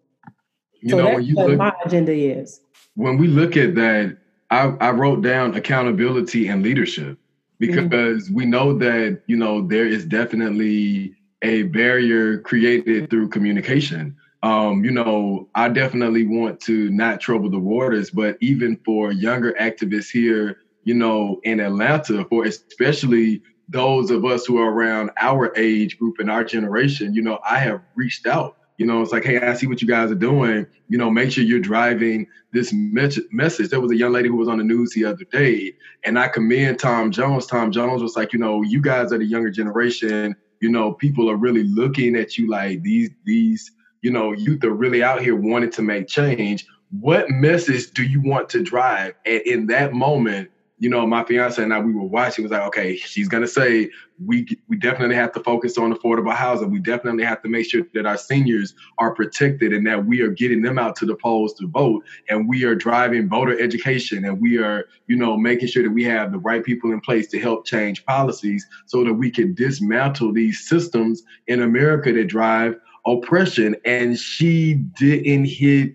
You 0.80 0.90
so 0.90 0.96
know, 0.98 1.04
that's 1.04 1.32
what 1.34 1.48
look, 1.48 1.58
my 1.58 1.72
agenda 1.84 2.12
is. 2.12 2.60
When 2.94 3.18
we 3.18 3.26
look 3.28 3.56
at 3.56 3.74
that, 3.74 4.18
I, 4.50 4.74
I 4.80 4.90
wrote 4.90 5.22
down 5.22 5.54
accountability 5.54 6.48
and 6.48 6.62
leadership 6.62 7.18
because 7.58 8.24
mm-hmm. 8.24 8.34
we 8.34 8.46
know 8.46 8.76
that, 8.78 9.22
you 9.26 9.36
know, 9.36 9.66
there 9.66 9.86
is 9.86 10.04
definitely 10.04 11.14
a 11.42 11.64
barrier 11.64 12.38
created 12.38 13.10
through 13.10 13.28
communication 13.28 14.16
um, 14.46 14.84
you 14.84 14.92
know, 14.92 15.48
I 15.54 15.68
definitely 15.68 16.26
want 16.26 16.60
to 16.62 16.88
not 16.90 17.20
trouble 17.20 17.50
the 17.50 17.58
waters, 17.58 18.10
but 18.10 18.36
even 18.40 18.78
for 18.84 19.10
younger 19.10 19.54
activists 19.60 20.10
here, 20.10 20.58
you 20.84 20.94
know, 20.94 21.40
in 21.42 21.58
Atlanta, 21.58 22.24
for 22.26 22.44
especially 22.44 23.42
those 23.68 24.10
of 24.10 24.24
us 24.24 24.46
who 24.46 24.58
are 24.58 24.70
around 24.70 25.10
our 25.18 25.52
age 25.56 25.98
group 25.98 26.18
and 26.18 26.30
our 26.30 26.44
generation, 26.44 27.14
you 27.14 27.22
know, 27.22 27.38
I 27.48 27.58
have 27.58 27.82
reached 27.94 28.26
out. 28.26 28.56
You 28.78 28.84
know, 28.84 29.00
it's 29.00 29.10
like, 29.10 29.24
hey, 29.24 29.40
I 29.40 29.54
see 29.54 29.66
what 29.66 29.80
you 29.80 29.88
guys 29.88 30.10
are 30.10 30.16
doing. 30.16 30.66
You 30.88 30.98
know, 30.98 31.10
make 31.10 31.32
sure 31.32 31.42
you're 31.42 31.60
driving 31.60 32.26
this 32.52 32.72
message. 32.74 33.70
There 33.70 33.80
was 33.80 33.90
a 33.90 33.96
young 33.96 34.12
lady 34.12 34.28
who 34.28 34.36
was 34.36 34.48
on 34.48 34.58
the 34.58 34.64
news 34.64 34.92
the 34.92 35.06
other 35.06 35.24
day, 35.32 35.74
and 36.04 36.18
I 36.18 36.28
commend 36.28 36.78
Tom 36.78 37.10
Jones. 37.10 37.46
Tom 37.46 37.72
Jones 37.72 38.02
was 38.02 38.16
like, 38.16 38.32
you 38.32 38.38
know, 38.38 38.62
you 38.62 38.82
guys 38.82 39.12
are 39.12 39.18
the 39.18 39.24
younger 39.24 39.50
generation. 39.50 40.36
You 40.60 40.70
know, 40.70 40.92
people 40.92 41.30
are 41.30 41.36
really 41.36 41.64
looking 41.64 42.16
at 42.16 42.36
you 42.36 42.48
like 42.50 42.82
these 42.82 43.10
these 43.24 43.72
you 44.06 44.12
know, 44.12 44.30
youth 44.30 44.62
are 44.62 44.70
really 44.70 45.02
out 45.02 45.20
here 45.20 45.34
wanting 45.34 45.70
to 45.70 45.82
make 45.82 46.06
change. 46.06 46.64
What 47.00 47.28
message 47.28 47.90
do 47.90 48.04
you 48.04 48.20
want 48.20 48.48
to 48.50 48.62
drive? 48.62 49.14
And 49.24 49.40
in 49.42 49.66
that 49.66 49.94
moment, 49.94 50.50
you 50.78 50.90
know, 50.90 51.06
my 51.06 51.24
fiance 51.24 51.62
and 51.62 51.72
I, 51.72 51.80
we 51.80 51.92
were 51.92 52.04
watching. 52.04 52.44
Was 52.44 52.52
like, 52.52 52.66
okay, 52.68 52.96
she's 52.96 53.28
gonna 53.28 53.46
say 53.46 53.88
we 54.24 54.46
we 54.68 54.76
definitely 54.76 55.14
have 55.16 55.32
to 55.32 55.40
focus 55.40 55.78
on 55.78 55.94
affordable 55.94 56.34
housing. 56.34 56.70
We 56.70 56.80
definitely 56.80 57.24
have 57.24 57.42
to 57.42 57.48
make 57.48 57.70
sure 57.70 57.82
that 57.94 58.04
our 58.04 58.18
seniors 58.18 58.74
are 58.98 59.14
protected 59.14 59.72
and 59.72 59.86
that 59.86 60.04
we 60.04 60.20
are 60.20 60.28
getting 60.28 60.60
them 60.60 60.78
out 60.78 60.94
to 60.96 61.06
the 61.06 61.14
polls 61.14 61.54
to 61.54 61.66
vote, 61.66 62.04
and 62.28 62.48
we 62.48 62.64
are 62.64 62.74
driving 62.74 63.28
voter 63.28 63.58
education, 63.58 64.24
and 64.24 64.40
we 64.40 64.58
are, 64.58 64.86
you 65.06 65.16
know, 65.16 65.36
making 65.36 65.68
sure 65.68 65.82
that 65.82 65.90
we 65.90 66.04
have 66.04 66.30
the 66.30 66.38
right 66.38 66.62
people 66.62 66.92
in 66.92 67.00
place 67.00 67.28
to 67.28 67.38
help 67.38 67.64
change 67.64 68.04
policies 68.04 68.66
so 68.84 69.02
that 69.02 69.14
we 69.14 69.30
can 69.30 69.54
dismantle 69.54 70.32
these 70.32 70.68
systems 70.68 71.22
in 71.46 71.62
America 71.62 72.12
that 72.12 72.24
drive 72.24 72.76
oppression 73.06 73.76
and 73.84 74.18
she 74.18 74.74
didn't 74.74 75.44
hit 75.44 75.94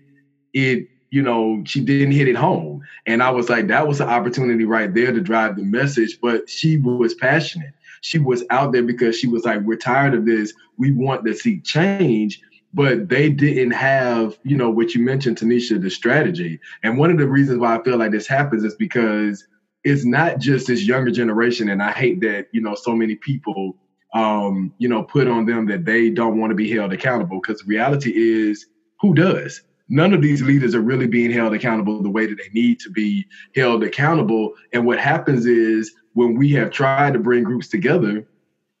it 0.54 0.88
you 1.12 1.20
know 1.20 1.62
she 1.64 1.80
didn't 1.80 2.12
hit 2.12 2.26
it 2.26 2.34
home 2.34 2.82
and 3.06 3.22
i 3.22 3.30
was 3.30 3.48
like 3.50 3.68
that 3.68 3.86
was 3.86 4.00
an 4.00 4.08
opportunity 4.08 4.64
right 4.64 4.94
there 4.94 5.12
to 5.12 5.20
drive 5.20 5.54
the 5.56 5.62
message 5.62 6.18
but 6.20 6.48
she 6.48 6.78
was 6.78 7.14
passionate 7.14 7.74
she 8.00 8.18
was 8.18 8.42
out 8.50 8.72
there 8.72 8.82
because 8.82 9.16
she 9.16 9.28
was 9.28 9.44
like 9.44 9.60
we're 9.60 9.76
tired 9.76 10.14
of 10.14 10.24
this 10.24 10.52
we 10.78 10.90
want 10.90 11.24
to 11.24 11.34
see 11.34 11.60
change 11.60 12.40
but 12.72 13.10
they 13.10 13.28
didn't 13.28 13.72
have 13.72 14.38
you 14.42 14.56
know 14.56 14.70
what 14.70 14.94
you 14.94 15.04
mentioned 15.04 15.36
tanisha 15.36 15.80
the 15.80 15.90
strategy 15.90 16.58
and 16.82 16.96
one 16.96 17.10
of 17.10 17.18
the 17.18 17.28
reasons 17.28 17.60
why 17.60 17.76
i 17.76 17.82
feel 17.82 17.98
like 17.98 18.10
this 18.10 18.26
happens 18.26 18.64
is 18.64 18.74
because 18.76 19.46
it's 19.84 20.06
not 20.06 20.38
just 20.38 20.66
this 20.66 20.86
younger 20.86 21.10
generation 21.10 21.68
and 21.68 21.82
i 21.82 21.92
hate 21.92 22.22
that 22.22 22.46
you 22.52 22.60
know 22.60 22.74
so 22.74 22.96
many 22.96 23.14
people 23.16 23.76
um, 24.14 24.74
you 24.76 24.90
know, 24.90 25.02
put 25.02 25.26
on 25.26 25.46
them 25.46 25.64
that 25.68 25.86
they 25.86 26.10
don't 26.10 26.38
want 26.38 26.50
to 26.50 26.54
be 26.54 26.70
held 26.70 26.92
accountable. 26.92 27.40
Because 27.40 27.62
the 27.62 27.66
reality 27.66 28.12
is, 28.14 28.66
who 29.00 29.14
does? 29.14 29.62
None 29.88 30.12
of 30.12 30.22
these 30.22 30.42
leaders 30.42 30.74
are 30.74 30.80
really 30.80 31.06
being 31.06 31.30
held 31.30 31.54
accountable 31.54 32.02
the 32.02 32.10
way 32.10 32.26
that 32.26 32.38
they 32.38 32.48
need 32.52 32.80
to 32.80 32.90
be 32.90 33.26
held 33.54 33.82
accountable. 33.82 34.54
And 34.72 34.86
what 34.86 34.98
happens 34.98 35.46
is 35.46 35.92
when 36.14 36.34
we 36.34 36.52
have 36.52 36.70
tried 36.70 37.14
to 37.14 37.18
bring 37.18 37.44
groups 37.44 37.68
together, 37.68 38.26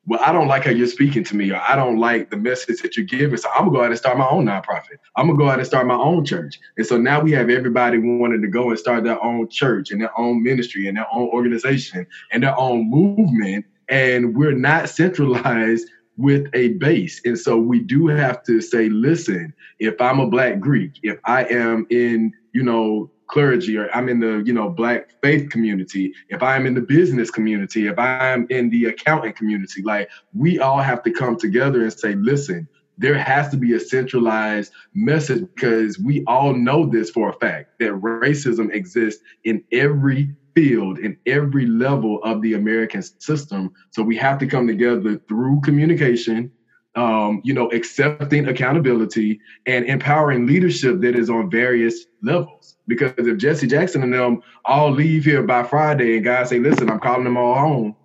well, 0.06 0.20
I 0.24 0.32
don't 0.32 0.48
like 0.48 0.64
how 0.64 0.72
you're 0.72 0.88
speaking 0.88 1.22
to 1.24 1.36
me, 1.36 1.52
or 1.52 1.60
I 1.60 1.76
don't 1.76 1.98
like 1.98 2.28
the 2.28 2.36
message 2.36 2.82
that 2.82 2.96
you're 2.96 3.06
giving. 3.06 3.36
So 3.36 3.48
I'm 3.54 3.66
gonna 3.66 3.70
go 3.70 3.84
out 3.84 3.90
and 3.90 3.98
start 3.98 4.18
my 4.18 4.28
own 4.28 4.46
nonprofit. 4.46 4.98
I'm 5.16 5.28
gonna 5.28 5.38
go 5.38 5.48
out 5.48 5.58
and 5.58 5.66
start 5.66 5.86
my 5.86 5.94
own 5.94 6.24
church. 6.24 6.58
And 6.76 6.84
so 6.84 6.98
now 6.98 7.20
we 7.20 7.30
have 7.32 7.50
everybody 7.50 7.98
wanting 7.98 8.42
to 8.42 8.48
go 8.48 8.70
and 8.70 8.78
start 8.78 9.04
their 9.04 9.22
own 9.22 9.48
church 9.48 9.92
and 9.92 10.00
their 10.00 10.18
own 10.18 10.42
ministry 10.42 10.88
and 10.88 10.96
their 10.96 11.06
own 11.12 11.28
organization 11.28 12.04
and 12.32 12.42
their 12.42 12.58
own 12.58 12.90
movement. 12.90 13.64
And 13.88 14.34
we're 14.36 14.52
not 14.52 14.88
centralized 14.88 15.88
with 16.16 16.48
a 16.54 16.68
base. 16.74 17.20
And 17.24 17.38
so 17.38 17.56
we 17.56 17.80
do 17.80 18.06
have 18.08 18.42
to 18.44 18.60
say, 18.60 18.88
listen, 18.88 19.52
if 19.78 20.00
I'm 20.00 20.20
a 20.20 20.28
black 20.28 20.60
Greek, 20.60 20.92
if 21.02 21.18
I 21.24 21.44
am 21.44 21.86
in, 21.90 22.32
you 22.52 22.62
know, 22.62 23.10
clergy 23.28 23.78
or 23.78 23.88
I'm 23.94 24.08
in 24.10 24.20
the, 24.20 24.42
you 24.44 24.52
know, 24.52 24.68
black 24.68 25.10
faith 25.22 25.48
community, 25.48 26.12
if 26.28 26.42
I'm 26.42 26.66
in 26.66 26.74
the 26.74 26.82
business 26.82 27.30
community, 27.30 27.86
if 27.86 27.98
I'm 27.98 28.46
in 28.50 28.68
the 28.68 28.86
accounting 28.86 29.32
community, 29.32 29.82
like 29.82 30.10
we 30.34 30.58
all 30.58 30.80
have 30.80 31.02
to 31.04 31.10
come 31.10 31.36
together 31.36 31.82
and 31.82 31.92
say, 31.92 32.14
listen, 32.14 32.68
there 32.98 33.16
has 33.16 33.48
to 33.48 33.56
be 33.56 33.74
a 33.74 33.80
centralized 33.80 34.72
message 34.94 35.46
because 35.54 35.98
we 35.98 36.22
all 36.26 36.52
know 36.52 36.86
this 36.86 37.10
for 37.10 37.30
a 37.30 37.32
fact 37.32 37.78
that 37.80 37.90
racism 37.92 38.72
exists 38.72 39.22
in 39.44 39.64
every 39.72 40.34
field 40.54 40.98
in 40.98 41.16
every 41.26 41.66
level 41.66 42.22
of 42.24 42.42
the 42.42 42.54
American 42.54 43.02
system. 43.02 43.72
So 43.90 44.02
we 44.02 44.16
have 44.16 44.38
to 44.38 44.46
come 44.46 44.66
together 44.66 45.20
through 45.28 45.60
communication, 45.62 46.50
um, 46.94 47.40
you 47.44 47.54
know, 47.54 47.70
accepting 47.70 48.48
accountability 48.48 49.40
and 49.66 49.84
empowering 49.86 50.46
leadership 50.46 51.00
that 51.00 51.16
is 51.16 51.30
on 51.30 51.50
various 51.50 52.06
levels. 52.22 52.76
Because 52.86 53.12
if 53.16 53.38
Jesse 53.38 53.66
Jackson 53.66 54.02
and 54.02 54.12
them 54.12 54.42
all 54.64 54.90
leave 54.90 55.24
here 55.24 55.42
by 55.42 55.62
Friday 55.62 56.16
and 56.16 56.24
guys 56.24 56.48
say, 56.48 56.58
listen, 56.58 56.90
I'm 56.90 57.00
calling 57.00 57.24
them 57.24 57.36
all 57.36 57.54
home, 57.54 57.96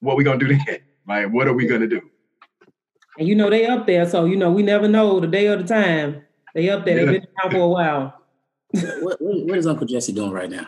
what 0.00 0.16
we 0.16 0.24
gonna 0.24 0.38
do 0.38 0.48
then? 0.48 0.78
Like, 1.08 1.32
what 1.32 1.48
are 1.48 1.54
we 1.54 1.64
gonna 1.64 1.86
do? 1.86 2.02
And 3.18 3.26
you 3.26 3.34
know 3.34 3.48
they 3.48 3.64
up 3.64 3.86
there, 3.86 4.06
so 4.06 4.26
you 4.26 4.36
know 4.36 4.50
we 4.50 4.62
never 4.62 4.86
know 4.86 5.20
the 5.20 5.26
day 5.26 5.48
or 5.48 5.56
the 5.56 5.64
time. 5.64 6.22
They 6.54 6.68
up 6.68 6.84
there. 6.84 6.96
They've 6.96 7.22
been 7.22 7.26
down 7.42 7.50
for 7.50 7.60
a 7.60 7.68
while. 7.68 8.14
what, 8.72 9.22
what, 9.22 9.46
what 9.46 9.56
is 9.56 9.66
Uncle 9.66 9.86
Jesse 9.86 10.12
doing 10.12 10.32
right 10.32 10.50
now? 10.50 10.66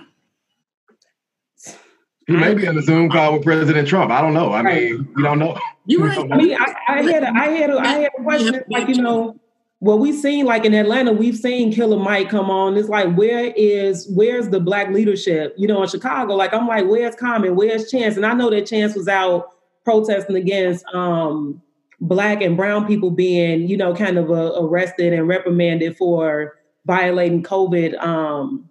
He 2.30 2.36
may 2.36 2.54
be 2.54 2.68
on 2.68 2.78
a 2.78 2.82
Zoom 2.82 3.10
call 3.10 3.32
with 3.32 3.42
President 3.42 3.88
Trump. 3.88 4.12
I 4.12 4.20
don't 4.20 4.34
know. 4.34 4.52
I 4.52 4.62
mean, 4.62 5.08
we 5.16 5.22
don't 5.22 5.40
know. 5.40 5.58
You 5.86 6.06
right. 6.06 6.32
I 6.32 6.36
mean, 6.36 6.56
I, 6.56 6.74
I 6.86 7.02
had 7.02 7.24
a, 7.24 7.30
I 7.30 7.48
had 7.48 7.70
a, 7.70 7.78
I 7.78 7.88
had 7.88 8.10
a 8.16 8.22
question. 8.22 8.62
Like 8.68 8.88
you 8.88 9.02
know, 9.02 9.40
what 9.80 9.98
we've 9.98 10.14
seen, 10.14 10.46
like 10.46 10.64
in 10.64 10.72
Atlanta, 10.72 11.10
we've 11.10 11.36
seen 11.36 11.72
Killer 11.72 11.98
Mike 11.98 12.28
come 12.28 12.48
on. 12.48 12.76
It's 12.76 12.88
like, 12.88 13.16
where 13.16 13.52
is 13.56 14.08
where's 14.14 14.48
the 14.48 14.60
black 14.60 14.90
leadership? 14.90 15.54
You 15.58 15.66
know, 15.66 15.82
in 15.82 15.88
Chicago, 15.88 16.36
like 16.36 16.54
I'm 16.54 16.68
like, 16.68 16.86
where's 16.86 17.16
Common? 17.16 17.56
Where's 17.56 17.90
Chance? 17.90 18.16
And 18.16 18.24
I 18.24 18.32
know 18.34 18.48
that 18.50 18.66
Chance 18.66 18.94
was 18.94 19.08
out 19.08 19.48
protesting 19.84 20.36
against 20.36 20.84
um, 20.94 21.60
black 22.00 22.42
and 22.42 22.56
brown 22.56 22.86
people 22.86 23.10
being, 23.10 23.66
you 23.66 23.76
know, 23.76 23.92
kind 23.92 24.18
of 24.18 24.30
uh, 24.30 24.52
arrested 24.60 25.12
and 25.12 25.26
reprimanded 25.26 25.96
for 25.96 26.58
violating 26.86 27.42
COVID 27.42 28.00
um, 28.00 28.68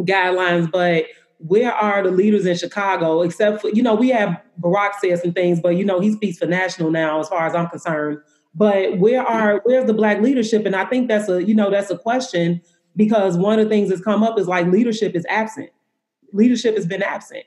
guidelines, 0.00 0.70
but 0.70 1.06
where 1.46 1.72
are 1.72 2.02
the 2.02 2.10
leaders 2.10 2.46
in 2.46 2.56
Chicago? 2.56 3.22
Except 3.22 3.60
for, 3.60 3.70
you 3.70 3.82
know, 3.82 3.94
we 3.94 4.08
have 4.10 4.40
Barack 4.60 4.92
said 5.00 5.18
some 5.18 5.32
things, 5.32 5.60
but 5.60 5.76
you 5.76 5.84
know, 5.84 6.00
he 6.00 6.12
speaks 6.12 6.38
for 6.38 6.46
national 6.46 6.90
now, 6.90 7.20
as 7.20 7.28
far 7.28 7.46
as 7.46 7.54
I'm 7.54 7.68
concerned. 7.68 8.18
But 8.54 8.98
where 8.98 9.22
are 9.22 9.60
where's 9.64 9.86
the 9.86 9.94
black 9.94 10.20
leadership? 10.20 10.66
And 10.66 10.76
I 10.76 10.84
think 10.84 11.08
that's 11.08 11.28
a, 11.28 11.42
you 11.42 11.54
know, 11.54 11.70
that's 11.70 11.90
a 11.90 11.98
question 11.98 12.60
because 12.96 13.36
one 13.36 13.58
of 13.58 13.66
the 13.66 13.70
things 13.70 13.88
that's 13.88 14.02
come 14.02 14.22
up 14.22 14.38
is 14.38 14.46
like 14.46 14.66
leadership 14.66 15.14
is 15.14 15.26
absent. 15.28 15.70
Leadership 16.32 16.76
has 16.76 16.86
been 16.86 17.02
absent. 17.02 17.44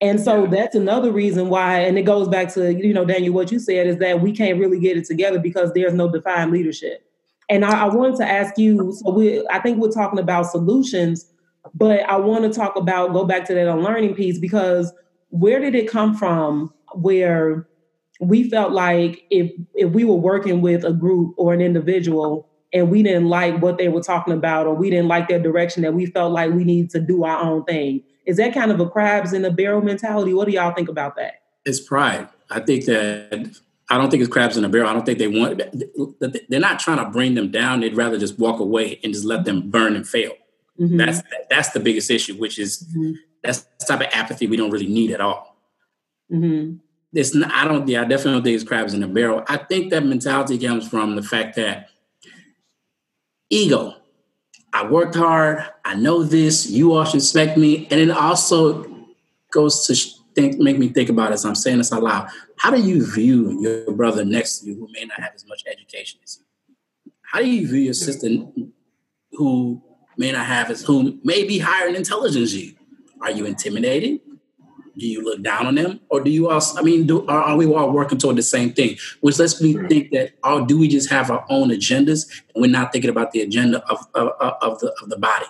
And 0.00 0.20
so 0.20 0.44
yeah. 0.44 0.50
that's 0.50 0.74
another 0.74 1.10
reason 1.10 1.48
why, 1.48 1.80
and 1.80 1.98
it 1.98 2.02
goes 2.02 2.28
back 2.28 2.52
to, 2.54 2.74
you 2.74 2.92
know, 2.92 3.04
Daniel, 3.04 3.32
what 3.32 3.50
you 3.50 3.58
said 3.58 3.86
is 3.86 3.96
that 3.98 4.20
we 4.20 4.30
can't 4.32 4.58
really 4.58 4.78
get 4.78 4.96
it 4.96 5.06
together 5.06 5.38
because 5.38 5.72
there's 5.72 5.94
no 5.94 6.10
defined 6.10 6.50
leadership. 6.50 7.02
And 7.48 7.64
I, 7.64 7.84
I 7.84 7.94
wanted 7.94 8.16
to 8.16 8.26
ask 8.28 8.58
you, 8.58 8.92
so 8.92 9.10
we 9.10 9.46
I 9.48 9.60
think 9.60 9.78
we're 9.78 9.90
talking 9.90 10.18
about 10.18 10.46
solutions 10.46 11.30
but 11.74 12.00
I 12.00 12.16
want 12.16 12.44
to 12.44 12.50
talk 12.50 12.76
about, 12.76 13.12
go 13.12 13.24
back 13.24 13.44
to 13.46 13.54
that 13.54 13.68
unlearning 13.68 14.14
piece 14.14 14.38
because 14.38 14.92
where 15.30 15.60
did 15.60 15.74
it 15.74 15.90
come 15.90 16.16
from 16.16 16.72
where 16.94 17.66
we 18.20 18.48
felt 18.48 18.72
like 18.72 19.24
if 19.30 19.52
if 19.74 19.90
we 19.92 20.04
were 20.04 20.14
working 20.14 20.62
with 20.62 20.84
a 20.84 20.92
group 20.92 21.34
or 21.36 21.52
an 21.52 21.60
individual 21.60 22.48
and 22.72 22.90
we 22.90 23.02
didn't 23.02 23.28
like 23.28 23.60
what 23.60 23.78
they 23.78 23.88
were 23.88 24.02
talking 24.02 24.34
about 24.34 24.66
or 24.66 24.74
we 24.74 24.90
didn't 24.90 25.08
like 25.08 25.28
their 25.28 25.38
direction 25.38 25.82
that 25.82 25.94
we 25.94 26.06
felt 26.06 26.32
like 26.32 26.52
we 26.52 26.64
need 26.64 26.90
to 26.90 27.00
do 27.00 27.24
our 27.24 27.38
own 27.38 27.64
thing? 27.64 28.02
Is 28.24 28.38
that 28.38 28.54
kind 28.54 28.72
of 28.72 28.80
a 28.80 28.88
crabs 28.88 29.32
in 29.32 29.44
a 29.44 29.50
barrel 29.50 29.82
mentality? 29.82 30.34
What 30.34 30.46
do 30.46 30.52
y'all 30.52 30.74
think 30.74 30.88
about 30.88 31.16
that? 31.16 31.42
It's 31.64 31.80
pride. 31.80 32.28
I 32.50 32.60
think 32.60 32.84
that 32.86 33.60
i 33.88 33.96
don't 33.96 34.10
think 34.10 34.20
it's 34.20 34.32
crabs 34.32 34.56
in 34.56 34.64
a 34.64 34.68
barrel. 34.68 34.88
I 34.88 34.92
don't 34.92 35.06
think 35.06 35.18
they 35.18 35.28
want 35.28 35.62
they're 36.48 36.60
not 36.60 36.80
trying 36.80 37.04
to 37.04 37.10
bring 37.10 37.34
them 37.34 37.50
down. 37.50 37.80
They'd 37.80 37.96
rather 37.96 38.18
just 38.18 38.38
walk 38.38 38.60
away 38.60 38.98
and 39.04 39.12
just 39.12 39.24
let 39.24 39.44
them 39.44 39.70
burn 39.70 39.94
and 39.94 40.08
fail 40.08 40.32
Mm-hmm. 40.80 40.96
That's 40.96 41.22
that's 41.48 41.70
the 41.70 41.80
biggest 41.80 42.10
issue, 42.10 42.34
which 42.36 42.58
is 42.58 42.86
mm-hmm. 42.90 43.12
that's 43.42 43.66
the 43.80 43.86
type 43.86 44.00
of 44.00 44.08
apathy 44.12 44.46
we 44.46 44.56
don't 44.56 44.70
really 44.70 44.86
need 44.86 45.10
at 45.10 45.20
all. 45.20 45.56
Mm-hmm. 46.30 46.76
It's 47.12 47.34
not, 47.34 47.50
I 47.52 47.66
don't. 47.66 47.88
Yeah, 47.88 48.02
I 48.02 48.04
definitely 48.04 48.32
don't 48.32 48.42
think 48.44 48.54
it's 48.56 48.64
crabs 48.64 48.92
in 48.92 49.02
a 49.02 49.08
barrel. 49.08 49.42
I 49.48 49.56
think 49.56 49.90
that 49.90 50.04
mentality 50.04 50.58
comes 50.58 50.86
from 50.88 51.16
the 51.16 51.22
fact 51.22 51.56
that 51.56 51.88
ego. 53.48 53.94
I 54.72 54.86
worked 54.86 55.14
hard. 55.14 55.64
I 55.86 55.94
know 55.94 56.22
this. 56.22 56.68
You 56.68 56.92
all 56.92 57.04
should 57.04 57.14
respect 57.14 57.56
me, 57.56 57.88
and 57.90 57.98
it 57.98 58.10
also 58.10 58.84
goes 59.50 59.86
to 59.86 59.94
think, 60.34 60.58
make 60.58 60.78
me 60.78 60.88
think 60.88 61.08
about 61.08 61.32
as 61.32 61.44
I'm 61.44 61.54
saying 61.54 61.78
this 61.78 61.92
out 61.92 62.02
loud. 62.02 62.28
How 62.58 62.70
do 62.70 62.80
you 62.80 63.10
view 63.10 63.58
your 63.60 63.92
brother 63.92 64.24
next 64.24 64.58
to 64.58 64.66
you 64.66 64.74
who 64.74 64.88
may 64.92 65.04
not 65.04 65.20
have 65.20 65.32
as 65.34 65.46
much 65.46 65.64
education 65.66 66.20
as 66.22 66.38
you? 66.38 67.12
How 67.22 67.40
do 67.40 67.48
you 67.48 67.66
view 67.66 67.80
your 67.80 67.94
sister 67.94 68.28
who 69.32 69.82
may 70.16 70.32
not 70.32 70.46
have 70.46 70.70
as 70.70 70.82
who 70.82 71.18
may 71.24 71.44
be 71.44 71.58
higher 71.58 71.88
in 71.88 71.96
intelligence 71.96 72.52
you. 72.52 72.74
Are 73.20 73.30
you 73.30 73.46
intimidated? 73.46 74.20
Do 74.98 75.06
you 75.06 75.22
look 75.22 75.42
down 75.42 75.66
on 75.66 75.74
them, 75.74 76.00
or 76.08 76.22
do 76.22 76.30
you 76.30 76.48
also? 76.48 76.78
I 76.80 76.82
mean, 76.82 77.06
do, 77.06 77.26
are, 77.26 77.42
are 77.42 77.56
we 77.56 77.66
all 77.66 77.92
working 77.92 78.16
toward 78.16 78.36
the 78.36 78.42
same 78.42 78.72
thing? 78.72 78.96
Which 79.20 79.38
lets 79.38 79.60
me 79.60 79.74
think 79.88 80.10
that, 80.12 80.32
or 80.42 80.64
do 80.64 80.78
we 80.78 80.88
just 80.88 81.10
have 81.10 81.30
our 81.30 81.44
own 81.50 81.68
agendas 81.68 82.42
and 82.54 82.62
we're 82.62 82.70
not 82.70 82.92
thinking 82.92 83.10
about 83.10 83.32
the 83.32 83.42
agenda 83.42 83.84
of 83.90 84.06
of, 84.14 84.28
of 84.62 84.80
the 84.80 84.94
of 85.02 85.10
the 85.10 85.18
body? 85.18 85.44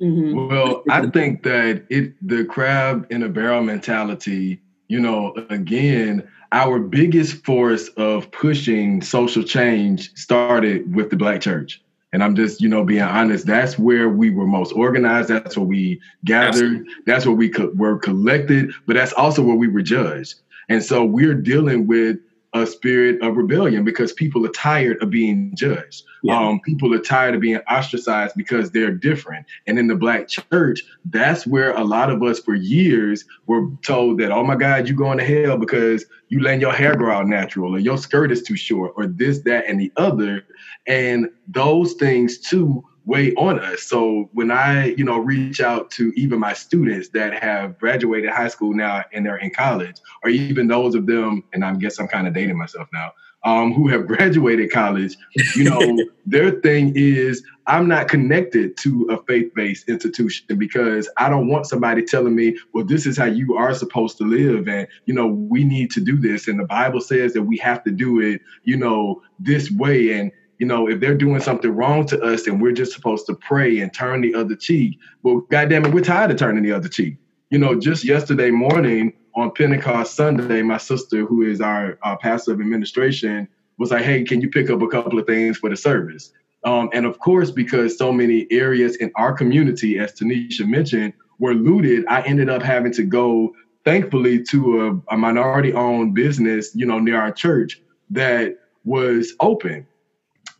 Mm-hmm. 0.00 0.48
Well, 0.48 0.84
I 0.88 1.06
think 1.08 1.42
that 1.42 1.84
it 1.90 2.14
the 2.26 2.44
crab 2.44 3.06
in 3.10 3.24
a 3.24 3.28
barrel 3.28 3.62
mentality. 3.62 4.60
You 4.86 5.00
know, 5.00 5.34
again, 5.50 6.28
our 6.52 6.78
biggest 6.78 7.44
force 7.44 7.88
of 7.96 8.30
pushing 8.30 9.02
social 9.02 9.42
change 9.42 10.14
started 10.14 10.94
with 10.94 11.10
the 11.10 11.16
Black 11.16 11.40
church. 11.40 11.82
And 12.12 12.22
I'm 12.22 12.36
just, 12.36 12.60
you 12.60 12.68
know, 12.68 12.84
being 12.84 13.02
honest. 13.02 13.46
That's 13.46 13.78
where 13.78 14.08
we 14.08 14.30
were 14.30 14.46
most 14.46 14.72
organized. 14.72 15.30
That's 15.30 15.56
where 15.56 15.66
we 15.66 16.00
gathered. 16.24 16.52
Absolutely. 16.54 16.94
That's 17.06 17.26
where 17.26 17.34
we 17.34 17.48
co- 17.48 17.72
were 17.74 17.98
collected. 17.98 18.72
But 18.86 18.96
that's 18.96 19.14
also 19.14 19.42
where 19.42 19.56
we 19.56 19.68
were 19.68 19.82
judged. 19.82 20.34
And 20.68 20.82
so 20.82 21.04
we're 21.04 21.34
dealing 21.34 21.86
with 21.86 22.18
a 22.54 22.66
spirit 22.66 23.22
of 23.22 23.36
rebellion 23.36 23.84
because 23.84 24.12
people 24.12 24.44
are 24.46 24.50
tired 24.50 25.02
of 25.02 25.10
being 25.10 25.56
judged. 25.56 26.04
Yeah. 26.22 26.38
Um, 26.38 26.60
people 26.60 26.94
are 26.94 27.00
tired 27.00 27.34
of 27.34 27.40
being 27.40 27.58
ostracized 27.68 28.34
because 28.36 28.70
they're 28.70 28.92
different. 28.92 29.44
And 29.66 29.78
in 29.78 29.88
the 29.88 29.96
black 29.96 30.28
church, 30.28 30.82
that's 31.06 31.46
where 31.46 31.72
a 31.72 31.82
lot 31.82 32.10
of 32.10 32.22
us 32.22 32.38
for 32.38 32.54
years 32.54 33.24
were 33.46 33.68
told 33.82 34.18
that, 34.20 34.30
oh 34.30 34.44
my 34.44 34.54
God, 34.54 34.86
you're 34.86 34.96
going 34.96 35.18
to 35.18 35.24
hell 35.24 35.58
because 35.58 36.04
you 36.28 36.40
letting 36.40 36.60
your 36.60 36.72
hair 36.72 36.94
grow 36.94 37.16
out 37.16 37.26
natural 37.26 37.74
or 37.74 37.78
your 37.78 37.98
skirt 37.98 38.30
is 38.30 38.42
too 38.42 38.56
short 38.56 38.92
or 38.96 39.06
this, 39.06 39.40
that, 39.40 39.66
and 39.66 39.80
the 39.80 39.90
other. 39.96 40.46
And 40.86 41.28
those 41.48 41.94
things 41.94 42.38
too 42.38 42.84
weigh 43.04 43.34
on 43.34 43.58
us. 43.58 43.82
So 43.82 44.30
when 44.32 44.52
I, 44.52 44.90
you 44.94 45.04
know, 45.04 45.18
reach 45.18 45.60
out 45.60 45.90
to 45.92 46.12
even 46.14 46.38
my 46.38 46.52
students 46.52 47.08
that 47.08 47.42
have 47.42 47.78
graduated 47.80 48.30
high 48.30 48.46
school 48.46 48.72
now 48.72 49.02
and 49.12 49.26
they're 49.26 49.38
in 49.38 49.50
college, 49.50 49.96
or 50.22 50.30
even 50.30 50.68
those 50.68 50.94
of 50.94 51.06
them, 51.06 51.42
and 51.52 51.64
I 51.64 51.74
guess 51.74 51.98
I'm 51.98 52.06
kind 52.06 52.28
of 52.28 52.34
dating 52.34 52.58
myself 52.58 52.88
now, 52.92 53.12
um, 53.44 53.72
who 53.72 53.88
have 53.88 54.06
graduated 54.08 54.70
college, 54.70 55.16
you 55.56 55.64
know, 55.64 55.98
their 56.26 56.52
thing 56.60 56.92
is 56.94 57.42
I'm 57.66 57.88
not 57.88 58.08
connected 58.08 58.76
to 58.78 59.08
a 59.10 59.22
faith-based 59.24 59.88
institution 59.88 60.58
because 60.58 61.08
I 61.16 61.28
don't 61.28 61.48
want 61.48 61.66
somebody 61.66 62.04
telling 62.04 62.34
me, 62.34 62.56
well, 62.72 62.84
this 62.84 63.06
is 63.06 63.16
how 63.16 63.26
you 63.26 63.54
are 63.56 63.74
supposed 63.74 64.18
to 64.18 64.24
live, 64.24 64.68
and 64.68 64.86
you 65.06 65.14
know, 65.14 65.26
we 65.26 65.64
need 65.64 65.90
to 65.92 66.00
do 66.00 66.18
this, 66.18 66.48
and 66.48 66.58
the 66.58 66.66
Bible 66.66 67.00
says 67.00 67.32
that 67.34 67.42
we 67.42 67.56
have 67.58 67.82
to 67.84 67.90
do 67.90 68.20
it, 68.20 68.40
you 68.64 68.76
know, 68.76 69.22
this 69.38 69.70
way, 69.70 70.12
and 70.12 70.32
you 70.62 70.68
know, 70.68 70.88
if 70.88 71.00
they're 71.00 71.16
doing 71.16 71.40
something 71.40 71.72
wrong 71.72 72.06
to 72.06 72.22
us 72.22 72.46
and 72.46 72.62
we're 72.62 72.70
just 72.70 72.92
supposed 72.92 73.26
to 73.26 73.34
pray 73.34 73.80
and 73.80 73.92
turn 73.92 74.20
the 74.20 74.32
other 74.32 74.54
cheek, 74.54 74.96
well, 75.24 75.40
goddamn 75.50 75.84
it, 75.84 75.92
we're 75.92 76.02
tired 76.04 76.30
of 76.30 76.36
turning 76.36 76.62
the 76.62 76.70
other 76.70 76.88
cheek. 76.88 77.16
You 77.50 77.58
know, 77.58 77.74
just 77.74 78.04
yesterday 78.04 78.52
morning 78.52 79.12
on 79.34 79.50
Pentecost 79.52 80.14
Sunday, 80.14 80.62
my 80.62 80.78
sister, 80.78 81.24
who 81.24 81.42
is 81.42 81.60
our, 81.60 81.98
our 82.02 82.18
pastor 82.18 82.52
of 82.52 82.60
administration, 82.60 83.48
was 83.78 83.90
like, 83.90 84.04
hey, 84.04 84.22
can 84.24 84.40
you 84.40 84.50
pick 84.50 84.70
up 84.70 84.82
a 84.82 84.88
couple 84.88 85.18
of 85.18 85.26
things 85.26 85.58
for 85.58 85.70
the 85.70 85.76
service? 85.76 86.32
Um, 86.64 86.90
and 86.92 87.06
of 87.06 87.18
course, 87.18 87.50
because 87.50 87.98
so 87.98 88.12
many 88.12 88.46
areas 88.50 88.96
in 88.96 89.10
our 89.16 89.32
community, 89.32 89.98
as 89.98 90.12
Tanisha 90.12 90.66
mentioned, 90.66 91.12
were 91.38 91.54
looted, 91.54 92.04
I 92.06 92.22
ended 92.22 92.48
up 92.48 92.62
having 92.62 92.92
to 92.92 93.02
go, 93.02 93.52
thankfully, 93.84 94.44
to 94.44 95.02
a, 95.08 95.14
a 95.14 95.16
minority 95.16 95.72
owned 95.72 96.14
business, 96.14 96.74
you 96.74 96.86
know, 96.86 96.98
near 96.98 97.20
our 97.20 97.32
church 97.32 97.80
that 98.10 98.58
was 98.84 99.34
open. 99.40 99.86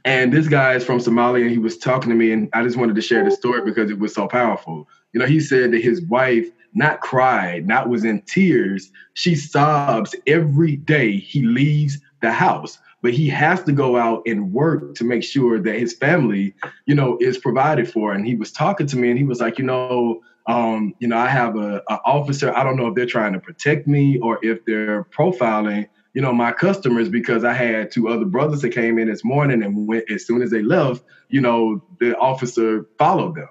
And 0.04 0.32
this 0.32 0.48
guy 0.48 0.74
is 0.74 0.84
from 0.84 0.98
Somalia, 0.98 1.42
and 1.42 1.50
he 1.50 1.58
was 1.58 1.78
talking 1.78 2.10
to 2.10 2.16
me, 2.16 2.32
and 2.32 2.48
I 2.52 2.64
just 2.64 2.76
wanted 2.76 2.96
to 2.96 3.02
share 3.02 3.24
the 3.24 3.30
story 3.30 3.62
because 3.64 3.88
it 3.90 3.98
was 3.98 4.12
so 4.12 4.26
powerful. 4.26 4.88
You 5.12 5.20
know, 5.20 5.26
he 5.26 5.40
said 5.40 5.72
that 5.72 5.82
his 5.82 6.02
wife 6.02 6.48
not 6.74 7.00
cried, 7.00 7.66
not 7.66 7.88
was 7.88 8.04
in 8.04 8.22
tears. 8.22 8.90
She 9.14 9.34
sobs 9.34 10.14
every 10.26 10.76
day 10.76 11.16
he 11.16 11.42
leaves 11.42 11.98
the 12.22 12.32
house, 12.32 12.78
but 13.02 13.12
he 13.12 13.28
has 13.28 13.62
to 13.64 13.72
go 13.72 13.96
out 13.96 14.22
and 14.26 14.52
work 14.52 14.94
to 14.94 15.04
make 15.04 15.22
sure 15.22 15.58
that 15.60 15.78
his 15.78 15.94
family, 15.94 16.54
you 16.86 16.94
know, 16.94 17.18
is 17.20 17.36
provided 17.38 17.90
for. 17.90 18.12
And 18.12 18.26
he 18.26 18.34
was 18.34 18.52
talking 18.52 18.86
to 18.86 18.96
me, 18.96 19.10
and 19.10 19.18
he 19.18 19.24
was 19.24 19.40
like, 19.40 19.58
you 19.58 19.64
know, 19.64 20.22
um, 20.46 20.94
you 20.98 21.08
know, 21.08 21.18
I 21.18 21.28
have 21.28 21.56
a, 21.56 21.82
a 21.88 22.00
officer. 22.04 22.56
I 22.56 22.64
don't 22.64 22.76
know 22.76 22.88
if 22.88 22.94
they're 22.94 23.06
trying 23.06 23.34
to 23.34 23.40
protect 23.40 23.86
me 23.86 24.18
or 24.18 24.38
if 24.42 24.64
they're 24.64 25.04
profiling 25.04 25.88
you 26.14 26.20
know, 26.20 26.32
my 26.32 26.52
customers 26.52 27.08
because 27.08 27.44
I 27.44 27.54
had 27.54 27.90
two 27.90 28.08
other 28.08 28.24
brothers 28.24 28.60
that 28.62 28.70
came 28.70 28.98
in 28.98 29.08
this 29.08 29.24
morning 29.24 29.62
and 29.62 29.86
went 29.86 30.10
as 30.10 30.26
soon 30.26 30.42
as 30.42 30.50
they 30.50 30.62
left, 30.62 31.02
you 31.28 31.40
know, 31.40 31.82
the 32.00 32.16
officer 32.18 32.86
followed 32.98 33.36
them. 33.36 33.48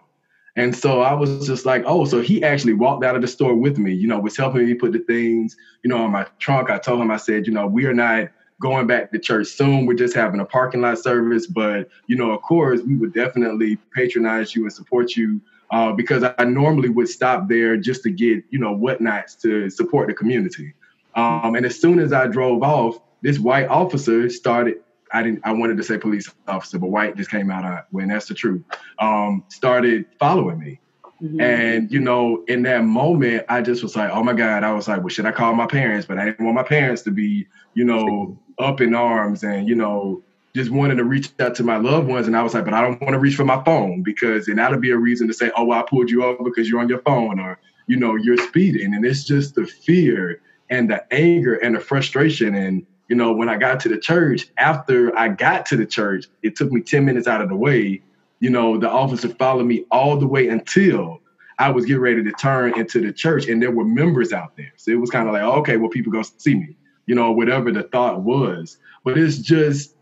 And 0.56 0.76
so 0.76 1.02
I 1.02 1.14
was 1.14 1.48
just 1.48 1.66
like, 1.66 1.84
oh, 1.86 2.06
so 2.06 2.22
he 2.22 2.44
actually 2.44 2.74
walked 2.74 3.06
out 3.06 3.16
of 3.16 3.22
the 3.22 3.28
store 3.28 3.56
with 3.56 3.78
me, 3.78 3.94
you 3.94 4.08
know, 4.08 4.20
was 4.20 4.36
helping 4.36 4.66
me 4.66 4.74
put 4.74 4.92
the 4.92 5.00
things, 5.00 5.56
you 5.84 5.90
know, 5.90 5.98
on 5.98 6.12
my 6.12 6.26
trunk. 6.40 6.70
I 6.70 6.78
told 6.78 7.00
him, 7.00 7.10
I 7.10 7.18
said, 7.18 7.48
you 7.48 7.54
know, 7.54 7.68
we 7.68 7.86
are 7.86 7.94
not 7.94 8.30
going 8.62 8.86
back 8.86 9.12
to 9.12 9.20
church 9.20 9.48
soon. 9.48 9.86
We're 9.86 9.94
just 9.94 10.14
having 10.14 10.40
a 10.40 10.46
parking 10.46 10.82
lot 10.82 11.00
service. 11.00 11.48
But, 11.48 11.90
you 12.08 12.16
know, 12.16 12.32
of 12.32 12.42
course, 12.42 12.82
we 12.82 12.96
would 12.96 13.14
definitely 13.14 13.78
patronize 13.96 14.54
you 14.56 14.64
and 14.64 14.74
support 14.74 15.16
you 15.16 15.42
uh, 15.72 15.94
because 15.94 16.24
I 16.38 16.44
normally 16.44 16.90
would 16.90 17.08
stop 17.08 17.48
there 17.48 17.78
just 17.78 18.04
to 18.04 18.12
get, 18.12 18.44
you 18.50 18.60
know, 18.60 18.74
whatnots 18.74 19.36
to 19.42 19.70
support 19.70 20.10
the 20.10 20.14
community. 20.14 20.74
Um, 21.16 21.56
and 21.56 21.66
as 21.66 21.80
soon 21.80 22.00
as 22.00 22.14
I 22.14 22.28
drove 22.28 22.62
off, 22.62 23.00
this 23.22 23.40
white 23.40 23.68
officer 23.68 24.30
started. 24.30 24.78
I 25.14 25.24
didn't. 25.24 25.42
I 25.44 25.52
wanted 25.52 25.78
to 25.78 25.84
say 25.84 25.98
police 25.98 26.32
officer, 26.48 26.80
but 26.80 26.88
white 26.88 27.16
just 27.18 27.30
came 27.30 27.52
out 27.52 27.66
uh, 27.66 27.82
when 27.92 28.08
that's 28.08 28.28
the 28.28 28.34
truth. 28.34 28.64
Um, 29.00 29.44
started 29.50 30.06
following 30.20 30.60
me, 30.60 30.80
mm-hmm. 31.22 31.42
and 31.42 31.92
you 31.92 32.00
know, 32.00 32.44
in 32.48 32.64
that 32.64 32.84
moment, 32.84 33.46
I 33.50 33.62
just 33.62 33.84
was 33.84 33.96
like, 33.96 34.12
"Oh 34.12 34.24
my 34.24 34.34
god!" 34.34 34.64
I 34.64 34.72
was 34.74 34.88
like, 34.88 35.00
"Well, 35.00 35.10
should 35.10 35.26
I 35.26 35.32
call 35.32 35.54
my 35.54 35.68
parents?" 35.68 36.06
But 36.06 36.18
I 36.18 36.26
didn't 36.26 36.46
want 36.46 36.56
my 36.56 36.64
parents 36.64 37.02
to 37.04 37.12
be, 37.12 37.48
you 37.74 37.84
know, 37.84 38.38
up 38.60 38.82
in 38.82 38.96
arms 38.96 39.44
and 39.44 39.68
you 39.68 39.76
know, 39.76 40.24
just 40.56 40.72
wanting 40.72 40.98
to 40.98 41.04
reach 41.04 41.32
out 41.40 41.56
to 41.56 41.64
my 41.64 41.78
loved 41.78 42.08
ones. 42.08 42.28
And 42.28 42.36
I 42.36 42.44
was 42.44 42.54
like, 42.54 42.66
"But 42.66 42.74
I 42.74 42.82
don't 42.82 43.02
want 43.02 43.14
to 43.14 43.20
reach 43.20 43.36
for 43.36 43.46
my 43.46 43.62
phone 43.64 44.04
because 44.04 44.46
then 44.46 44.56
that'll 44.58 44.80
be 44.80 44.92
a 44.92 44.98
reason 44.98 45.28
to 45.28 45.34
say, 45.34 45.52
oh, 45.58 45.66
well, 45.66 45.80
I 45.80 45.84
pulled 45.84 46.10
you 46.10 46.24
over 46.24 46.44
because 46.44 46.70
you're 46.70 46.80
on 46.80 46.90
your 46.90 47.02
phone 47.02 47.40
or 47.40 47.60
you 47.88 47.98
know, 47.98 48.16
you're 48.16 48.38
speeding." 48.38 48.94
And 48.94 49.06
it's 49.06 49.26
just 49.26 49.56
the 49.56 49.66
fear 49.66 50.42
and 50.70 50.90
the 50.90 51.14
anger 51.14 51.56
and 51.56 51.76
the 51.76 51.80
frustration. 51.80 52.56
And, 52.56 52.86
you 53.12 53.18
know, 53.18 53.34
when 53.34 53.50
I 53.50 53.58
got 53.58 53.82
to 53.82 53.90
the 53.90 53.98
church, 53.98 54.48
after 54.56 55.14
I 55.20 55.28
got 55.28 55.66
to 55.66 55.76
the 55.76 55.86
church, 55.86 56.28
it 56.44 56.56
took 56.56 56.72
me 56.72 56.80
10 56.80 57.04
minutes 57.04 57.28
out 57.28 57.42
of 57.42 57.50
the 57.50 57.58
way. 57.58 58.02
You 58.40 58.50
know, 58.50 58.78
the 58.78 58.90
officer 58.90 59.28
followed 59.28 59.66
me 59.66 59.84
all 59.92 60.16
the 60.16 60.28
way 60.28 60.48
until 60.48 61.20
I 61.60 61.72
was 61.72 61.84
getting 61.84 62.02
ready 62.02 62.24
to 62.24 62.32
turn 62.32 62.80
into 62.80 63.02
the 63.02 63.12
church, 63.12 63.50
and 63.50 63.62
there 63.62 63.70
were 63.70 63.84
members 63.84 64.32
out 64.32 64.56
there. 64.56 64.72
So 64.78 64.92
it 64.92 64.96
was 64.96 65.10
kind 65.10 65.28
of 65.28 65.34
like, 65.34 65.44
okay, 65.44 65.76
well, 65.76 65.90
people 65.90 66.14
go 66.14 66.22
see 66.22 66.56
me, 66.56 66.78
you 67.06 67.14
know, 67.14 67.34
whatever 67.34 67.70
the 67.70 67.84
thought 67.84 68.22
was. 68.22 68.78
But 69.04 69.18
it's 69.18 69.40
just 69.40 69.94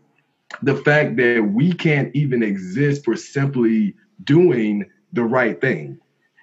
the 0.62 0.76
fact 0.76 1.16
that 1.16 1.50
we 1.52 1.72
can't 1.72 2.14
even 2.14 2.44
exist 2.44 3.04
for 3.04 3.16
simply 3.16 3.96
doing 4.22 4.88
the 5.12 5.24
right 5.24 5.60
thing. 5.60 5.98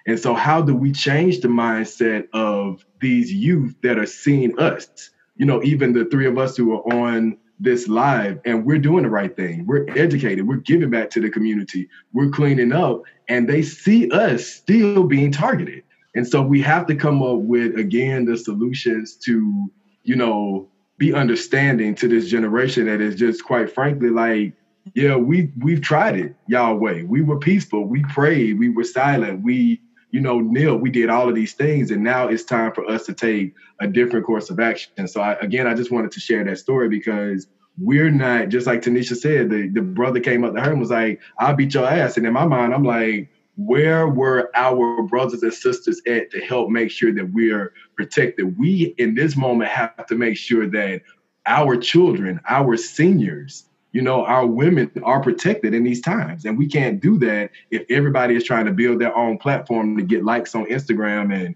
And 0.06 0.18
so, 0.18 0.34
how 0.34 0.60
do 0.60 0.74
we 0.74 0.92
change 0.92 1.40
the 1.40 1.48
mindset 1.48 2.28
of 2.34 2.84
these 3.00 3.32
youth 3.32 3.74
that 3.82 3.98
are 3.98 4.04
seeing 4.04 4.58
us? 4.58 5.08
You 5.38 5.46
know, 5.46 5.62
even 5.62 5.92
the 5.92 6.04
three 6.06 6.26
of 6.26 6.36
us 6.36 6.56
who 6.56 6.74
are 6.74 6.94
on 6.94 7.38
this 7.60 7.88
live 7.88 8.40
and 8.44 8.64
we're 8.64 8.78
doing 8.78 9.02
the 9.02 9.10
right 9.10 9.34
thing. 9.34 9.66
We're 9.66 9.86
educated. 9.96 10.46
We're 10.46 10.56
giving 10.56 10.90
back 10.90 11.10
to 11.10 11.20
the 11.20 11.30
community. 11.30 11.88
We're 12.12 12.30
cleaning 12.30 12.72
up 12.72 13.02
and 13.28 13.48
they 13.48 13.62
see 13.62 14.10
us 14.10 14.46
still 14.46 15.04
being 15.04 15.32
targeted. 15.32 15.82
And 16.14 16.26
so 16.26 16.42
we 16.42 16.60
have 16.62 16.86
to 16.86 16.94
come 16.94 17.22
up 17.22 17.38
with, 17.38 17.76
again, 17.76 18.24
the 18.24 18.36
solutions 18.36 19.16
to, 19.24 19.70
you 20.04 20.16
know, 20.16 20.68
be 20.98 21.14
understanding 21.14 21.94
to 21.96 22.08
this 22.08 22.28
generation 22.28 22.86
that 22.86 23.00
is 23.00 23.14
just 23.14 23.44
quite 23.44 23.72
frankly 23.72 24.10
like, 24.10 24.54
yeah, 24.94 25.16
we 25.16 25.52
we've 25.60 25.82
tried 25.82 26.16
it, 26.16 26.34
Yahweh. 26.46 27.02
We 27.02 27.20
were 27.22 27.38
peaceful. 27.38 27.84
We 27.84 28.02
prayed. 28.04 28.58
We 28.58 28.70
were 28.70 28.84
silent. 28.84 29.42
We 29.42 29.82
you 30.10 30.20
know, 30.20 30.40
Neil, 30.40 30.76
we 30.76 30.90
did 30.90 31.10
all 31.10 31.28
of 31.28 31.34
these 31.34 31.52
things, 31.54 31.90
and 31.90 32.02
now 32.02 32.28
it's 32.28 32.44
time 32.44 32.72
for 32.72 32.88
us 32.90 33.06
to 33.06 33.14
take 33.14 33.54
a 33.80 33.86
different 33.86 34.24
course 34.26 34.50
of 34.50 34.58
action. 34.58 35.06
So, 35.06 35.20
I, 35.20 35.34
again, 35.34 35.66
I 35.66 35.74
just 35.74 35.90
wanted 35.90 36.12
to 36.12 36.20
share 36.20 36.44
that 36.44 36.58
story 36.58 36.88
because 36.88 37.46
we're 37.76 38.10
not 38.10 38.48
just 38.48 38.66
like 38.66 38.82
Tanisha 38.82 39.16
said. 39.16 39.50
The 39.50 39.68
the 39.68 39.82
brother 39.82 40.20
came 40.20 40.44
up 40.44 40.54
to 40.54 40.60
her 40.60 40.70
and 40.70 40.80
was 40.80 40.90
like, 40.90 41.20
"I'll 41.38 41.54
beat 41.54 41.74
your 41.74 41.86
ass," 41.86 42.16
and 42.16 42.26
in 42.26 42.32
my 42.32 42.46
mind, 42.46 42.74
I'm 42.74 42.84
like, 42.84 43.28
where 43.56 44.08
were 44.08 44.50
our 44.54 45.02
brothers 45.02 45.42
and 45.42 45.52
sisters 45.52 46.00
at 46.06 46.30
to 46.30 46.40
help 46.40 46.70
make 46.70 46.90
sure 46.90 47.12
that 47.12 47.32
we're 47.32 47.72
protected? 47.96 48.56
We 48.56 48.94
in 48.98 49.14
this 49.14 49.36
moment 49.36 49.70
have 49.70 50.06
to 50.06 50.14
make 50.14 50.36
sure 50.36 50.68
that 50.68 51.02
our 51.46 51.76
children, 51.76 52.40
our 52.48 52.76
seniors, 52.76 53.64
you 53.92 54.02
know, 54.02 54.24
our 54.24 54.46
women 54.46 54.90
are 55.02 55.20
protected 55.22 55.74
in 55.74 55.84
these 55.84 56.00
times. 56.00 56.44
And 56.44 56.58
we 56.58 56.68
can't 56.68 57.00
do 57.00 57.18
that 57.18 57.50
if 57.70 57.84
everybody 57.88 58.36
is 58.36 58.44
trying 58.44 58.66
to 58.66 58.72
build 58.72 59.00
their 59.00 59.16
own 59.16 59.38
platform 59.38 59.96
to 59.96 60.02
get 60.02 60.24
likes 60.24 60.54
on 60.54 60.66
Instagram 60.66 61.34
and, 61.34 61.54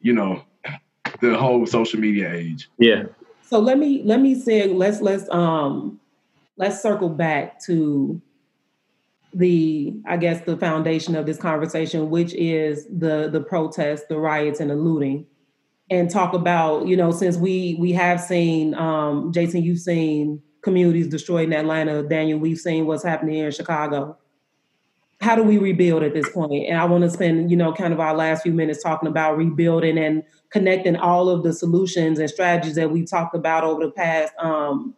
you 0.00 0.12
know, 0.12 0.42
the 1.20 1.36
whole 1.36 1.66
social 1.66 2.00
media 2.00 2.32
age. 2.32 2.68
Yeah. 2.78 3.04
So 3.42 3.58
let 3.58 3.78
me 3.78 4.02
let 4.04 4.20
me 4.20 4.34
say 4.34 4.66
let's 4.66 5.00
let's 5.00 5.28
um 5.30 6.00
let's 6.56 6.82
circle 6.82 7.08
back 7.08 7.60
to 7.64 8.20
the 9.32 9.94
I 10.06 10.16
guess 10.16 10.44
the 10.44 10.56
foundation 10.56 11.14
of 11.14 11.26
this 11.26 11.36
conversation, 11.36 12.10
which 12.10 12.34
is 12.34 12.86
the 12.86 13.28
the 13.30 13.40
protests, 13.40 14.06
the 14.08 14.18
riots, 14.18 14.60
and 14.60 14.70
the 14.70 14.74
looting, 14.74 15.26
and 15.90 16.10
talk 16.10 16.32
about 16.32 16.88
you 16.88 16.96
know 16.96 17.12
since 17.12 17.36
we 17.36 17.76
we 17.78 17.92
have 17.92 18.20
seen 18.20 18.74
um, 18.74 19.32
Jason, 19.32 19.62
you've 19.62 19.78
seen 19.78 20.42
communities 20.66 21.06
destroyed 21.06 21.44
in 21.44 21.52
Atlanta. 21.52 22.02
Daniel, 22.02 22.40
we've 22.40 22.58
seen 22.58 22.86
what's 22.86 23.04
happening 23.04 23.36
here 23.36 23.46
in 23.46 23.52
Chicago. 23.52 24.18
How 25.20 25.36
do 25.36 25.44
we 25.44 25.58
rebuild 25.58 26.02
at 26.02 26.12
this 26.12 26.28
point? 26.28 26.66
And 26.68 26.76
I 26.76 26.84
want 26.86 27.04
to 27.04 27.10
spend, 27.10 27.52
you 27.52 27.56
know, 27.56 27.72
kind 27.72 27.94
of 27.94 28.00
our 28.00 28.16
last 28.16 28.42
few 28.42 28.52
minutes 28.52 28.82
talking 28.82 29.08
about 29.08 29.36
rebuilding 29.36 29.96
and 29.96 30.24
connecting 30.50 30.96
all 30.96 31.28
of 31.28 31.44
the 31.44 31.52
solutions 31.52 32.18
and 32.18 32.28
strategies 32.28 32.74
that 32.74 32.90
we 32.90 33.04
talked 33.04 33.36
about 33.36 33.62
over 33.62 33.84
the 33.84 33.92
past 33.92 34.32
um, 34.40 34.92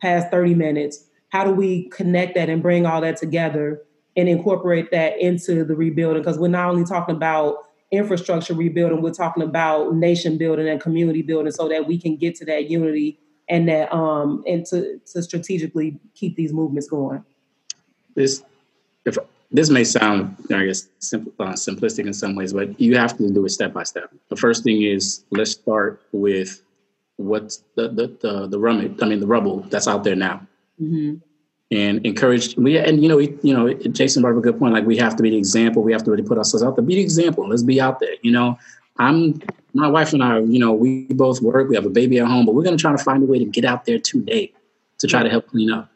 past 0.00 0.28
30 0.32 0.56
minutes. 0.56 1.04
How 1.28 1.44
do 1.44 1.52
we 1.52 1.88
connect 1.90 2.34
that 2.34 2.50
and 2.50 2.60
bring 2.60 2.84
all 2.84 3.00
that 3.00 3.16
together 3.16 3.80
and 4.16 4.28
incorporate 4.28 4.90
that 4.90 5.20
into 5.20 5.64
the 5.64 5.76
rebuilding? 5.76 6.20
Because 6.20 6.36
we're 6.36 6.48
not 6.48 6.68
only 6.68 6.84
talking 6.84 7.14
about 7.14 7.58
infrastructure 7.92 8.54
rebuilding, 8.54 9.02
we're 9.02 9.12
talking 9.12 9.44
about 9.44 9.94
nation 9.94 10.36
building 10.36 10.68
and 10.68 10.80
community 10.80 11.22
building 11.22 11.52
so 11.52 11.68
that 11.68 11.86
we 11.86 11.96
can 11.96 12.16
get 12.16 12.34
to 12.34 12.44
that 12.46 12.68
unity 12.68 13.20
and 13.48 13.68
that 13.68 13.92
um 13.92 14.42
and 14.46 14.64
to 14.66 15.00
to 15.12 15.22
strategically 15.22 15.98
keep 16.14 16.36
these 16.36 16.52
movements 16.52 16.88
going. 16.88 17.24
This 18.14 18.42
if 19.04 19.18
this 19.50 19.68
may 19.68 19.84
sound 19.84 20.36
I 20.50 20.66
guess 20.66 20.88
simple, 20.98 21.32
uh, 21.38 21.52
simplistic 21.52 22.06
in 22.06 22.12
some 22.12 22.34
ways, 22.34 22.52
but 22.52 22.80
you 22.80 22.96
have 22.96 23.16
to 23.18 23.30
do 23.30 23.44
it 23.44 23.50
step 23.50 23.72
by 23.72 23.82
step. 23.82 24.10
The 24.28 24.36
first 24.36 24.64
thing 24.64 24.82
is 24.82 25.24
let's 25.30 25.50
start 25.50 26.02
with 26.12 26.62
what's 27.16 27.62
the 27.74 27.88
the 27.88 28.06
the, 28.20 28.46
the 28.46 28.96
I 29.02 29.08
mean 29.08 29.20
the 29.20 29.26
rubble 29.26 29.60
that's 29.70 29.88
out 29.88 30.04
there 30.04 30.16
now. 30.16 30.46
Mm-hmm. 30.80 31.16
And 31.70 32.04
encourage 32.04 32.54
we 32.56 32.76
and 32.76 33.02
you 33.02 33.08
know 33.08 33.18
you 33.18 33.54
know 33.54 33.72
Jason 33.72 34.22
brought 34.22 34.32
up 34.32 34.38
a 34.38 34.42
good 34.42 34.58
point. 34.58 34.74
Like 34.74 34.84
we 34.84 34.96
have 34.98 35.16
to 35.16 35.22
be 35.22 35.30
the 35.30 35.38
example. 35.38 35.82
We 35.82 35.92
have 35.92 36.04
to 36.04 36.10
really 36.10 36.22
put 36.22 36.38
ourselves 36.38 36.62
out 36.62 36.76
there. 36.76 36.84
Be 36.84 36.96
the 36.96 37.00
example. 37.00 37.48
Let's 37.48 37.62
be 37.62 37.80
out 37.80 37.98
there. 37.98 38.14
You 38.20 38.32
know, 38.32 38.58
I'm 38.98 39.40
my 39.74 39.88
wife 39.88 40.12
and 40.12 40.22
I, 40.22 40.40
you 40.40 40.58
know, 40.58 40.72
we 40.72 41.04
both 41.06 41.40
work, 41.40 41.68
we 41.68 41.76
have 41.76 41.86
a 41.86 41.90
baby 41.90 42.18
at 42.18 42.26
home, 42.26 42.44
but 42.44 42.54
we're 42.54 42.62
gonna 42.62 42.76
try 42.76 42.92
to 42.92 43.02
find 43.02 43.22
a 43.22 43.26
way 43.26 43.38
to 43.38 43.44
get 43.44 43.64
out 43.64 43.84
there 43.84 43.98
today 43.98 44.52
to 44.98 45.06
try 45.06 45.22
to 45.22 45.30
help 45.30 45.48
clean 45.48 45.70
up. 45.70 45.90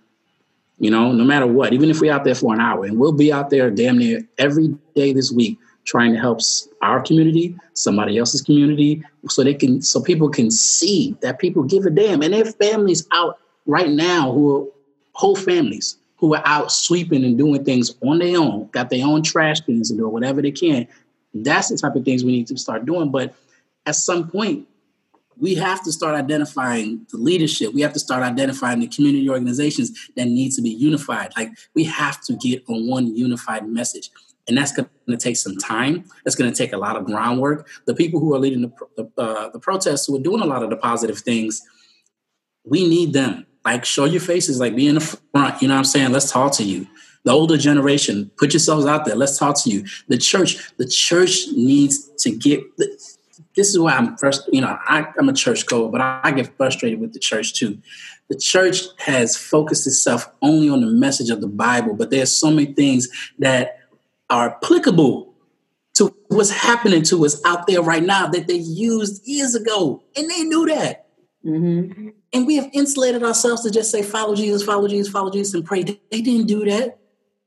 You 0.79 0.91
know, 0.91 1.13
no 1.13 1.25
matter 1.25 1.47
what, 1.47 1.73
even 1.73 1.91
if 1.91 2.01
we're 2.01 2.13
out 2.13 2.25
there 2.25 2.35
for 2.35 2.55
an 2.55 2.61
hour, 2.61 2.85
and 2.85 2.99
we'll 2.99 3.13
be 3.13 3.33
out 3.33 3.51
there 3.51 3.71
damn 3.71 3.99
near 3.99 4.27
every 4.39 4.69
day 4.95 5.13
this 5.13 5.31
week 5.31 5.59
trying 5.85 6.13
to 6.13 6.19
help 6.19 6.41
our 6.83 7.01
community, 7.01 7.57
somebody 7.75 8.19
else's 8.19 8.43
community, 8.43 9.03
so 9.29 9.45
they 9.45 9.55
can, 9.55 9.81
so 9.81 10.03
people 10.03 10.29
can 10.29 10.51
see 10.51 11.17
that 11.23 11.39
people 11.39 11.63
give 11.63 11.87
a 11.87 11.91
damn, 11.91 12.23
and 12.23 12.35
their 12.35 12.45
families 12.45 13.07
out 13.13 13.39
right 13.67 13.91
now 13.91 14.33
who 14.33 14.57
are 14.57 14.67
whole 15.13 15.37
families 15.37 15.97
who 16.19 16.35
are 16.35 16.43
out 16.45 16.73
sweeping 16.73 17.25
and 17.25 17.39
doing 17.39 17.65
things 17.65 17.95
on 18.03 18.19
their 18.19 18.39
own, 18.39 18.69
got 18.73 18.91
their 18.91 19.07
own 19.07 19.23
trash 19.23 19.61
bins 19.61 19.91
and 19.91 19.99
doing 19.99 20.13
whatever 20.13 20.43
they 20.43 20.51
can. 20.51 20.87
That's 21.43 21.69
the 21.69 21.77
type 21.77 21.95
of 21.95 22.05
things 22.05 22.25
we 22.25 22.33
need 22.33 22.47
to 22.49 22.59
start 22.59 22.87
doing. 22.87 23.11
But 23.11 23.35
at 23.85 23.97
some 23.97 24.29
point, 24.29 24.67
we 25.39 25.55
have 25.57 25.83
to 25.85 25.93
start 25.93 26.15
identifying 26.15 27.07
the 27.11 27.19
leadership. 27.19 27.75
We 27.75 27.83
have 27.83 27.93
to 27.93 27.99
start 27.99 28.23
identifying 28.23 28.81
the 28.81 28.89
community 28.89 29.29
organizations 29.29 30.09
that 30.17 30.27
need 30.27 30.53
to 30.53 30.63
be 30.63 30.71
unified. 30.71 31.33
Like 31.37 31.51
we 31.75 31.85
have 31.85 32.23
to 32.23 32.35
get 32.37 32.65
on 32.69 32.89
one 32.89 33.15
unified 33.15 33.69
message. 33.69 34.11
And 34.49 34.57
that's 34.57 34.73
going 34.73 34.89
to 35.09 35.17
take 35.17 35.37
some 35.37 35.57
time. 35.57 36.05
That's 36.25 36.37
going 36.37 36.51
to 36.51 36.57
take 36.57 36.73
a 36.73 36.77
lot 36.77 36.97
of 36.97 37.05
groundwork. 37.05 37.69
The 37.87 37.95
people 37.95 38.21
who 38.21 38.35
are 38.35 38.39
leading 38.39 38.73
the, 38.97 39.11
uh, 39.19 39.51
the 39.51 39.59
protests, 39.59 40.07
who 40.07 40.17
are 40.17 40.23
doing 40.23 40.41
a 40.41 40.47
lot 40.47 40.63
of 40.63 40.71
the 40.71 40.77
positive 40.77 41.19
things, 41.19 41.63
we 42.65 42.89
need 42.89 43.13
them. 43.13 43.47
Like, 43.65 43.85
show 43.85 44.05
your 44.05 44.21
faces, 44.21 44.61
like, 44.61 44.77
be 44.77 44.87
in 44.87 44.95
the 44.95 45.01
front. 45.01 45.61
You 45.61 45.67
know 45.67 45.75
what 45.75 45.79
I'm 45.79 45.85
saying? 45.85 46.13
Let's 46.13 46.31
talk 46.31 46.53
to 46.53 46.63
you. 46.63 46.87
The 47.27 47.33
older 47.33 47.57
generation, 47.57 48.31
put 48.37 48.53
yourselves 48.53 48.87
out 48.87 49.05
there. 49.05 49.17
Let's 49.17 49.37
talk 49.37 49.61
to 49.65 49.69
you. 49.69 49.85
The 50.07 50.17
church, 50.17 50.73
the 50.77 50.87
church 50.87 51.49
needs 51.57 52.09
to 52.19 52.31
get. 52.31 52.63
This 52.79 53.69
is 53.69 53.81
why 53.81 53.95
I'm 53.95 54.17
first. 54.17 54.49
You 54.53 54.61
know, 54.61 54.79
I, 54.87 55.09
am 55.19 55.29
a 55.29 55.33
church 55.33 55.67
goer, 55.67 55.91
but 55.91 56.01
I, 56.01 56.21
I 56.23 56.31
get 56.31 56.57
frustrated 56.57 57.01
with 57.01 57.15
the 57.15 57.19
church 57.19 57.55
too. 57.55 57.79
The 58.29 58.37
church 58.37 58.83
has 58.99 59.37
focused 59.37 59.89
itself 59.89 60.31
only 60.41 60.69
on 60.69 60.83
the 60.83 60.87
message 60.87 61.31
of 61.31 61.41
the 61.41 61.49
Bible, 61.49 61.95
but 61.95 62.11
there's 62.11 62.31
so 62.31 62.49
many 62.49 62.73
things 62.75 63.09
that 63.41 63.81
are 64.31 64.51
applicable 64.51 65.35
to 65.95 66.15
what's 66.29 66.51
happening 66.51 67.03
to 67.03 67.25
us 67.27 67.45
out 67.45 67.67
there 67.67 67.83
right 67.83 68.05
now 68.05 68.29
that 68.29 68.47
they 68.47 68.55
used 68.55 69.27
years 69.27 69.57
ago, 69.57 70.01
and 70.15 70.31
they 70.31 70.45
knew 70.45 70.65
that. 70.67 71.09
Mm-hmm. 71.45 72.11
And 72.33 72.47
we 72.47 72.55
have 72.55 72.71
insulated 72.73 73.25
ourselves 73.25 73.65
to 73.65 73.73
just 73.73 73.91
say, 73.91 74.05
"Follow 74.05 74.37
Jesus, 74.37 74.63
follow 74.63 74.87
Jesus, 74.87 75.13
follow 75.13 75.33
Jesus," 75.33 75.55
and 75.55 75.65
pray. 75.65 75.83
They 75.83 76.23
didn't 76.23 76.47
do 76.47 76.65
that. 76.67 77.01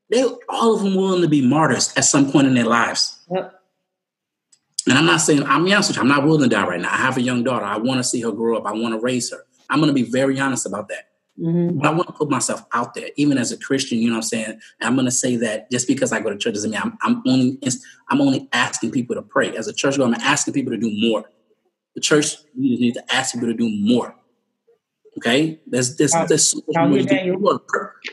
They 0.10 0.24
all 0.49 0.76
of 0.76 0.84
them 0.84 0.95
willing 0.95 1.22
to 1.22 1.28
be 1.28 1.45
martyrs 1.45 1.93
at 1.95 2.05
some 2.05 2.32
point 2.32 2.47
in 2.47 2.55
their 2.55 2.66
lives. 2.66 3.20
Yep. 3.32 3.55
And 4.88 4.97
I'm 4.97 5.05
not 5.05 5.22
saying 5.22 5.43
I'm 5.43 5.66
honest 5.66 5.89
with 5.89 5.97
you, 5.97 6.01
I'm 6.01 6.07
not 6.07 6.24
willing 6.24 6.49
to 6.49 6.55
die 6.55 6.66
right 6.66 6.82
now. 6.82 6.91
I 6.91 6.97
have 6.97 7.18
a 7.18 7.22
young 7.22 7.43
daughter. 7.43 7.66
I 7.66 7.78
want 7.78 7.99
to 7.99 8.03
see 8.03 8.22
her 8.22 8.32
grow 8.32 8.57
up. 8.57 8.66
I 8.66 8.74
want 8.74 8.93
to 8.95 8.99
raise 8.99 9.32
her. 9.32 9.45
I'm 9.70 9.80
going 9.80 9.93
to 9.93 9.93
be 9.93 10.10
very 10.10 10.39
honest 10.39 10.66
about 10.66 10.88
that. 10.88 11.10
Mm-hmm. 11.39 11.78
But 11.78 11.88
I 11.88 11.91
want 11.91 12.07
to 12.07 12.14
put 12.14 12.30
myself 12.30 12.66
out 12.74 12.95
there, 12.95 13.10
even 13.16 13.38
as 13.38 13.51
a 13.51 13.57
Christian. 13.57 13.99
You 13.99 14.07
know 14.07 14.16
what 14.16 14.24
I'm 14.24 14.24
saying? 14.24 14.60
I'm 14.82 14.95
going 14.95 15.05
to 15.05 15.12
say 15.12 15.36
that 15.38 15.70
just 15.72 15.88
because 15.88 16.12
I 16.12 16.20
go 16.20 16.30
to 16.30 16.38
church 16.38 16.55
doesn't 16.55 16.72
mean 16.72 16.82
I'm, 16.82 16.97
I'm 17.01 17.22
only 17.28 17.60
I'm 18.10 18.20
only 18.20 18.49
asking 18.51 18.91
people 18.91 19.16
to 19.16 19.22
pray. 19.22 19.55
As 19.55 19.68
a 19.68 19.74
church 19.74 19.97
goer, 19.97 20.07
I'm 20.07 20.16
asking 20.16 20.53
people 20.53 20.72
to 20.72 20.78
do 20.78 20.91
more. 20.91 21.30
The 21.95 22.01
church 22.01 22.36
leaders 22.55 22.80
need 22.80 22.93
to 22.95 23.14
ask 23.14 23.34
people 23.34 23.47
to 23.47 23.53
do 23.53 23.70
more. 23.70 24.16
Okay, 25.18 25.60
there's 25.68 25.97
this 25.97 26.14
this. 26.28 26.60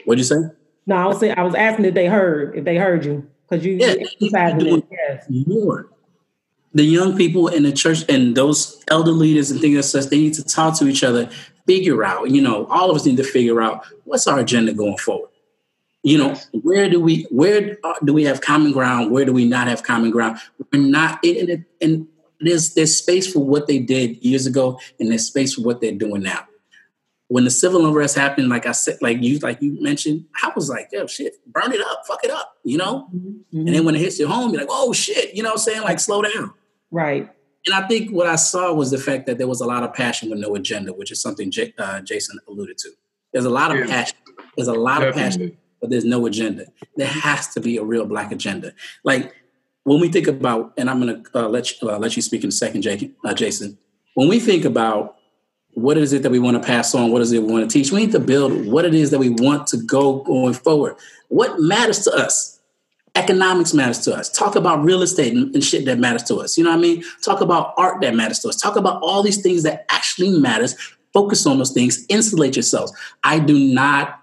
What'd 0.04 0.18
you 0.18 0.24
say? 0.24 0.50
No, 0.86 0.96
I 0.96 1.06
was 1.06 1.20
saying 1.20 1.34
I 1.36 1.42
was 1.42 1.54
asking 1.54 1.86
if 1.86 1.94
they 1.94 2.06
heard 2.06 2.56
if 2.56 2.64
they 2.64 2.76
heard 2.76 3.04
you 3.04 3.28
because 3.48 3.64
you 3.64 3.74
yeah, 3.74 3.94
you 4.18 4.30
yes. 4.30 5.26
more. 5.46 5.90
The 6.74 6.84
young 6.84 7.16
people 7.16 7.48
in 7.48 7.62
the 7.62 7.72
church 7.72 8.04
and 8.08 8.36
those 8.36 8.84
elder 8.88 9.10
leaders 9.10 9.50
and 9.50 9.60
things 9.60 9.90
such, 9.90 10.06
they 10.06 10.18
need 10.18 10.34
to 10.34 10.44
talk 10.44 10.78
to 10.78 10.86
each 10.86 11.02
other 11.02 11.30
figure 11.66 12.04
out, 12.04 12.30
you 12.30 12.40
know, 12.40 12.66
all 12.66 12.90
of 12.90 12.96
us 12.96 13.04
need 13.04 13.16
to 13.16 13.24
figure 13.24 13.60
out 13.60 13.84
what's 14.04 14.26
our 14.26 14.38
agenda 14.38 14.72
going 14.72 14.96
forward. 14.96 15.30
You 16.02 16.18
know, 16.18 16.36
where 16.62 16.88
do 16.88 17.00
we 17.00 17.26
where 17.30 17.78
do 18.04 18.12
we 18.12 18.22
have 18.24 18.40
common 18.40 18.70
ground? 18.70 19.10
Where 19.10 19.24
do 19.24 19.32
we 19.32 19.44
not 19.44 19.66
have 19.66 19.82
common 19.82 20.12
ground? 20.12 20.38
We're 20.72 20.80
not 20.80 21.18
and, 21.24 21.64
and 21.80 22.06
there's 22.38 22.74
there's 22.74 22.96
space 22.96 23.32
for 23.32 23.40
what 23.40 23.66
they 23.66 23.80
did 23.80 24.24
years 24.24 24.46
ago, 24.46 24.78
and 25.00 25.10
there's 25.10 25.26
space 25.26 25.54
for 25.54 25.62
what 25.62 25.80
they're 25.80 25.90
doing 25.90 26.22
now. 26.22 26.46
When 27.28 27.44
the 27.44 27.50
civil 27.50 27.86
unrest 27.86 28.16
happened, 28.16 28.48
like 28.48 28.66
I 28.66 28.72
said, 28.72 28.98
like 29.00 29.20
you 29.20 29.38
like 29.40 29.60
you 29.60 29.80
mentioned, 29.82 30.26
I 30.42 30.52
was 30.54 30.68
like, 30.68 30.88
"Yo, 30.92 31.06
shit, 31.06 31.34
burn 31.46 31.72
it 31.72 31.80
up, 31.80 32.02
fuck 32.06 32.20
it 32.22 32.30
up," 32.30 32.54
you 32.62 32.78
know. 32.78 33.08
Mm-hmm. 33.14 33.58
And 33.66 33.68
then 33.68 33.84
when 33.84 33.96
it 33.96 34.00
hits 34.00 34.18
your 34.18 34.28
home, 34.28 34.52
you're 34.52 34.60
like, 34.60 34.70
"Oh 34.70 34.92
shit," 34.92 35.34
you 35.34 35.42
know, 35.42 35.50
what 35.50 35.54
I'm 35.54 35.58
saying 35.58 35.82
like 35.82 35.98
slow 35.98 36.22
down. 36.22 36.52
Right. 36.90 37.28
And 37.66 37.74
I 37.74 37.86
think 37.88 38.12
what 38.12 38.28
I 38.28 38.36
saw 38.36 38.72
was 38.72 38.92
the 38.92 38.98
fact 38.98 39.26
that 39.26 39.38
there 39.38 39.48
was 39.48 39.60
a 39.60 39.66
lot 39.66 39.82
of 39.82 39.92
passion 39.92 40.30
with 40.30 40.38
no 40.38 40.54
agenda, 40.54 40.92
which 40.92 41.10
is 41.10 41.20
something 41.20 41.50
J- 41.50 41.74
uh, 41.78 42.00
Jason 42.00 42.38
alluded 42.48 42.78
to. 42.78 42.90
There's 43.32 43.44
a 43.44 43.50
lot 43.50 43.72
of 43.72 43.80
yeah. 43.80 43.86
passion. 43.86 44.16
There's 44.56 44.68
a 44.68 44.72
lot 44.72 45.00
Definitely. 45.00 45.08
of 45.08 45.14
passion, 45.16 45.58
but 45.80 45.90
there's 45.90 46.04
no 46.04 46.26
agenda. 46.26 46.66
There 46.96 47.08
has 47.08 47.48
to 47.54 47.60
be 47.60 47.76
a 47.76 47.82
real 47.82 48.06
black 48.06 48.30
agenda. 48.30 48.72
Like 49.02 49.34
when 49.82 50.00
we 50.00 50.08
think 50.08 50.28
about, 50.28 50.74
and 50.76 50.88
I'm 50.88 51.00
going 51.00 51.24
to 51.24 51.38
uh, 51.38 51.48
let 51.48 51.70
you, 51.70 51.90
uh, 51.90 51.98
let 51.98 52.14
you 52.14 52.22
speak 52.22 52.44
in 52.44 52.48
a 52.48 52.52
second, 52.52 52.82
Jay, 52.82 53.10
uh, 53.24 53.34
Jason. 53.34 53.78
When 54.14 54.28
we 54.28 54.38
think 54.38 54.64
about 54.64 55.15
what 55.76 55.98
is 55.98 56.14
it 56.14 56.22
that 56.22 56.32
we 56.32 56.38
want 56.38 56.60
to 56.60 56.66
pass 56.66 56.94
on, 56.94 57.10
what 57.10 57.20
is 57.20 57.32
it 57.32 57.42
we 57.42 57.52
want 57.52 57.70
to 57.70 57.78
teach, 57.78 57.92
we 57.92 58.00
need 58.00 58.12
to 58.12 58.18
build 58.18 58.66
what 58.66 58.86
it 58.86 58.94
is 58.94 59.10
that 59.10 59.18
we 59.18 59.28
want 59.28 59.66
to 59.66 59.76
go 59.76 60.22
going 60.22 60.54
forward. 60.54 60.96
What 61.28 61.60
matters 61.60 62.00
to 62.04 62.12
us? 62.12 62.54
economics 63.14 63.72
matters 63.72 64.00
to 64.00 64.14
us. 64.14 64.28
Talk 64.28 64.56
about 64.56 64.84
real 64.84 65.00
estate 65.00 65.32
and, 65.32 65.64
shit 65.64 65.86
that 65.86 65.98
matters 65.98 66.22
to 66.24 66.36
us. 66.36 66.58
You 66.58 66.64
know 66.64 66.70
what 66.70 66.78
I 66.78 66.82
mean? 66.82 67.02
Talk 67.24 67.40
about 67.40 67.72
art 67.78 68.02
that 68.02 68.14
matters 68.14 68.40
to 68.40 68.48
us. 68.50 68.56
Talk 68.56 68.76
about 68.76 69.00
all 69.02 69.22
these 69.22 69.40
things 69.40 69.62
that 69.62 69.86
actually 69.88 70.38
matters. 70.38 70.74
Focus 71.14 71.46
on 71.46 71.56
those 71.56 71.72
things. 71.72 72.04
Insulate 72.10 72.56
yourselves. 72.56 72.92
I 73.24 73.38
do 73.38 73.58
not. 73.58 74.20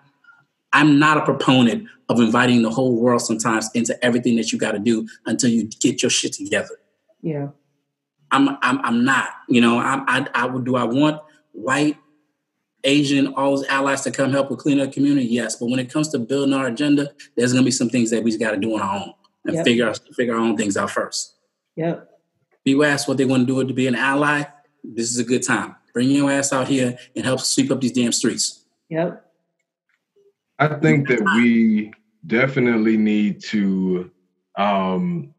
I'm 0.74 0.99
not 0.99 1.18
a 1.18 1.26
proponent 1.26 1.88
of 2.08 2.20
inviting 2.20 2.62
the 2.62 2.70
whole 2.70 2.95
world 2.95 3.22
sometimes 3.22 3.68
into 3.74 3.97
everything 4.06 4.36
that 4.36 4.51
you 4.51 4.60
got 4.60 4.74
to 4.74 4.80
do 4.80 5.08
until 5.26 5.49
you 5.49 5.68
get 5.80 6.04
your 6.04 6.12
shit 6.12 6.34
together. 6.34 6.78
Yeah. 7.24 7.47
I'm. 8.30 8.49
I'm. 8.62 8.80
I'm 8.86 9.04
not. 9.04 9.30
You 9.49 9.62
know. 9.62 9.80
I. 9.80 10.04
I. 10.08 10.28
I 10.36 10.45
would. 10.45 10.66
Do 10.66 10.76
I 10.76 10.84
want 10.84 11.20
white 11.54 11.97
Asian, 12.84 13.34
all 13.36 13.56
those 13.56 13.66
allies 13.68 14.01
to 14.01 14.12
come 14.12 14.32
help 14.32 14.49
with 14.49 14.60
clean 14.60 14.80
up 14.80 14.91
community? 14.91 15.28
Yes. 15.28 15.56
But 15.56 15.70
when 15.70 15.80
it 15.80 15.91
comes 15.91 16.10
to 16.10 16.20
building 16.20 16.54
our 16.54 16.68
agenda, 16.68 17.12
there's 17.36 17.54
going 17.54 17.64
to 17.64 17.68
be 17.68 17.72
some 17.72 17.89
things 17.89 18.10
that 18.12 18.24
we 18.24 18.38
got 18.38 18.51
to 18.51 18.58
do 18.58 18.76
on 18.76 18.82
our 18.82 18.95
own 18.95 19.14
and 19.45 19.56
yep. 19.56 19.66
figure 19.66 19.88
out 19.88 19.99
figure 20.16 20.36
our 20.36 20.41
own 20.41 20.58
things 20.58 20.78
out 20.78 20.91
first. 20.91 21.36
Yep. 21.76 22.10
People 22.66 22.86
ask 22.86 23.08
what 23.08 23.18
they 23.18 23.26
want 23.26 23.47
to 23.47 23.54
do 23.54 23.68
to 23.68 23.74
be 23.74 23.88
an 23.88 23.95
ally. 23.95 24.43
This 24.84 25.10
is 25.10 25.20
a 25.20 25.24
good 25.24 25.43
time. 25.43 25.76
Bring 25.93 26.10
your 26.10 26.32
ass 26.32 26.51
out 26.51 26.68
here 26.68 26.97
and 27.16 27.26
help 27.26 27.39
sweep 27.39 27.72
up 27.72 27.82
these 27.82 27.91
damn 27.91 28.12
streets. 28.12 28.66
Yep. 28.89 29.26
I 30.60 30.68
think 30.80 31.08
that 31.10 31.22
we 31.36 31.93
definitely 32.26 32.97
need 32.97 33.41
to, 33.43 34.10
um, 34.58 35.34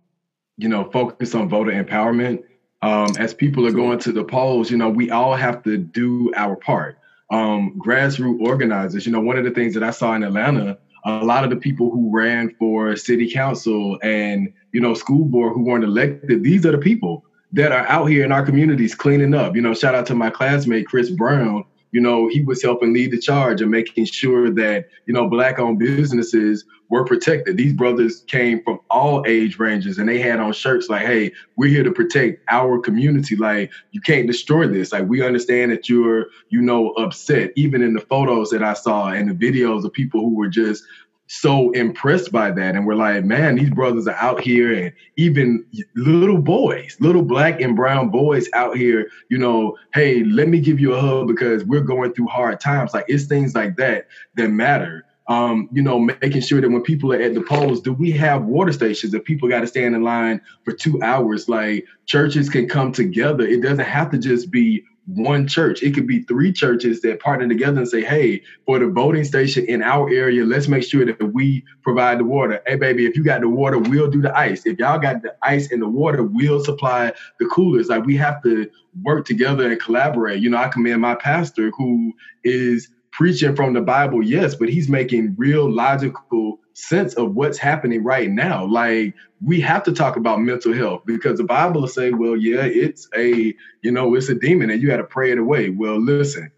you 0.57 0.69
know, 0.69 0.91
focus 0.91 1.35
on 1.35 1.49
voter 1.49 1.73
empowerment. 1.73 2.43
Um, 2.85 3.15
as 3.19 3.33
people 3.33 3.67
are 3.67 3.73
going 3.73 3.99
to 4.01 4.13
the 4.13 4.25
polls, 4.25 4.71
you 4.71 4.77
know, 4.77 4.91
we 4.91 5.11
all 5.11 5.35
have 5.35 5.63
to 5.63 5.79
do 5.79 6.31
our 6.37 6.55
part 6.55 6.99
um, 7.31 7.81
grassroots 7.83 8.41
organizers. 8.41 9.07
You 9.07 9.13
know, 9.13 9.21
one 9.21 9.39
of 9.39 9.45
the 9.45 9.51
things 9.51 9.73
that 9.73 9.83
I 9.83 9.91
saw 9.91 10.13
in 10.15 10.23
Atlanta, 10.23 10.77
a 11.07 11.25
lot 11.25 11.45
of 11.45 11.51
the 11.51 11.57
people 11.57 11.91
who 11.91 12.11
ran 12.15 12.55
for 12.59 12.95
city 12.97 13.31
council 13.31 13.99
and 14.03 14.53
you 14.73 14.83
know 14.83 14.93
school 14.93 15.25
board 15.25 15.55
who 15.55 15.63
weren't 15.65 15.85
elected, 15.85 16.43
these 16.43 16.67
are 16.67 16.73
the 16.73 16.79
people 16.79 17.25
that 17.53 17.73
are 17.73 17.87
out 17.87 18.07
here 18.07 18.23
in 18.23 18.33
our 18.33 18.45
communities 18.45 18.95
cleaning 18.95 19.33
up. 19.33 19.57
You 19.57 19.63
know, 19.63 19.73
shout 19.73 19.95
out 19.95 20.05
to 20.07 20.15
my 20.15 20.29
classmate 20.29 20.87
Chris 20.87 21.09
Brown, 21.09 21.65
you 21.95 22.01
know, 22.01 22.27
he 22.27 22.43
was 22.43 22.61
helping 22.61 22.93
lead 22.93 23.13
the 23.13 23.21
charge 23.21 23.61
of 23.61 23.69
making 23.69 24.05
sure 24.05 24.51
that, 24.51 24.89
you 25.07 25.15
know, 25.15 25.29
black 25.29 25.61
owned 25.61 25.79
businesses 25.79 26.65
were 26.89 27.05
protected. 27.05 27.57
These 27.57 27.73
brothers 27.73 28.25
came 28.27 28.65
from 28.65 28.81
all 28.91 29.25
age 29.29 29.61
ranges 29.61 29.97
and 29.97 30.09
they 30.09 30.19
had 30.19 30.41
on 30.41 30.53
shirts 30.53 30.89
like, 30.89 31.07
hey, 31.07 31.31
we're 31.57 31.71
here 31.71 31.85
to 31.85 31.93
protect 31.93 32.43
our 32.49 32.81
community. 32.81 33.37
Like, 33.37 33.71
you 33.93 34.01
can't 34.01 34.27
destroy 34.27 34.67
this. 34.67 34.91
Like, 34.91 35.09
we 35.09 35.25
understand 35.25 35.71
that 35.71 35.89
you're, 35.89 36.27
you 36.49 36.61
know, 36.61 36.91
upset. 36.95 37.53
Even 37.55 37.81
in 37.81 37.95
the 37.95 38.01
photos 38.01 38.51
that 38.51 38.65
I 38.65 38.75
saw 38.75 39.11
and 39.11 39.31
the 39.31 39.35
videos 39.35 39.85
of 39.85 39.93
people 39.93 40.19
who 40.19 40.35
were 40.35 40.49
just 40.49 40.83
so 41.27 41.71
impressed 41.73 42.31
by 42.31 42.51
that 42.51 42.75
and 42.75 42.87
we're 42.87 42.95
like 42.95 43.25
man 43.25 43.57
these 43.57 43.71
brothers 43.71 44.07
are 44.07 44.17
out 44.17 44.41
here 44.41 44.73
and 44.75 44.93
even 45.17 45.65
little 45.97 46.39
boys 46.39 46.97
little 47.01 47.23
black 47.23 47.61
and 47.61 47.75
brown 47.75 48.11
boys 48.11 48.47
out 48.53 48.77
here 48.77 49.09
you 49.31 49.39
know 49.39 49.77
hey 49.95 50.23
let 50.25 50.49
me 50.49 50.61
give 50.61 50.79
you 50.79 50.93
a 50.93 51.01
hug 51.01 51.27
because 51.27 51.65
we're 51.65 51.81
going 51.81 52.13
through 52.13 52.27
hard 52.27 52.61
times 52.61 52.93
like 52.93 53.07
it's 53.09 53.25
things 53.25 53.55
like 53.55 53.77
that 53.77 54.07
that 54.35 54.49
matter 54.49 55.05
um, 55.27 55.69
you 55.73 55.81
know, 55.81 55.99
making 55.99 56.43
sure 56.43 56.61
that 56.61 56.69
when 56.69 56.83
people 56.83 57.13
are 57.13 57.21
at 57.21 57.35
the 57.35 57.41
polls, 57.41 57.81
do 57.81 57.93
we 57.95 58.11
have 58.13 58.45
water 58.45 58.73
stations 58.73 59.13
that 59.13 59.25
people 59.25 59.49
got 59.49 59.61
to 59.61 59.67
stand 59.67 59.95
in 59.95 60.03
line 60.03 60.41
for 60.65 60.73
two 60.73 61.01
hours? 61.03 61.49
Like 61.49 61.87
churches 62.07 62.51
can 62.51 62.69
come 62.69 62.93
together. 62.93 63.47
It 63.47 63.63
doesn't 63.63 63.85
have 63.85 64.11
to 64.11 64.19
just 64.19 64.51
be 64.51 64.85
one 65.07 65.47
church. 65.47 65.83
It 65.83 65.95
could 65.95 66.07
be 66.07 66.23
three 66.23 66.53
churches 66.53 67.03
that 67.03 67.21
partner 67.21 67.49
together 67.49 67.79
and 67.79 67.89
say, 67.89 68.03
hey, 68.03 68.43
for 68.65 68.79
the 68.79 68.87
voting 68.87 69.25
station 69.25 69.67
in 69.67 69.83
our 69.83 70.09
area, 70.09 70.45
let's 70.45 70.69
make 70.69 70.83
sure 70.83 71.05
that 71.05 71.23
we 71.33 71.65
provide 71.83 72.19
the 72.19 72.25
water. 72.25 72.63
Hey, 72.67 72.77
baby, 72.77 73.07
if 73.07 73.17
you 73.17 73.23
got 73.23 73.43
the 73.43 73.49
water, 73.49 73.79
we'll 73.79 74.11
do 74.11 74.23
the 74.23 74.37
ice. 74.37 74.65
If 74.67 74.79
y'all 74.79 74.99
got 74.99 75.23
the 75.23 75.37
ice 75.43 75.71
and 75.71 75.83
the 75.83 75.89
water, 75.89 76.23
we'll 76.23 76.65
supply 76.65 77.13
the 77.39 77.47
coolers. 77.47 77.89
Like 77.89 78.05
we 78.05 78.17
have 78.17 78.43
to 78.45 78.71
work 79.03 79.27
together 79.27 79.71
and 79.71 79.81
collaborate. 79.81 80.41
You 80.41 80.51
know, 80.51 80.59
I 80.59 80.69
commend 80.69 81.03
my 81.03 81.17
pastor 81.17 81.71
who 81.77 82.13
is 82.43 82.89
preaching 83.13 83.55
from 83.55 83.75
the 83.75 83.81
Bible, 83.81 84.23
yes, 84.25 84.55
but 84.55 84.69
he's 84.69 84.89
making 84.89 85.35
real 85.37 85.71
logical 85.71 86.61
sense 86.75 87.15
of 87.15 87.35
what's 87.35 87.57
happening 87.57 88.05
right 88.05 88.31
now. 88.31 88.67
Like 88.67 89.15
we 89.43 89.61
have 89.63 89.83
to 89.85 89.93
talk 89.93 90.17
about 90.17 90.41
mental 90.41 90.75
health 90.75 91.03
because 91.07 91.39
the 91.39 91.45
Bible 91.45 91.83
will 91.83 91.89
say, 91.89 92.11
well, 92.11 92.37
yeah, 92.37 92.65
it's 92.65 93.09
a, 93.17 93.55
you 93.83 93.91
know, 93.91 94.15
it's 94.15 94.29
a 94.29 94.35
demon 94.35 94.71
and 94.71 94.83
you 94.83 94.89
got 94.89 94.99
to 94.99 95.05
pray 95.05 95.31
it 95.33 95.39
away. 95.39 95.71
Well, 95.71 96.01
listen, 96.01 96.51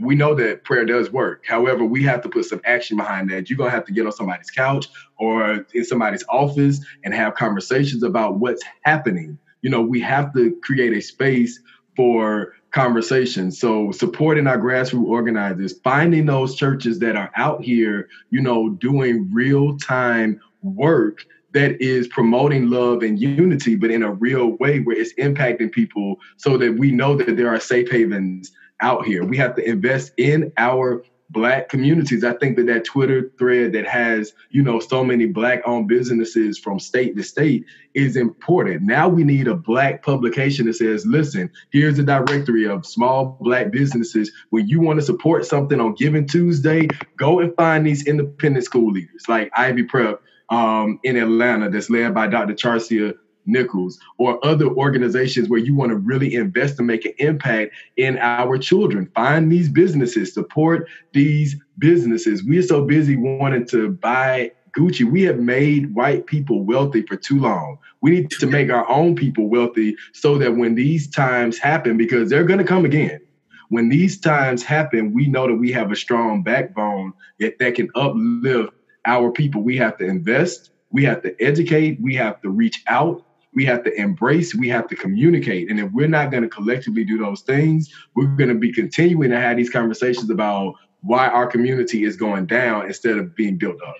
we 0.00 0.14
know 0.14 0.34
that 0.34 0.64
prayer 0.64 0.84
does 0.84 1.10
work. 1.12 1.44
However, 1.46 1.84
we 1.84 2.02
have 2.04 2.22
to 2.22 2.28
put 2.28 2.46
some 2.46 2.60
action 2.64 2.96
behind 2.96 3.30
that. 3.30 3.48
You're 3.48 3.58
going 3.58 3.70
to 3.70 3.76
have 3.76 3.84
to 3.86 3.92
get 3.92 4.06
on 4.06 4.12
somebody's 4.12 4.50
couch 4.50 4.88
or 5.18 5.64
in 5.74 5.84
somebody's 5.84 6.24
office 6.28 6.80
and 7.04 7.14
have 7.14 7.34
conversations 7.34 8.02
about 8.02 8.38
what's 8.38 8.62
happening. 8.82 9.38
You 9.62 9.70
know, 9.70 9.82
we 9.82 10.00
have 10.00 10.32
to 10.34 10.56
create 10.62 10.94
a 10.94 11.00
space 11.00 11.60
for 11.96 12.54
conversations. 12.72 13.58
So 13.58 13.90
supporting 13.92 14.46
our 14.46 14.58
grassroots 14.58 15.06
organizers, 15.06 15.78
finding 15.80 16.26
those 16.26 16.54
churches 16.54 16.98
that 17.00 17.16
are 17.16 17.30
out 17.36 17.62
here, 17.62 18.08
you 18.30 18.40
know, 18.40 18.70
doing 18.70 19.28
real 19.32 19.76
time 19.78 20.40
work 20.62 21.24
that 21.52 21.80
is 21.82 22.06
promoting 22.08 22.70
love 22.70 23.02
and 23.02 23.20
unity, 23.20 23.74
but 23.74 23.90
in 23.90 24.02
a 24.02 24.12
real 24.12 24.52
way 24.58 24.80
where 24.80 24.96
it's 24.96 25.14
impacting 25.14 25.72
people 25.72 26.16
so 26.36 26.56
that 26.56 26.78
we 26.78 26.92
know 26.92 27.16
that 27.16 27.36
there 27.36 27.48
are 27.48 27.60
safe 27.60 27.90
havens 27.90 28.52
out 28.80 29.04
here. 29.04 29.24
We 29.24 29.36
have 29.38 29.56
to 29.56 29.68
invest 29.68 30.12
in 30.16 30.52
our 30.56 31.02
black 31.30 31.68
communities. 31.68 32.24
I 32.24 32.34
think 32.34 32.56
that 32.56 32.66
that 32.66 32.84
Twitter 32.84 33.30
thread 33.38 33.72
that 33.72 33.86
has, 33.86 34.32
you 34.50 34.62
know, 34.62 34.80
so 34.80 35.04
many 35.04 35.26
black 35.26 35.62
owned 35.64 35.88
businesses 35.88 36.58
from 36.58 36.78
state 36.78 37.16
to 37.16 37.22
state 37.22 37.64
is 37.94 38.16
important. 38.16 38.82
Now 38.82 39.08
we 39.08 39.24
need 39.24 39.48
a 39.48 39.54
black 39.54 40.02
publication 40.02 40.66
that 40.66 40.74
says, 40.74 41.06
listen, 41.06 41.50
here's 41.72 41.98
a 41.98 42.02
directory 42.02 42.66
of 42.66 42.84
small 42.84 43.38
black 43.40 43.70
businesses. 43.70 44.30
When 44.50 44.68
you 44.68 44.80
want 44.80 44.98
to 44.98 45.06
support 45.06 45.46
something 45.46 45.80
on 45.80 45.94
Giving 45.94 46.26
Tuesday, 46.26 46.88
go 47.16 47.40
and 47.40 47.54
find 47.56 47.86
these 47.86 48.06
independent 48.06 48.64
school 48.64 48.92
leaders 48.92 49.24
like 49.28 49.50
Ivy 49.56 49.84
Prep 49.84 50.20
um, 50.50 50.98
in 51.04 51.16
Atlanta 51.16 51.70
that's 51.70 51.90
led 51.90 52.14
by 52.14 52.26
Dr. 52.26 52.54
Charcia 52.54 53.14
Nichols 53.46 53.98
or 54.18 54.44
other 54.44 54.66
organizations 54.66 55.48
where 55.48 55.60
you 55.60 55.74
want 55.74 55.90
to 55.90 55.96
really 55.96 56.34
invest 56.34 56.78
and 56.78 56.86
make 56.86 57.04
an 57.04 57.12
impact 57.18 57.72
in 57.96 58.18
our 58.18 58.58
children. 58.58 59.10
Find 59.14 59.50
these 59.50 59.68
businesses, 59.68 60.32
support 60.32 60.88
these 61.12 61.56
businesses. 61.78 62.44
We're 62.44 62.62
so 62.62 62.84
busy 62.84 63.16
wanting 63.16 63.66
to 63.68 63.90
buy 63.90 64.52
Gucci. 64.76 65.10
We 65.10 65.22
have 65.22 65.38
made 65.38 65.94
white 65.94 66.26
people 66.26 66.62
wealthy 66.62 67.02
for 67.02 67.16
too 67.16 67.40
long. 67.40 67.78
We 68.02 68.10
need 68.10 68.30
to 68.30 68.46
make 68.46 68.70
our 68.70 68.88
own 68.88 69.16
people 69.16 69.48
wealthy 69.48 69.96
so 70.12 70.38
that 70.38 70.56
when 70.56 70.74
these 70.74 71.08
times 71.08 71.58
happen, 71.58 71.96
because 71.96 72.30
they're 72.30 72.44
going 72.44 72.58
to 72.58 72.64
come 72.64 72.84
again. 72.84 73.20
When 73.68 73.88
these 73.88 74.18
times 74.18 74.64
happen, 74.64 75.14
we 75.14 75.28
know 75.28 75.46
that 75.46 75.54
we 75.54 75.70
have 75.72 75.92
a 75.92 75.96
strong 75.96 76.42
backbone 76.42 77.12
that, 77.38 77.58
that 77.60 77.76
can 77.76 77.88
uplift 77.94 78.72
our 79.06 79.30
people. 79.30 79.62
We 79.62 79.76
have 79.76 79.96
to 79.98 80.04
invest, 80.04 80.70
we 80.90 81.04
have 81.04 81.22
to 81.22 81.40
educate, 81.40 82.00
we 82.00 82.16
have 82.16 82.40
to 82.42 82.50
reach 82.50 82.82
out, 82.88 83.24
we 83.54 83.64
have 83.64 83.82
to 83.84 83.92
embrace, 84.00 84.54
we 84.54 84.68
have 84.68 84.86
to 84.88 84.96
communicate. 84.96 85.70
And 85.70 85.80
if 85.80 85.90
we're 85.92 86.08
not 86.08 86.30
going 86.30 86.42
to 86.42 86.48
collectively 86.48 87.04
do 87.04 87.18
those 87.18 87.42
things, 87.42 87.92
we're 88.14 88.26
going 88.26 88.48
to 88.48 88.54
be 88.54 88.72
continuing 88.72 89.30
to 89.30 89.40
have 89.40 89.56
these 89.56 89.70
conversations 89.70 90.30
about 90.30 90.74
why 91.02 91.28
our 91.28 91.46
community 91.46 92.04
is 92.04 92.16
going 92.16 92.46
down 92.46 92.86
instead 92.86 93.16
of 93.16 93.34
being 93.34 93.56
built 93.56 93.80
up. 93.82 93.96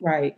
Right. 0.00 0.36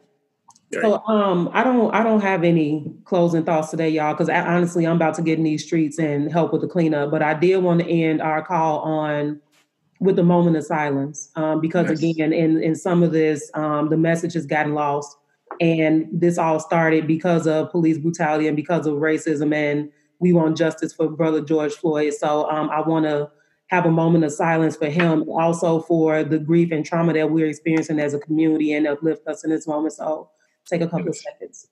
So 0.73 1.05
um, 1.07 1.51
I 1.53 1.65
don't 1.65 1.93
I 1.93 2.05
don't 2.05 2.21
have 2.21 2.45
any 2.45 2.95
closing 3.05 3.45
thoughts 3.45 3.71
today, 3.71 3.89
y'all, 3.89 4.15
because 4.15 4.29
honestly, 4.29 4.87
I'm 4.87 4.97
about 4.97 5.15
to 5.15 5.23
get 5.23 5.39
in 5.39 5.45
these 5.45 5.65
streets 5.65 5.99
and 5.99 6.31
help 6.31 6.53
with 6.53 6.61
the 6.61 6.69
cleanup. 6.69 7.11
But 7.11 7.23
I 7.23 7.35
did 7.35 7.57
want 7.59 7.81
to 7.81 7.89
end 7.89 8.23
our 8.23 8.45
call 8.45 8.79
on 8.81 9.41
with 9.99 10.19
a 10.19 10.23
moment 10.23 10.57
of 10.57 10.65
silence 10.65 11.31
um, 11.35 11.61
because 11.61 11.91
yes. 11.91 12.03
again, 12.03 12.33
in 12.33 12.63
in 12.63 12.77
some 12.77 13.03
of 13.03 13.11
this, 13.11 13.51
um, 13.55 13.89
the 13.89 13.97
message 13.97 14.35
has 14.35 14.47
gotten 14.47 14.75
lost. 14.75 15.17
And 15.61 16.09
this 16.11 16.39
all 16.39 16.59
started 16.59 17.07
because 17.07 17.47
of 17.47 17.71
police 17.71 17.99
brutality 17.99 18.47
and 18.47 18.57
because 18.57 18.87
of 18.87 18.95
racism. 18.95 19.55
And 19.55 19.91
we 20.19 20.33
want 20.33 20.57
justice 20.57 20.93
for 20.93 21.09
Brother 21.09 21.43
George 21.43 21.75
Floyd. 21.75 22.15
So 22.15 22.51
um, 22.51 22.71
I 22.71 22.81
want 22.81 23.05
to 23.05 23.31
have 23.69 23.87
a 23.87 23.91
moment 23.91 24.25
of 24.25 24.33
silence 24.33 24.77
for 24.77 24.89
him, 24.89 25.29
also 25.29 25.81
for 25.83 26.25
the 26.25 26.39
grief 26.39 26.73
and 26.73 26.85
trauma 26.85 27.13
that 27.13 27.31
we're 27.31 27.47
experiencing 27.47 28.01
as 28.01 28.15
a 28.15 28.19
community 28.19 28.73
and 28.73 28.87
uplift 28.87 29.27
us 29.29 29.45
in 29.45 29.51
this 29.51 29.67
moment. 29.67 29.93
So 29.93 30.29
take 30.67 30.81
a 30.81 30.89
couple 30.89 31.09
of 31.09 31.17
seconds. 31.17 31.69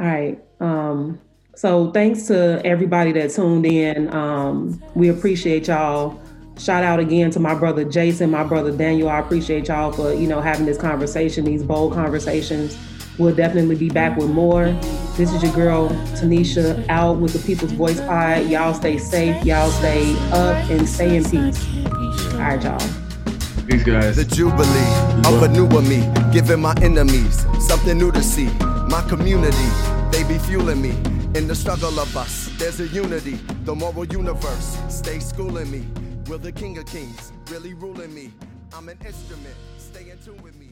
All 0.00 0.06
right. 0.06 0.42
Um, 0.60 1.20
so 1.54 1.90
thanks 1.90 2.26
to 2.28 2.64
everybody 2.64 3.12
that 3.12 3.30
tuned 3.32 3.66
in. 3.66 4.12
Um, 4.14 4.82
we 4.94 5.10
appreciate 5.10 5.68
y'all. 5.68 6.18
Shout 6.58 6.84
out 6.84 7.00
again 7.00 7.30
to 7.32 7.40
my 7.40 7.54
brother 7.54 7.84
Jason, 7.84 8.30
my 8.30 8.44
brother 8.44 8.74
Daniel. 8.74 9.10
I 9.10 9.18
appreciate 9.18 9.68
y'all 9.68 9.92
for 9.92 10.14
you 10.14 10.26
know 10.26 10.40
having 10.40 10.64
this 10.64 10.78
conversation, 10.78 11.44
these 11.44 11.62
bold 11.62 11.92
conversations. 11.92 12.78
We'll 13.18 13.34
definitely 13.34 13.76
be 13.76 13.90
back 13.90 14.16
with 14.16 14.30
more. 14.30 14.66
This 15.18 15.32
is 15.34 15.42
your 15.42 15.52
girl 15.52 15.90
Tanisha 16.16 16.86
out 16.88 17.18
with 17.18 17.34
the 17.34 17.38
People's 17.40 17.72
Voice 17.72 18.00
Pod. 18.00 18.46
Y'all 18.46 18.72
stay 18.72 18.96
safe. 18.96 19.44
Y'all 19.44 19.70
stay 19.70 20.14
up 20.32 20.56
and 20.70 20.88
stay 20.88 21.16
in 21.16 21.24
peace. 21.24 21.66
All 22.32 22.38
right, 22.38 22.62
y'all. 22.62 22.78
Peace, 23.66 23.82
guys. 23.84 24.16
The 24.16 24.24
jubilee 24.24 25.34
of 25.34 25.42
a 25.42 25.48
newer 25.48 25.82
me, 25.82 26.10
giving 26.32 26.60
my 26.60 26.74
enemies 26.80 27.44
something 27.58 27.98
new 27.98 28.10
to 28.12 28.22
see. 28.22 28.48
My 28.90 29.02
community, 29.02 29.68
they 30.10 30.24
be 30.24 30.36
fueling 30.36 30.82
me. 30.82 30.90
In 31.38 31.46
the 31.46 31.54
struggle 31.54 32.00
of 32.00 32.16
us, 32.16 32.50
there's 32.58 32.80
a 32.80 32.88
unity. 32.88 33.38
The 33.62 33.72
moral 33.72 34.04
universe, 34.04 34.78
stay 34.88 35.20
schooling 35.20 35.70
me. 35.70 35.86
Will 36.26 36.38
the 36.38 36.50
King 36.50 36.76
of 36.76 36.86
Kings 36.86 37.32
really 37.52 37.72
ruling 37.72 38.12
me? 38.12 38.32
I'm 38.76 38.88
an 38.88 38.98
instrument, 39.06 39.54
stay 39.78 40.10
in 40.10 40.18
tune 40.18 40.42
with 40.42 40.56
me. 40.58 40.69